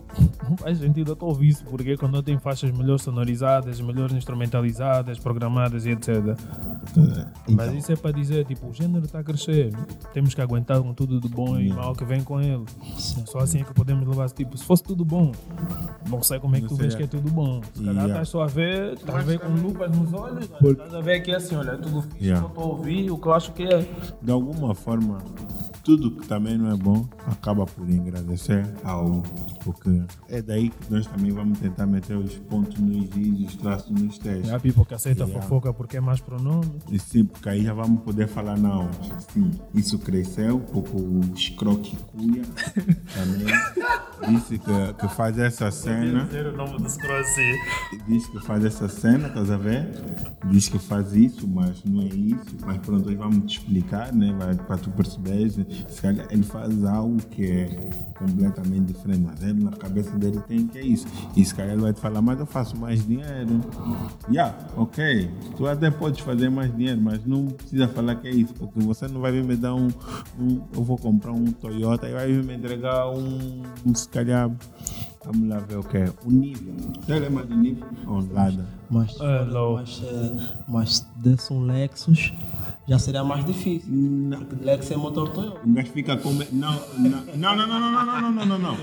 faz 0.59 0.79
sentido 0.79 1.16
a 1.20 1.24
ouvir 1.24 1.48
isso, 1.48 1.64
porque 1.64 1.96
quando 1.96 2.16
eu 2.16 2.22
tenho 2.22 2.38
faixas 2.38 2.70
melhor 2.70 2.98
sonorizadas, 2.98 3.81
melhor 3.81 4.11
instrumentalizadas, 4.12 5.18
programadas 5.18 5.85
e 5.87 5.90
etc. 5.90 6.37
Mas 7.48 7.72
isso 7.74 7.92
é 7.92 7.96
para 7.96 8.12
dizer, 8.12 8.44
tipo, 8.44 8.68
o 8.68 8.72
gênero 8.74 9.05
está 9.05 9.18
a 9.20 9.24
crescer. 9.24 9.72
Temos 10.12 10.35
que 10.35 10.40
aguentar 10.40 10.81
com 10.81 10.92
tudo 10.94 11.20
de 11.20 11.29
bom 11.29 11.59
e 11.59 11.68
mal 11.68 11.94
que 11.94 12.05
vem 12.05 12.22
com 12.22 12.40
ele. 12.40 12.64
Só 13.27 13.38
assim 13.40 13.61
é 13.61 13.64
que 13.64 13.74
podemos 13.74 14.07
levar, 14.07 14.29
tipo, 14.31 14.57
se 14.57 14.64
fosse 14.64 14.83
tudo 14.83 15.05
bom, 15.05 15.33
não 16.09 16.22
sei 16.22 16.38
como 16.38 16.57
é 16.57 16.59
que 16.61 16.62
Não 16.64 16.68
tu 16.70 16.77
vês 16.77 16.94
é. 16.94 16.96
que 16.96 17.03
é 17.05 17.07
tudo 17.07 17.31
bom. 17.31 17.61
Se 17.74 17.85
calhar 17.85 17.98
Yeah. 17.98 18.12
estás 18.12 18.29
só 18.29 18.42
a 18.42 18.46
ver, 18.46 18.92
estás 18.94 19.18
a 19.18 19.22
ver 19.22 19.38
com 19.40 19.48
lupas 19.48 19.90
nos 19.96 20.12
olhos, 20.12 20.44
estás 20.44 20.94
a 20.94 21.01
ver 21.01 21.20
que 21.20 21.33
é 21.33 21.37
assim, 21.37 21.57
olha, 21.57 21.77
tudo 21.77 22.03
fixe, 22.03 22.24
Yeah. 22.24 22.42
só 22.42 22.48
estou 22.48 22.64
a 22.64 22.66
ouvir 22.68 23.11
o 23.11 23.18
que 23.18 23.27
eu 23.27 23.33
acho 23.33 23.53
que 23.53 23.62
é. 23.64 23.87
De 24.22 24.31
alguma 24.31 24.74
forma, 24.74 25.18
tudo 25.88 26.11
que 26.11 26.29
também 26.29 26.59
não 26.59 26.70
é 26.70 26.77
bom 26.77 27.09
acaba 27.27 27.64
por 27.64 27.88
engrandecer 27.88 28.66
algo. 28.85 29.22
Porque 29.64 30.03
é 30.29 30.42
daí 30.42 30.68
que 30.68 30.92
nós 30.92 31.07
também 31.07 31.33
vamos 31.33 31.59
tentar 31.59 31.87
meter 31.87 32.14
os 32.14 32.35
pontos 32.35 32.79
nos 32.79 33.09
is 33.16 33.48
os 33.48 33.57
traços 33.57 33.90
nos 33.90 34.18
testes. 34.18 34.51
Há 34.53 34.61
people 34.61 34.85
que 34.85 34.92
aceita 34.94 35.24
Yeah. 35.24 35.42
fofoca 35.42 35.72
porque 35.72 35.96
é 35.96 36.01
mais 36.01 36.20
pronome. 36.20 36.70
E 36.90 36.98
sim, 36.98 37.24
porque 37.24 37.48
aí 37.48 37.64
já 37.64 37.72
vamos 37.72 38.03
poder 38.03 38.29
falar, 38.29 38.59
não, 38.59 38.88
sim, 39.33 39.51
isso 39.74 39.98
cresceu, 39.98 40.61
porque 40.61 40.94
o 40.94 41.20
escroque 41.35 41.96
cuia 42.12 42.42
também 43.14 44.37
disse 44.37 44.59
que, 44.59 44.94
que 45.01 45.09
faz 45.14 45.38
essa 45.38 45.70
cena, 45.70 46.24
Dizer 46.27 46.48
o 46.48 46.57
nome 46.57 46.77
do 46.79 46.88
Scrossi. 46.90 47.55
diz 48.07 48.27
que 48.27 48.40
faz 48.40 48.62
essa 48.64 48.88
cena, 48.88 49.29
estás 49.29 49.51
a 49.51 49.57
ver? 49.57 49.88
Diz 50.51 50.68
que 50.68 50.79
faz 50.79 51.14
isso, 51.14 51.48
mas 51.48 51.83
não 51.85 52.03
é 52.03 52.07
isso, 52.07 52.57
mas 52.66 52.77
pronto, 52.79 53.09
aí 53.09 53.14
vamos 53.14 53.51
te 53.51 53.59
explicar, 53.59 54.12
né, 54.12 54.35
vai- 54.38 54.55
para 54.55 54.77
tu 54.77 54.90
perceberes, 54.90 55.57
se 55.88 56.03
calhar 56.03 56.27
ele 56.31 56.43
faz 56.43 56.85
algo 56.85 57.17
que 57.31 57.51
é 57.51 57.91
completamente 58.19 58.93
diferente, 58.93 59.21
mas 59.21 59.43
ele 59.43 59.64
na 59.64 59.73
cabeça 59.73 60.11
dele 60.17 60.41
tem 60.47 60.67
que 60.67 60.79
é 60.79 60.83
isso, 60.83 61.07
e 61.37 61.45
se 61.45 61.55
calhar 61.55 61.73
ele 61.73 61.83
vai 61.83 61.93
te 61.93 62.01
falar, 62.01 62.21
mas 62.21 62.38
eu 62.38 62.47
faço 62.47 62.77
mais 62.77 63.07
dinheiro, 63.07 63.61
yeah, 64.31 64.57
ok, 64.77 65.31
tu 65.57 65.67
até 65.67 65.91
podes 65.91 66.21
fazer 66.21 66.51
mais 66.51 66.75
dinheiro, 66.75 67.01
mas 67.01 67.25
não 67.25 67.47
precisa 67.47 67.88
falar 67.88 68.17
que 68.17 68.29
é 68.29 68.33
isso, 68.33 68.55
porque 68.55 68.81
você 68.81 69.07
não 69.09 69.21
vai 69.21 69.33
vir 69.33 69.45
me 69.45 69.57
dar 69.57 69.75
um, 69.75 69.88
um 70.38 70.61
eu 70.75 70.83
vou 70.83 70.99
comprar 70.99 71.33
um 71.33 71.47
Toyota 71.47 72.09
e 72.09 72.12
vai 72.12 72.27
vir 72.27 72.45
me 72.45 72.55
entregar 72.55 73.11
um, 73.11 73.62
um 73.87 73.95
se 73.95 74.09
calhar, 74.09 74.51
vamos 75.25 75.49
lá 75.49 75.59
ver 75.59 75.79
o 75.79 75.83
que 75.85 75.99
é, 75.99 76.12
um 76.27 76.31
nível, 76.31 76.75
você 77.01 77.19
lembra 77.19 77.45
do 77.45 77.57
nível? 77.57 77.87
Ou 78.07 78.25
Lada. 78.33 78.67
Mas, 78.91 79.17
mas, 79.19 80.03
eh, 80.03 80.37
mas 80.67 80.97
se 80.97 81.07
desse 81.17 81.53
um 81.53 81.61
Lexus, 81.61 82.33
já 82.88 82.98
seria 82.98 83.22
mais 83.22 83.44
difícil. 83.44 83.92
Porque 84.48 84.64
Lexus 84.64 84.90
é 84.90 84.96
motor 84.96 85.29
Toyota. 85.29 85.61
O 85.64 85.72
gajo 85.72 85.92
fica 85.92 86.16
com. 86.16 86.31
Não, 86.53 86.72
não, 86.98 87.24
não, 87.37 87.57
não, 87.57 87.66
não, 87.66 87.81
não, 87.81 88.07
não, 88.07 88.33
não, 88.33 88.33
não, 88.33 88.46
não, 88.46 88.59
não. 88.59 88.77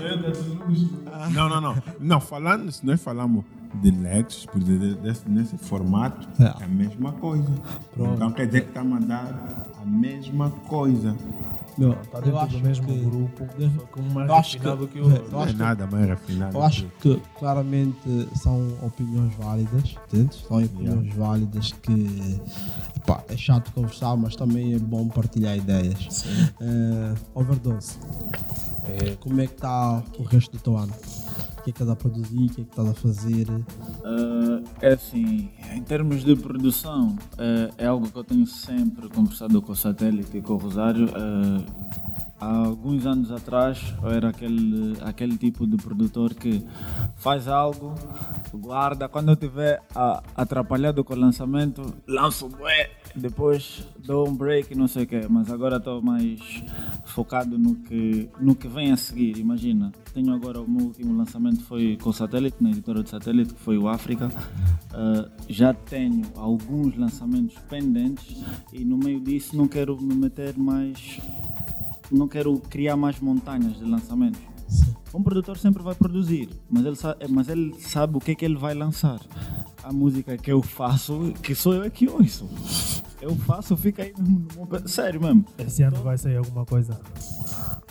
Não, 1.32 1.48
não, 1.48 1.60
não. 1.60 1.82
Não, 2.00 2.20
falando, 2.20 2.70
se 2.70 2.84
nós 2.86 3.00
falamos 3.02 3.44
de 3.82 3.90
Lexus, 3.90 4.46
por 4.46 4.60
desse, 4.62 5.28
nesse 5.28 5.58
formato, 5.58 6.26
É. 6.40 6.62
é 6.62 6.64
a 6.64 6.68
mesma 6.68 7.12
coisa. 7.12 7.50
Então 7.98 8.30
quer 8.32 8.46
dizer 8.46 8.62
que 8.62 8.68
está 8.68 8.80
a 8.80 8.84
mandar 8.84 9.66
a 9.80 9.84
mesma 9.84 10.50
coisa. 10.50 11.16
Meu, 11.78 11.92
Está 11.92 12.20
dentro 12.20 12.46
do 12.48 12.58
mesmo 12.60 12.86
grupo, 13.10 13.46
que 13.54 14.00
um 14.00 14.10
mais 14.14 14.28
Eu 14.28 14.34
acho 14.36 14.52
refinado 14.56 14.88
que- 14.88 14.92
que 14.94 15.00
o 15.00 15.04
outro. 15.04 15.24
eu 15.26 15.30
Não 15.30 15.42
é 15.44 15.52
nada 15.52 15.86
mais 15.86 16.06
refinado. 16.08 16.56
Eu 16.56 16.62
acho 16.62 16.86
que 17.00 17.20
claramente 17.38 18.28
são 18.34 18.66
opiniões 18.82 19.34
válidas, 19.34 19.94
entendes? 20.08 20.38
São 20.48 20.62
opiniões 20.64 21.14
válidas 21.14 21.72
que 21.82 22.40
pá, 23.06 23.22
é 23.28 23.36
chato 23.36 23.70
conversar, 23.72 24.16
mas 24.16 24.34
também 24.34 24.72
é 24.74 24.78
bom 24.78 25.06
partilhar 25.08 25.56
ideias. 25.56 26.24
Eh, 26.60 27.14
overdose. 27.34 27.98
Como 29.20 29.40
é 29.40 29.46
que 29.46 29.54
está 29.54 30.02
o 30.18 30.22
resto 30.22 30.52
do 30.52 30.58
teu 30.62 30.76
ano? 30.78 30.92
Que 31.66 31.70
é 31.70 31.72
que 31.72 31.82
estás 31.82 31.90
a 31.90 31.96
produzir? 31.96 32.44
O 32.44 32.54
que 32.54 32.60
é 32.60 32.64
que 32.64 32.70
estás 32.70 32.88
a 32.88 32.94
fazer? 32.94 33.46
Ah, 34.04 34.62
é 34.80 34.92
assim, 34.92 35.48
em 35.74 35.82
termos 35.82 36.22
de 36.22 36.36
produção, 36.36 37.16
ah, 37.36 37.74
é 37.76 37.86
algo 37.86 38.08
que 38.08 38.16
eu 38.16 38.22
tenho 38.22 38.46
sempre 38.46 39.08
conversado 39.08 39.60
com 39.60 39.72
o 39.72 39.74
Satélite 39.74 40.36
e 40.36 40.40
com 40.40 40.52
o 40.52 40.58
Rosário. 40.58 41.08
Ah, 41.12 41.64
há 42.40 42.46
alguns 42.66 43.06
anos 43.06 43.30
atrás, 43.30 43.94
eu 44.02 44.10
era 44.10 44.28
aquele, 44.28 44.96
aquele 45.02 45.36
tipo 45.38 45.66
de 45.66 45.76
produtor 45.76 46.34
que 46.34 46.62
faz 47.16 47.48
algo, 47.48 47.94
guarda, 48.52 49.08
quando 49.08 49.28
eu 49.28 49.34
estiver 49.34 49.82
a- 49.94 50.22
atrapalhado 50.36 51.02
com 51.04 51.14
o 51.14 51.18
lançamento, 51.18 51.94
lanço 52.06 52.48
bué, 52.48 52.90
depois 53.14 53.86
dou 54.04 54.28
um 54.28 54.34
break 54.34 54.74
não 54.74 54.86
sei 54.86 55.04
o 55.04 55.06
quê. 55.06 55.22
Mas 55.28 55.50
agora 55.50 55.76
estou 55.76 56.02
mais 56.02 56.62
focado 57.06 57.58
no 57.58 57.74
que, 57.76 58.28
no 58.38 58.54
que 58.54 58.68
vem 58.68 58.92
a 58.92 58.96
seguir. 58.96 59.38
Imagina, 59.38 59.90
tenho 60.12 60.34
agora 60.34 60.60
o 60.60 60.70
meu 60.70 60.86
último 60.86 61.16
lançamento 61.16 61.62
foi 61.64 61.96
com 62.02 62.10
o 62.10 62.12
Satélite, 62.12 62.56
na 62.60 62.70
editora 62.70 63.02
de 63.02 63.08
Satélite, 63.08 63.54
que 63.54 63.60
foi 63.60 63.78
o 63.78 63.88
África. 63.88 64.26
Uh, 64.92 65.30
já 65.48 65.72
tenho 65.72 66.22
alguns 66.36 66.96
lançamentos 66.96 67.56
pendentes 67.68 68.36
e 68.72 68.84
no 68.84 68.98
meio 68.98 69.20
disso 69.20 69.56
não 69.56 69.66
quero 69.66 70.00
me 70.00 70.14
meter 70.14 70.56
mais. 70.58 71.18
Não 72.10 72.28
quero 72.28 72.58
criar 72.58 72.96
mais 72.96 73.20
montanhas 73.20 73.76
de 73.76 73.84
lançamentos. 73.84 74.40
Um 75.14 75.22
produtor 75.22 75.56
sempre 75.56 75.82
vai 75.82 75.94
produzir, 75.94 76.48
mas 76.68 76.84
ele, 76.84 76.96
sabe, 76.96 77.26
mas 77.28 77.48
ele 77.48 77.74
sabe 77.80 78.16
o 78.16 78.20
que 78.20 78.32
é 78.32 78.34
que 78.34 78.44
ele 78.44 78.56
vai 78.56 78.74
lançar. 78.74 79.20
A 79.82 79.92
música 79.92 80.36
que 80.36 80.52
eu 80.52 80.60
faço, 80.60 81.32
que 81.42 81.54
sou 81.54 81.74
eu 81.74 81.84
é 81.84 81.90
que 81.90 82.08
ouço. 82.08 82.48
Eu 83.20 83.34
faço, 83.34 83.76
fica 83.76 84.02
aí 84.02 84.12
mesmo. 84.18 84.88
Sério 84.88 85.20
mesmo. 85.20 85.44
Esse 85.58 85.82
ano 85.82 86.02
vai 86.02 86.18
sair 86.18 86.36
alguma 86.36 86.66
coisa 86.66 87.00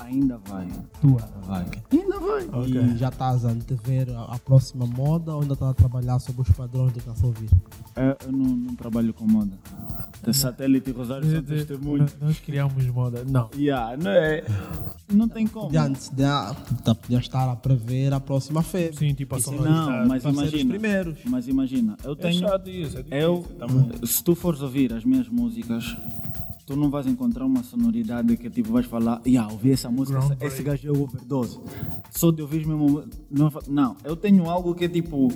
Ainda 0.06 0.38
vai. 0.48 0.68
tua. 1.02 1.20
Vai. 1.48 1.66
Ainda 1.92 2.20
vai. 2.20 2.44
E 2.68 2.98
já 2.98 3.10
estás 3.10 3.44
a 3.46 3.50
antever 3.50 4.10
a, 4.16 4.36
a 4.36 4.40
próxima 4.40 4.86
moda 4.86 5.34
ou 5.34 5.42
ainda 5.42 5.54
estás 5.54 5.72
a 5.72 5.74
trabalhar 5.74 6.20
sobre 6.20 6.42
os 6.44 6.50
padrões 6.50 6.94
de 6.94 7.00
canção 7.02 7.28
ouvir? 7.28 7.50
É, 7.96 8.16
eu 8.26 8.32
não, 8.32 8.46
não 8.56 8.76
trabalho 8.76 9.14
com 9.14 9.26
moda. 9.26 9.52
De 10.24 10.34
satélite 10.34 10.90
e 10.90 10.94
Rosário 10.94 11.30
são 11.30 11.42
testemunhos. 11.44 12.16
Nós 12.22 12.40
criamos 12.40 12.86
moda. 12.88 13.24
Não. 13.28 13.50
Yeah, 13.56 13.98
não 13.98 14.12
é? 14.12 14.44
Não 15.12 15.28
tem 15.28 15.46
como. 15.48 15.66
Podia, 15.66 15.84
antes 15.84 16.10
de, 16.10 16.24
tá, 16.84 16.96
podia 16.96 17.20
estar 17.20 17.50
a 17.52 17.56
prever 17.56 18.14
a 18.14 18.20
próxima 18.20 18.62
febre. 18.62 18.98
Sim, 18.98 19.14
tipo 19.14 19.36
a 19.36 19.40
sonoridade. 19.40 19.76
Não, 19.90 20.08
mas 20.08 20.24
Para 20.24 20.32
ser 20.34 20.38
os 20.42 20.50
imagina. 20.52 20.70
primeiros. 20.70 21.18
Mas 21.26 21.48
imagina, 21.48 21.98
eu 22.04 22.14
É 22.14 22.16
tenho. 22.16 22.40
chato 22.40 22.70
isso, 22.70 22.98
é 22.98 23.04
difícil. 23.04 23.18
Eu, 23.20 23.46
Também. 23.60 24.06
se 24.06 24.24
tu 24.24 24.36
fores 24.36 24.62
ouvir 24.62 24.94
as 24.94 25.04
minhas 25.06 25.28
músicas, 25.30 25.96
tu 26.66 26.76
não 26.76 26.90
vais 26.90 27.06
encontrar 27.08 27.46
uma 27.46 27.64
sonoridade 27.64 28.36
que 28.38 28.50
tipo 28.50 28.72
vais 28.74 28.86
falar, 28.86 29.22
yeah, 29.26 29.52
ouvi 29.52 29.72
essa 29.72 29.90
música, 29.90 30.20
esse, 30.20 30.46
esse 30.46 30.64
gajo 30.64 30.88
é 30.88 30.92
overdose. 30.98 31.60
Só 32.12 32.32
de 32.32 32.42
ouvir 32.42 32.66
mesmo. 32.66 33.04
Não, 33.30 33.52
fa- 33.52 33.62
não, 33.68 33.96
eu 34.04 34.16
tenho 34.16 34.50
algo 34.50 34.74
que 34.74 34.86
é 34.86 34.88
tipo. 34.90 35.30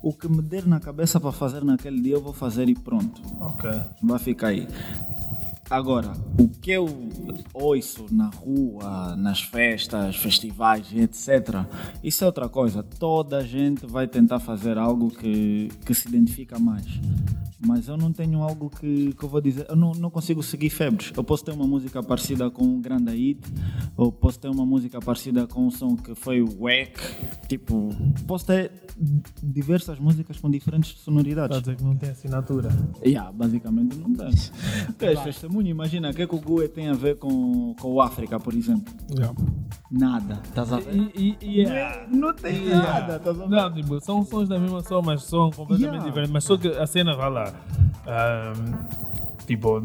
O 0.00 0.12
que 0.12 0.28
me 0.28 0.40
der 0.40 0.64
na 0.64 0.78
cabeça 0.78 1.18
para 1.18 1.32
fazer 1.32 1.64
naquele 1.64 2.00
dia, 2.00 2.14
eu 2.14 2.22
vou 2.22 2.32
fazer 2.32 2.68
e 2.68 2.74
pronto. 2.74 3.20
Ok. 3.40 3.68
Vai 4.02 4.18
ficar 4.20 4.48
aí. 4.48 4.66
Agora, 5.70 6.12
o 6.38 6.48
que 6.48 6.70
eu 6.70 6.86
ouço 7.52 8.06
na 8.10 8.28
rua, 8.28 9.14
nas 9.16 9.42
festas, 9.42 10.16
festivais 10.16 10.86
etc., 10.94 11.66
isso 12.02 12.24
é 12.24 12.26
outra 12.26 12.48
coisa. 12.48 12.82
Toda 12.82 13.38
a 13.38 13.42
gente 13.42 13.86
vai 13.86 14.06
tentar 14.06 14.40
fazer 14.40 14.78
algo 14.78 15.10
que, 15.10 15.68
que 15.84 15.92
se 15.92 16.08
identifica 16.08 16.58
mais. 16.58 16.86
Mas 17.66 17.88
eu 17.88 17.96
não 17.96 18.12
tenho 18.12 18.42
algo 18.42 18.70
que, 18.70 19.12
que 19.12 19.22
eu 19.22 19.28
vou 19.28 19.40
dizer. 19.40 19.66
Eu 19.68 19.76
não, 19.76 19.92
não 19.92 20.10
consigo 20.10 20.42
seguir 20.42 20.70
febres. 20.70 21.12
Eu 21.14 21.24
posso 21.24 21.44
ter 21.44 21.52
uma 21.52 21.66
música 21.66 22.02
parecida 22.02 22.50
com 22.50 22.64
um 22.64 22.80
grande 22.80 23.10
hit, 23.10 23.40
ou 23.96 24.10
posso 24.12 24.38
ter 24.38 24.48
uma 24.48 24.64
música 24.64 25.00
parecida 25.00 25.46
com 25.46 25.66
um 25.66 25.70
som 25.70 25.96
que 25.96 26.14
foi 26.14 26.40
o 26.40 26.48
wack. 26.60 26.98
Tipo, 27.48 27.90
posso 28.26 28.46
ter 28.46 28.70
diversas 29.42 29.98
músicas 29.98 30.38
com 30.38 30.50
diferentes 30.50 30.98
sonoridades. 31.00 31.60
dizer 31.60 31.76
que 31.76 31.84
não 31.84 31.96
tem 31.96 32.10
assinatura. 32.10 32.68
Yeah, 33.04 33.30
basicamente 33.32 33.96
não 33.96 34.14
tem. 34.14 34.30
Tens 34.96 35.18
testemunho, 35.58 35.68
imagina, 35.68 36.10
o 36.10 36.14
que 36.14 36.22
é 36.22 36.26
que 36.26 36.34
o 36.34 36.38
Gue 36.40 36.68
tem 36.68 36.88
a 36.88 36.92
ver 36.94 37.16
com, 37.18 37.74
com 37.80 37.92
o 37.92 38.00
África, 38.00 38.38
por 38.38 38.54
exemplo? 38.54 38.92
Nada. 39.90 40.40
Estás 40.44 40.72
a 40.72 40.78
ver? 40.78 40.94
E, 41.14 41.36
e, 41.40 41.60
e 41.60 41.64
é- 41.64 42.06
Não 42.10 42.32
tem 42.34 42.66
nada, 42.68 43.16
estás 43.16 43.40
a 43.40 43.46
ver? 43.46 43.48
Não, 43.48 43.72
tipo, 43.72 44.00
são 44.00 44.24
sons 44.24 44.48
da 44.48 44.58
mesma 44.58 44.82
som, 44.82 45.02
mas 45.02 45.22
são 45.24 45.50
completamente 45.50 45.82
Yeah. 45.88 46.06
diferentes. 46.06 46.30
Mas 46.32 46.44
só 46.44 46.56
que 46.56 46.68
a 46.68 46.86
cena 46.86 47.14
vai 47.16 47.30
lá. 47.30 47.52
Ahm, 48.06 49.17
tipo, 49.48 49.82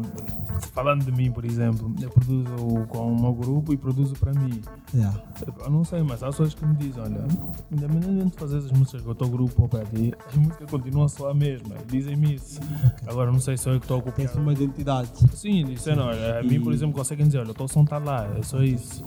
falando 0.72 1.04
de 1.04 1.10
mim, 1.10 1.32
por 1.32 1.44
exemplo, 1.44 1.92
eu 2.00 2.10
produzo 2.10 2.86
com 2.88 3.12
o 3.12 3.20
meu 3.20 3.32
grupo 3.32 3.72
e 3.72 3.76
produzo 3.76 4.14
para 4.14 4.32
mim. 4.32 4.60
Yeah. 4.94 5.20
Eu 5.64 5.70
não 5.70 5.84
sei, 5.84 6.02
mas 6.02 6.22
há 6.22 6.26
pessoas 6.26 6.54
que 6.54 6.64
me 6.64 6.74
dizem, 6.76 7.02
olha, 7.02 7.24
independente 7.72 8.30
de 8.30 8.36
fazer 8.38 8.58
as 8.58 8.70
músicas 8.70 9.00
com 9.02 9.10
o 9.10 9.14
teu 9.14 9.28
grupo 9.28 9.62
ou 9.62 9.68
para 9.68 9.84
ti, 9.86 10.12
as 10.28 10.34
músicas 10.36 10.70
continuam 10.70 11.06
a 11.06 11.08
soar 11.08 11.30
a 11.32 11.34
mesma. 11.34 11.74
Dizem-me 11.88 12.34
isso. 12.34 12.60
Agora 13.06 13.32
não 13.32 13.40
sei 13.40 13.56
se 13.56 13.68
eu 13.68 13.78
que 13.80 13.84
estou 13.86 13.98
a 13.98 14.02
copiar. 14.02 14.28
Tens 14.28 14.38
uma 14.40 14.52
identidade. 14.52 15.08
Sim, 15.34 15.64
disseram, 15.64 16.04
olha, 16.06 16.40
a 16.40 16.42
mim, 16.42 16.60
por 16.60 16.72
exemplo, 16.72 16.94
conseguem 16.94 17.26
dizer, 17.26 17.38
olha, 17.38 17.50
o 17.50 17.54
teu 17.54 17.66
som 17.66 17.82
está 17.82 17.98
lá, 17.98 18.26
é 18.38 18.42
só 18.42 18.62
isso. 18.62 19.04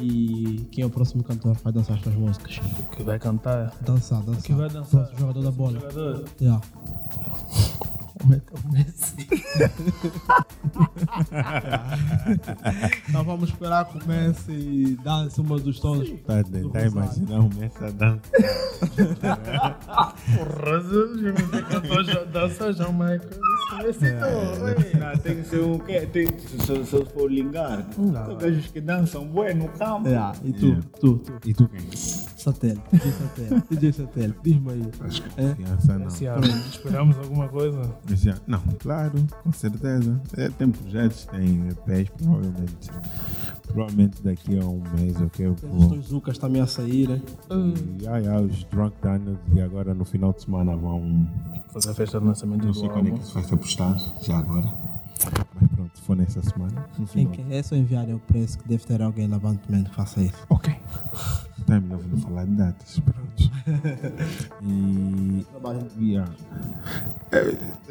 E 0.00 0.68
quem 0.72 0.82
é 0.82 0.86
o 0.86 0.90
próximo 0.90 1.22
cantor 1.22 1.56
que 1.56 1.64
vai 1.64 1.72
dançar 1.72 1.96
as 1.96 2.02
tuas 2.02 2.14
músicas? 2.16 2.58
Que 2.96 3.02
vai 3.02 3.18
cantar, 3.18 3.72
Dançar, 3.80 4.22
dançar. 4.22 4.42
que 4.42 4.52
vai 4.52 4.68
dançar. 4.68 5.00
Próximo 5.06 5.18
jogador 5.18 5.42
da 5.42 5.50
bola. 5.50 5.72
Jogador. 5.80 6.24
Yeah. 6.40 6.60
O 8.52 8.72
Messi. 8.72 9.28
Então 13.08 13.24
vamos 13.24 13.48
esperar 13.50 13.84
que 13.86 13.98
comece 14.00 14.52
e 14.52 14.96
dance 15.02 15.40
uma 15.40 15.58
dos 15.58 15.78
tons. 15.80 16.08
Está 16.08 16.40
a 16.40 16.44
tentar 16.44 16.86
imaginar 16.86 17.40
o 17.40 17.50
Messi 17.54 17.84
a 17.84 17.90
dançar. 17.90 18.20
Porra, 20.36 21.62
cantou 21.68 22.04
já- 22.04 22.24
dança 22.24 22.72
já, 22.72 22.88
Michael. 22.90 23.20
Não, 24.98 25.18
tem 25.22 25.36
que 25.42 25.48
ser 25.48 25.62
um 25.62 25.78
que 25.78 26.06
tem, 26.06 26.26
se, 26.26 26.70
eu 26.96 27.06
for 27.06 27.30
ligar, 27.30 27.86
são 27.94 28.36
gajos 28.36 28.66
que 28.66 28.80
dançam 28.80 29.26
bué 29.26 29.54
no 29.54 29.68
campo. 29.68 30.08
Yeah. 30.08 30.34
E 30.44 30.52
tu, 30.52 30.66
Yeah. 30.66 30.82
tu, 31.00 31.18
tu. 31.18 31.32
E 31.48 31.54
tu 31.54 31.68
quem? 31.68 31.80
Satélite, 32.40 32.82
DJ 32.92 33.12
Satélite, 33.12 33.66
DJ 33.70 33.92
Satélite, 33.92 34.38
diz-me 34.42 34.72
aí. 34.72 34.90
Acho 35.00 35.22
que 35.22 35.40
É? 35.40 35.54
não. 35.98 36.06
Esse 36.08 36.26
ano, 36.26 36.46
esperamos 36.46 37.16
alguma 37.18 37.48
coisa. 37.48 37.94
Já, 38.08 38.34
não, 38.46 38.60
claro, 38.78 39.24
com 39.44 39.52
certeza. 39.52 40.20
É, 40.36 40.48
tem 40.48 40.70
projetos, 40.70 41.26
tem 41.26 41.68
EPs, 41.68 42.10
provavelmente. 42.16 42.90
Provavelmente 43.66 44.22
daqui 44.22 44.58
a 44.58 44.64
um 44.64 44.82
mês, 44.98 45.20
ok? 45.20 45.46
Eu 45.46 45.52
Os 45.52 45.60
vou. 45.60 46.02
Zucas 46.02 46.36
também 46.38 46.60
a 46.60 46.66
saírem. 46.66 47.22
E, 48.00 48.06
ah, 48.06 48.36
ah, 48.36 48.40
os 48.40 48.64
Drunk 48.64 48.96
Daniels 49.00 49.38
e 49.52 49.60
agora 49.60 49.94
no 49.94 50.04
final 50.04 50.32
de 50.32 50.42
semana 50.42 50.76
vão. 50.76 51.28
Fazer 51.72 51.90
a 51.90 51.94
festa 51.94 52.18
de 52.18 52.26
lançamento 52.26 52.64
Não 52.64 52.72
do 52.72 52.78
sei 52.78 52.88
quando 52.88 53.08
é 53.08 53.10
que 53.12 53.20
isso 53.20 53.34
vai 53.34 53.44
ser 53.44 53.56
postado, 53.56 54.00
já 54.22 54.38
agora. 54.38 54.66
Mas 55.60 55.70
pronto, 55.70 55.90
se 55.94 56.02
for 56.02 56.16
nessa 56.16 56.42
semana, 56.42 56.84
final. 57.06 57.32
que 57.32 57.54
é 57.54 57.62
só 57.62 57.76
enviarem 57.76 58.14
o 58.14 58.18
preço 58.18 58.58
que 58.58 58.66
deve 58.68 58.84
ter 58.84 59.00
alguém 59.02 59.28
Bandman 59.38 59.84
que 59.84 59.94
faça 59.94 60.20
isso. 60.20 60.34
Ok. 60.48 60.74
É 61.68 61.78
melhor 61.80 62.00
não 62.10 62.18
falar 62.18 62.44
de 62.46 62.52
datas, 62.52 63.00
pronto. 63.00 63.50
e. 64.62 65.46
Yeah. 66.00 66.32
É, 67.32 67.38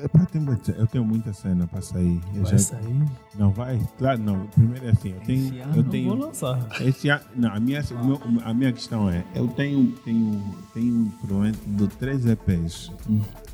é, 0.04 0.08
pá, 0.08 0.26
tem 0.26 0.42
muita- 0.42 0.72
eu 0.72 0.88
tenho 0.88 1.06
muita 1.06 1.32
cena 1.34 1.66
para 1.68 1.82
sair. 1.82 2.20
Eu 2.36 2.44
Vai 2.44 2.52
já- 2.52 2.58
sair? 2.58 3.06
Não 3.38 3.52
vai? 3.52 3.80
Claro, 3.98 4.20
não. 4.22 4.48
Primeiro 4.48 4.86
é 4.88 4.90
assim, 4.92 5.10
eu 5.10 5.20
tenho. 5.22 5.46
Esse 5.48 5.60
ano 5.60 5.76
eu 5.78 5.84
tenho 5.84 6.10
vou 6.10 6.28
lançar. 6.28 6.82
esse 6.82 7.10
ano, 7.10 7.22
não, 7.36 7.54
a 7.54 7.60
minha, 7.60 7.82
o 7.92 8.06
meu- 8.06 8.42
a 8.44 8.54
minha 8.54 8.74
questão 8.74 9.10
é, 9.10 9.24
eu 9.34 9.48
tenho, 9.50 9.92
tenho, 10.04 10.42
tenho 10.74 11.12
provavelmente 11.22 11.60
de 11.66 11.88
três 11.88 12.26
EPs 12.26 12.92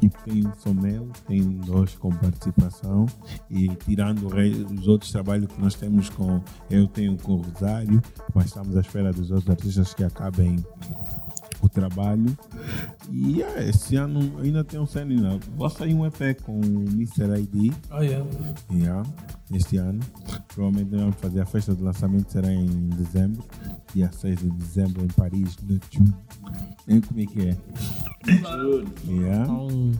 e 0.01 0.09
tenho 0.09 0.51
só 0.57 0.73
meu, 0.73 1.07
tenho 1.27 1.49
dois 1.65 1.95
com 1.95 2.09
participação 2.11 3.05
e 3.49 3.67
tirando 3.85 4.27
os 4.73 4.87
outros 4.87 5.11
trabalhos 5.11 5.51
que 5.51 5.61
nós 5.61 5.75
temos 5.75 6.09
com, 6.09 6.41
eu 6.69 6.87
tenho 6.87 7.15
com 7.17 7.33
o 7.33 7.41
Rosário, 7.41 8.01
mas 8.33 8.45
estamos 8.47 8.75
à 8.75 8.81
espera 8.81 9.11
dos 9.13 9.29
outros 9.31 9.49
artistas 9.49 9.93
que 9.93 10.03
acabem 10.05 10.63
o 11.61 11.69
trabalho 11.69 12.37
e 13.09 13.39
yeah, 13.39 13.63
esse 13.63 13.95
ano 13.95 14.39
ainda 14.39 14.63
tem 14.63 14.79
um 14.79 14.85
ainda. 14.85 15.39
vou 15.55 15.69
sair 15.69 15.93
um 15.93 16.05
EP 16.05 16.39
com 16.43 16.59
o 16.59 16.63
Mr. 16.63 17.39
ID 17.39 17.73
yeah. 18.01 18.25
Yeah, 18.71 19.03
este 19.53 19.77
ano. 19.77 19.99
Provavelmente 20.53 20.95
vamos 20.95 21.15
fazer 21.17 21.41
a 21.41 21.45
festa 21.45 21.75
de 21.75 21.83
lançamento, 21.83 22.31
será 22.31 22.51
em 22.51 22.65
dezembro, 22.89 23.43
dia 23.93 24.11
6 24.11 24.39
de 24.39 24.49
dezembro 24.51 25.03
em 25.03 25.07
Paris, 25.07 25.57
no 25.61 25.79
June. 25.91 26.13
Nem 26.87 27.01
como 27.01 27.19
é 27.19 27.25
que 27.25 27.41
é? 27.41 27.57
Yeah. 29.07 29.43
Então, 29.43 29.91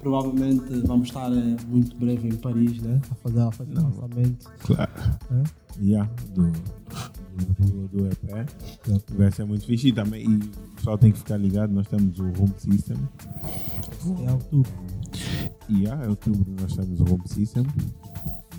provavelmente 0.00 0.80
vamos 0.86 1.08
estar 1.08 1.32
eh, 1.32 1.56
muito 1.66 1.96
breve 1.96 2.28
em 2.28 2.36
Paris, 2.36 2.80
né? 2.82 3.00
A 3.10 3.14
fazer 3.14 3.40
a 3.40 3.50
festa 3.50 3.74
de 3.74 3.80
lançamento. 3.80 4.50
Claro. 4.60 4.92
É? 5.30 5.82
Yeah, 5.82 6.10
do, 6.34 6.52
do, 7.58 7.88
do 7.88 8.06
EP. 8.06 8.48
Vai 9.16 9.32
ser 9.32 9.44
muito 9.46 9.64
fixe 9.64 9.88
e 9.88 9.92
também 9.92 10.24
e 10.28 10.36
o 10.36 10.74
pessoal 10.76 10.98
tem 10.98 11.12
que 11.12 11.18
ficar 11.18 11.38
ligado, 11.38 11.72
nós 11.72 11.86
temos 11.86 12.18
o 12.18 12.24
Home 12.24 12.54
System. 12.58 12.96
É 14.26 14.32
outubro. 14.32 14.72
E 15.68 15.84
yeah, 15.84 16.04
em 16.04 16.08
outubro 16.10 16.54
nós 16.60 16.74
temos 16.74 17.00
o 17.00 17.04
Home 17.04 17.26
System. 17.26 17.64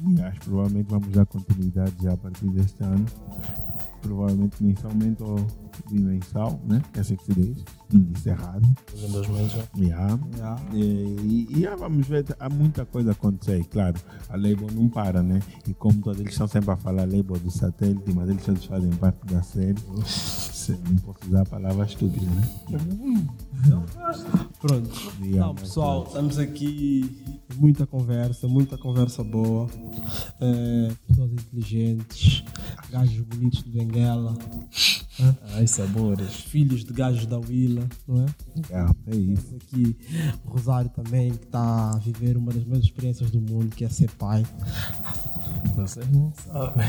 E 0.05 0.21
acho 0.21 0.39
que 0.41 0.45
provavelmente 0.47 0.87
vamos 0.89 1.09
dar 1.09 1.25
continuidade 1.25 1.93
já 2.01 2.13
a 2.13 2.17
partir 2.17 2.49
deste 2.49 2.83
ano. 2.83 3.05
Provavelmente 4.01 4.61
mensalmente 4.61 5.23
ou 5.23 5.37
bimensal, 5.89 6.59
né? 6.67 6.81
É 6.93 6.99
assim 6.99 7.15
que 7.15 7.25
se 7.25 7.33
diz. 7.33 7.63
Não 7.91 8.01
disse 8.01 8.29
errado. 8.29 8.67
Em 8.95 9.11
dois 9.11 9.27
meses. 9.27 9.53
Yeah. 9.77 10.19
Yeah. 10.35 10.61
E, 10.73 11.47
e 11.49 11.59
yeah, 11.59 11.75
vamos 11.75 12.07
ver, 12.07 12.25
há 12.39 12.49
muita 12.49 12.85
coisa 12.85 13.09
a 13.09 13.13
acontecer. 13.13 13.59
E, 13.59 13.63
Claro, 13.63 13.99
a 14.29 14.35
label 14.35 14.67
não 14.71 14.87
para, 14.87 15.23
né? 15.23 15.39
E 15.67 15.73
como 15.73 15.99
todos 16.01 16.19
eles 16.19 16.31
estão 16.33 16.47
sempre 16.47 16.71
a 16.71 16.77
falar 16.77 17.03
label 17.05 17.37
do 17.39 17.49
satélite, 17.51 18.13
mas 18.13 18.29
eles 18.29 18.43
todos 18.43 18.65
fazem 18.65 18.91
parte 18.91 19.25
da 19.25 19.41
série. 19.41 19.75
Não 20.89 20.95
posso 20.97 21.27
usar 21.27 21.41
a 21.41 21.45
palavra 21.45 21.85
estúpida, 21.85 22.25
né? 22.25 22.47
Pronto. 24.59 24.89
Yeah, 25.21 25.29
Então, 25.29 25.53
mas, 25.53 25.61
pessoal, 25.61 26.03
estamos 26.07 26.37
aqui. 26.39 27.23
Muita 27.57 27.85
conversa, 27.85 28.47
muita 28.47 28.77
conversa 28.77 29.23
boa. 29.23 29.67
Eh, 30.41 30.91
pessoas 31.07 31.31
inteligentes, 31.31 32.43
gajos 32.89 33.19
bonitos 33.21 33.63
de 33.63 33.71
Benguela, 33.71 34.35
Ai, 35.63 35.67
sabores. 35.67 36.41
filhos 36.41 36.83
de 36.83 36.91
gajos 36.91 37.25
da 37.25 37.39
Willa, 37.39 37.87
não 38.05 38.25
é? 38.25 38.25
Yeah, 38.69 38.93
é 39.07 39.15
isso. 39.15 39.43
Temos 39.43 39.63
aqui 39.63 39.97
o 40.43 40.49
Rosário 40.49 40.89
também, 40.89 41.31
que 41.31 41.45
está 41.45 41.91
a 41.91 41.99
viver 41.99 42.35
uma 42.35 42.51
das 42.51 42.65
melhores 42.65 42.83
experiências 42.83 43.31
do 43.31 43.39
mundo, 43.39 43.73
que 43.73 43.85
é 43.85 43.89
ser 43.89 44.11
pai. 44.11 44.45
Vocês 45.73 46.05
não 46.11 46.33
sabem. 46.33 46.85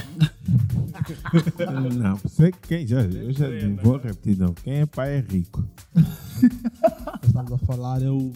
Não, 1.96 2.16
você 2.16 2.50
quem 2.50 2.84
já, 2.84 3.02
eu 3.02 3.32
já 3.32 3.46
vou 3.80 3.96
repetir, 3.96 4.36
não. 4.38 4.52
Quem 4.54 4.80
é 4.80 4.86
pai 4.86 5.18
é 5.18 5.20
rico. 5.20 5.64
Estamos 7.22 7.52
a 7.52 7.58
falar, 7.58 8.02
eu 8.02 8.32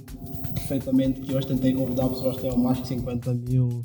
perfeitamente 0.68 1.20
que 1.22 1.34
hoje 1.34 1.46
tentei 1.46 1.72
convidar 1.72 2.08
pessoas 2.08 2.36
que 2.36 2.42
tenham 2.42 2.58
mais 2.58 2.78
que 2.80 2.88
50 2.88 3.32
mil 3.34 3.82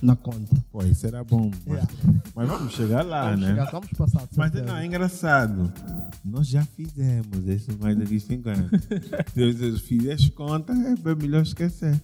na 0.00 0.16
conta. 0.16 0.56
Pô, 0.72 0.82
isso 0.82 1.06
era 1.06 1.22
bom. 1.22 1.50
Mas, 1.66 1.84
mas 2.34 2.48
vamos 2.48 2.72
chegar 2.72 3.04
lá, 3.04 3.24
Vamos 3.30 3.40
né? 3.40 3.48
chegar, 3.48 3.70
vamos 3.70 3.88
passar. 3.90 4.22
de 4.26 4.38
Mas 4.38 4.50
certeza. 4.52 4.72
não, 4.72 4.78
é 4.80 4.86
engraçado. 4.86 5.72
Nós 6.24 6.48
já 6.48 6.64
fizemos 6.64 7.46
isso 7.46 7.70
mais 7.78 7.98
de 7.98 8.20
5 8.20 8.48
anos. 8.48 8.70
Se 9.34 9.52
você 9.52 9.72
fizeste 9.78 10.30
conta, 10.30 10.72
é 10.72 10.96
bem 10.96 11.14
melhor 11.14 11.42
esquecer. 11.42 12.00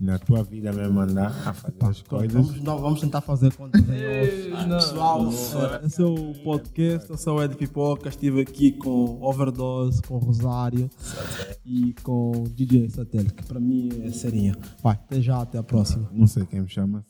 Na 0.00 0.18
tua 0.18 0.42
vida 0.42 0.72
mesmo 0.72 0.98
andar 1.00 1.30
a 1.46 1.54
fazer 1.54 1.76
as 1.80 2.02
coisas. 2.02 2.32
Vamos, 2.32 2.60
não, 2.60 2.78
vamos 2.78 3.00
tentar 3.00 3.20
fazer 3.20 3.52
contas 3.54 3.80
off. 3.80 4.74
Pessoal, 4.86 5.30
esse 5.84 6.02
é 6.02 6.04
o 6.04 6.34
podcast. 6.42 7.08
Eu 7.08 7.16
sou 7.16 7.38
o 7.38 7.42
Ed 7.42 7.54
Pipoca. 7.56 8.08
Estive 8.08 8.40
aqui 8.40 8.72
com 8.72 9.22
Overdose, 9.22 10.02
com 10.02 10.18
Rosário 10.18 10.90
e 11.64 11.94
com 12.02 12.44
DJ 12.54 12.90
Satélite, 12.90 13.43
para 13.44 13.60
mim 13.60 13.90
é 14.02 14.10
serinha. 14.10 14.56
Vai, 14.82 14.94
até 14.94 15.20
já, 15.20 15.40
até 15.40 15.58
a 15.58 15.62
próxima. 15.62 16.08
Não 16.12 16.26
sei 16.26 16.44
quem 16.46 16.60
me 16.60 16.68
chama. 16.68 17.04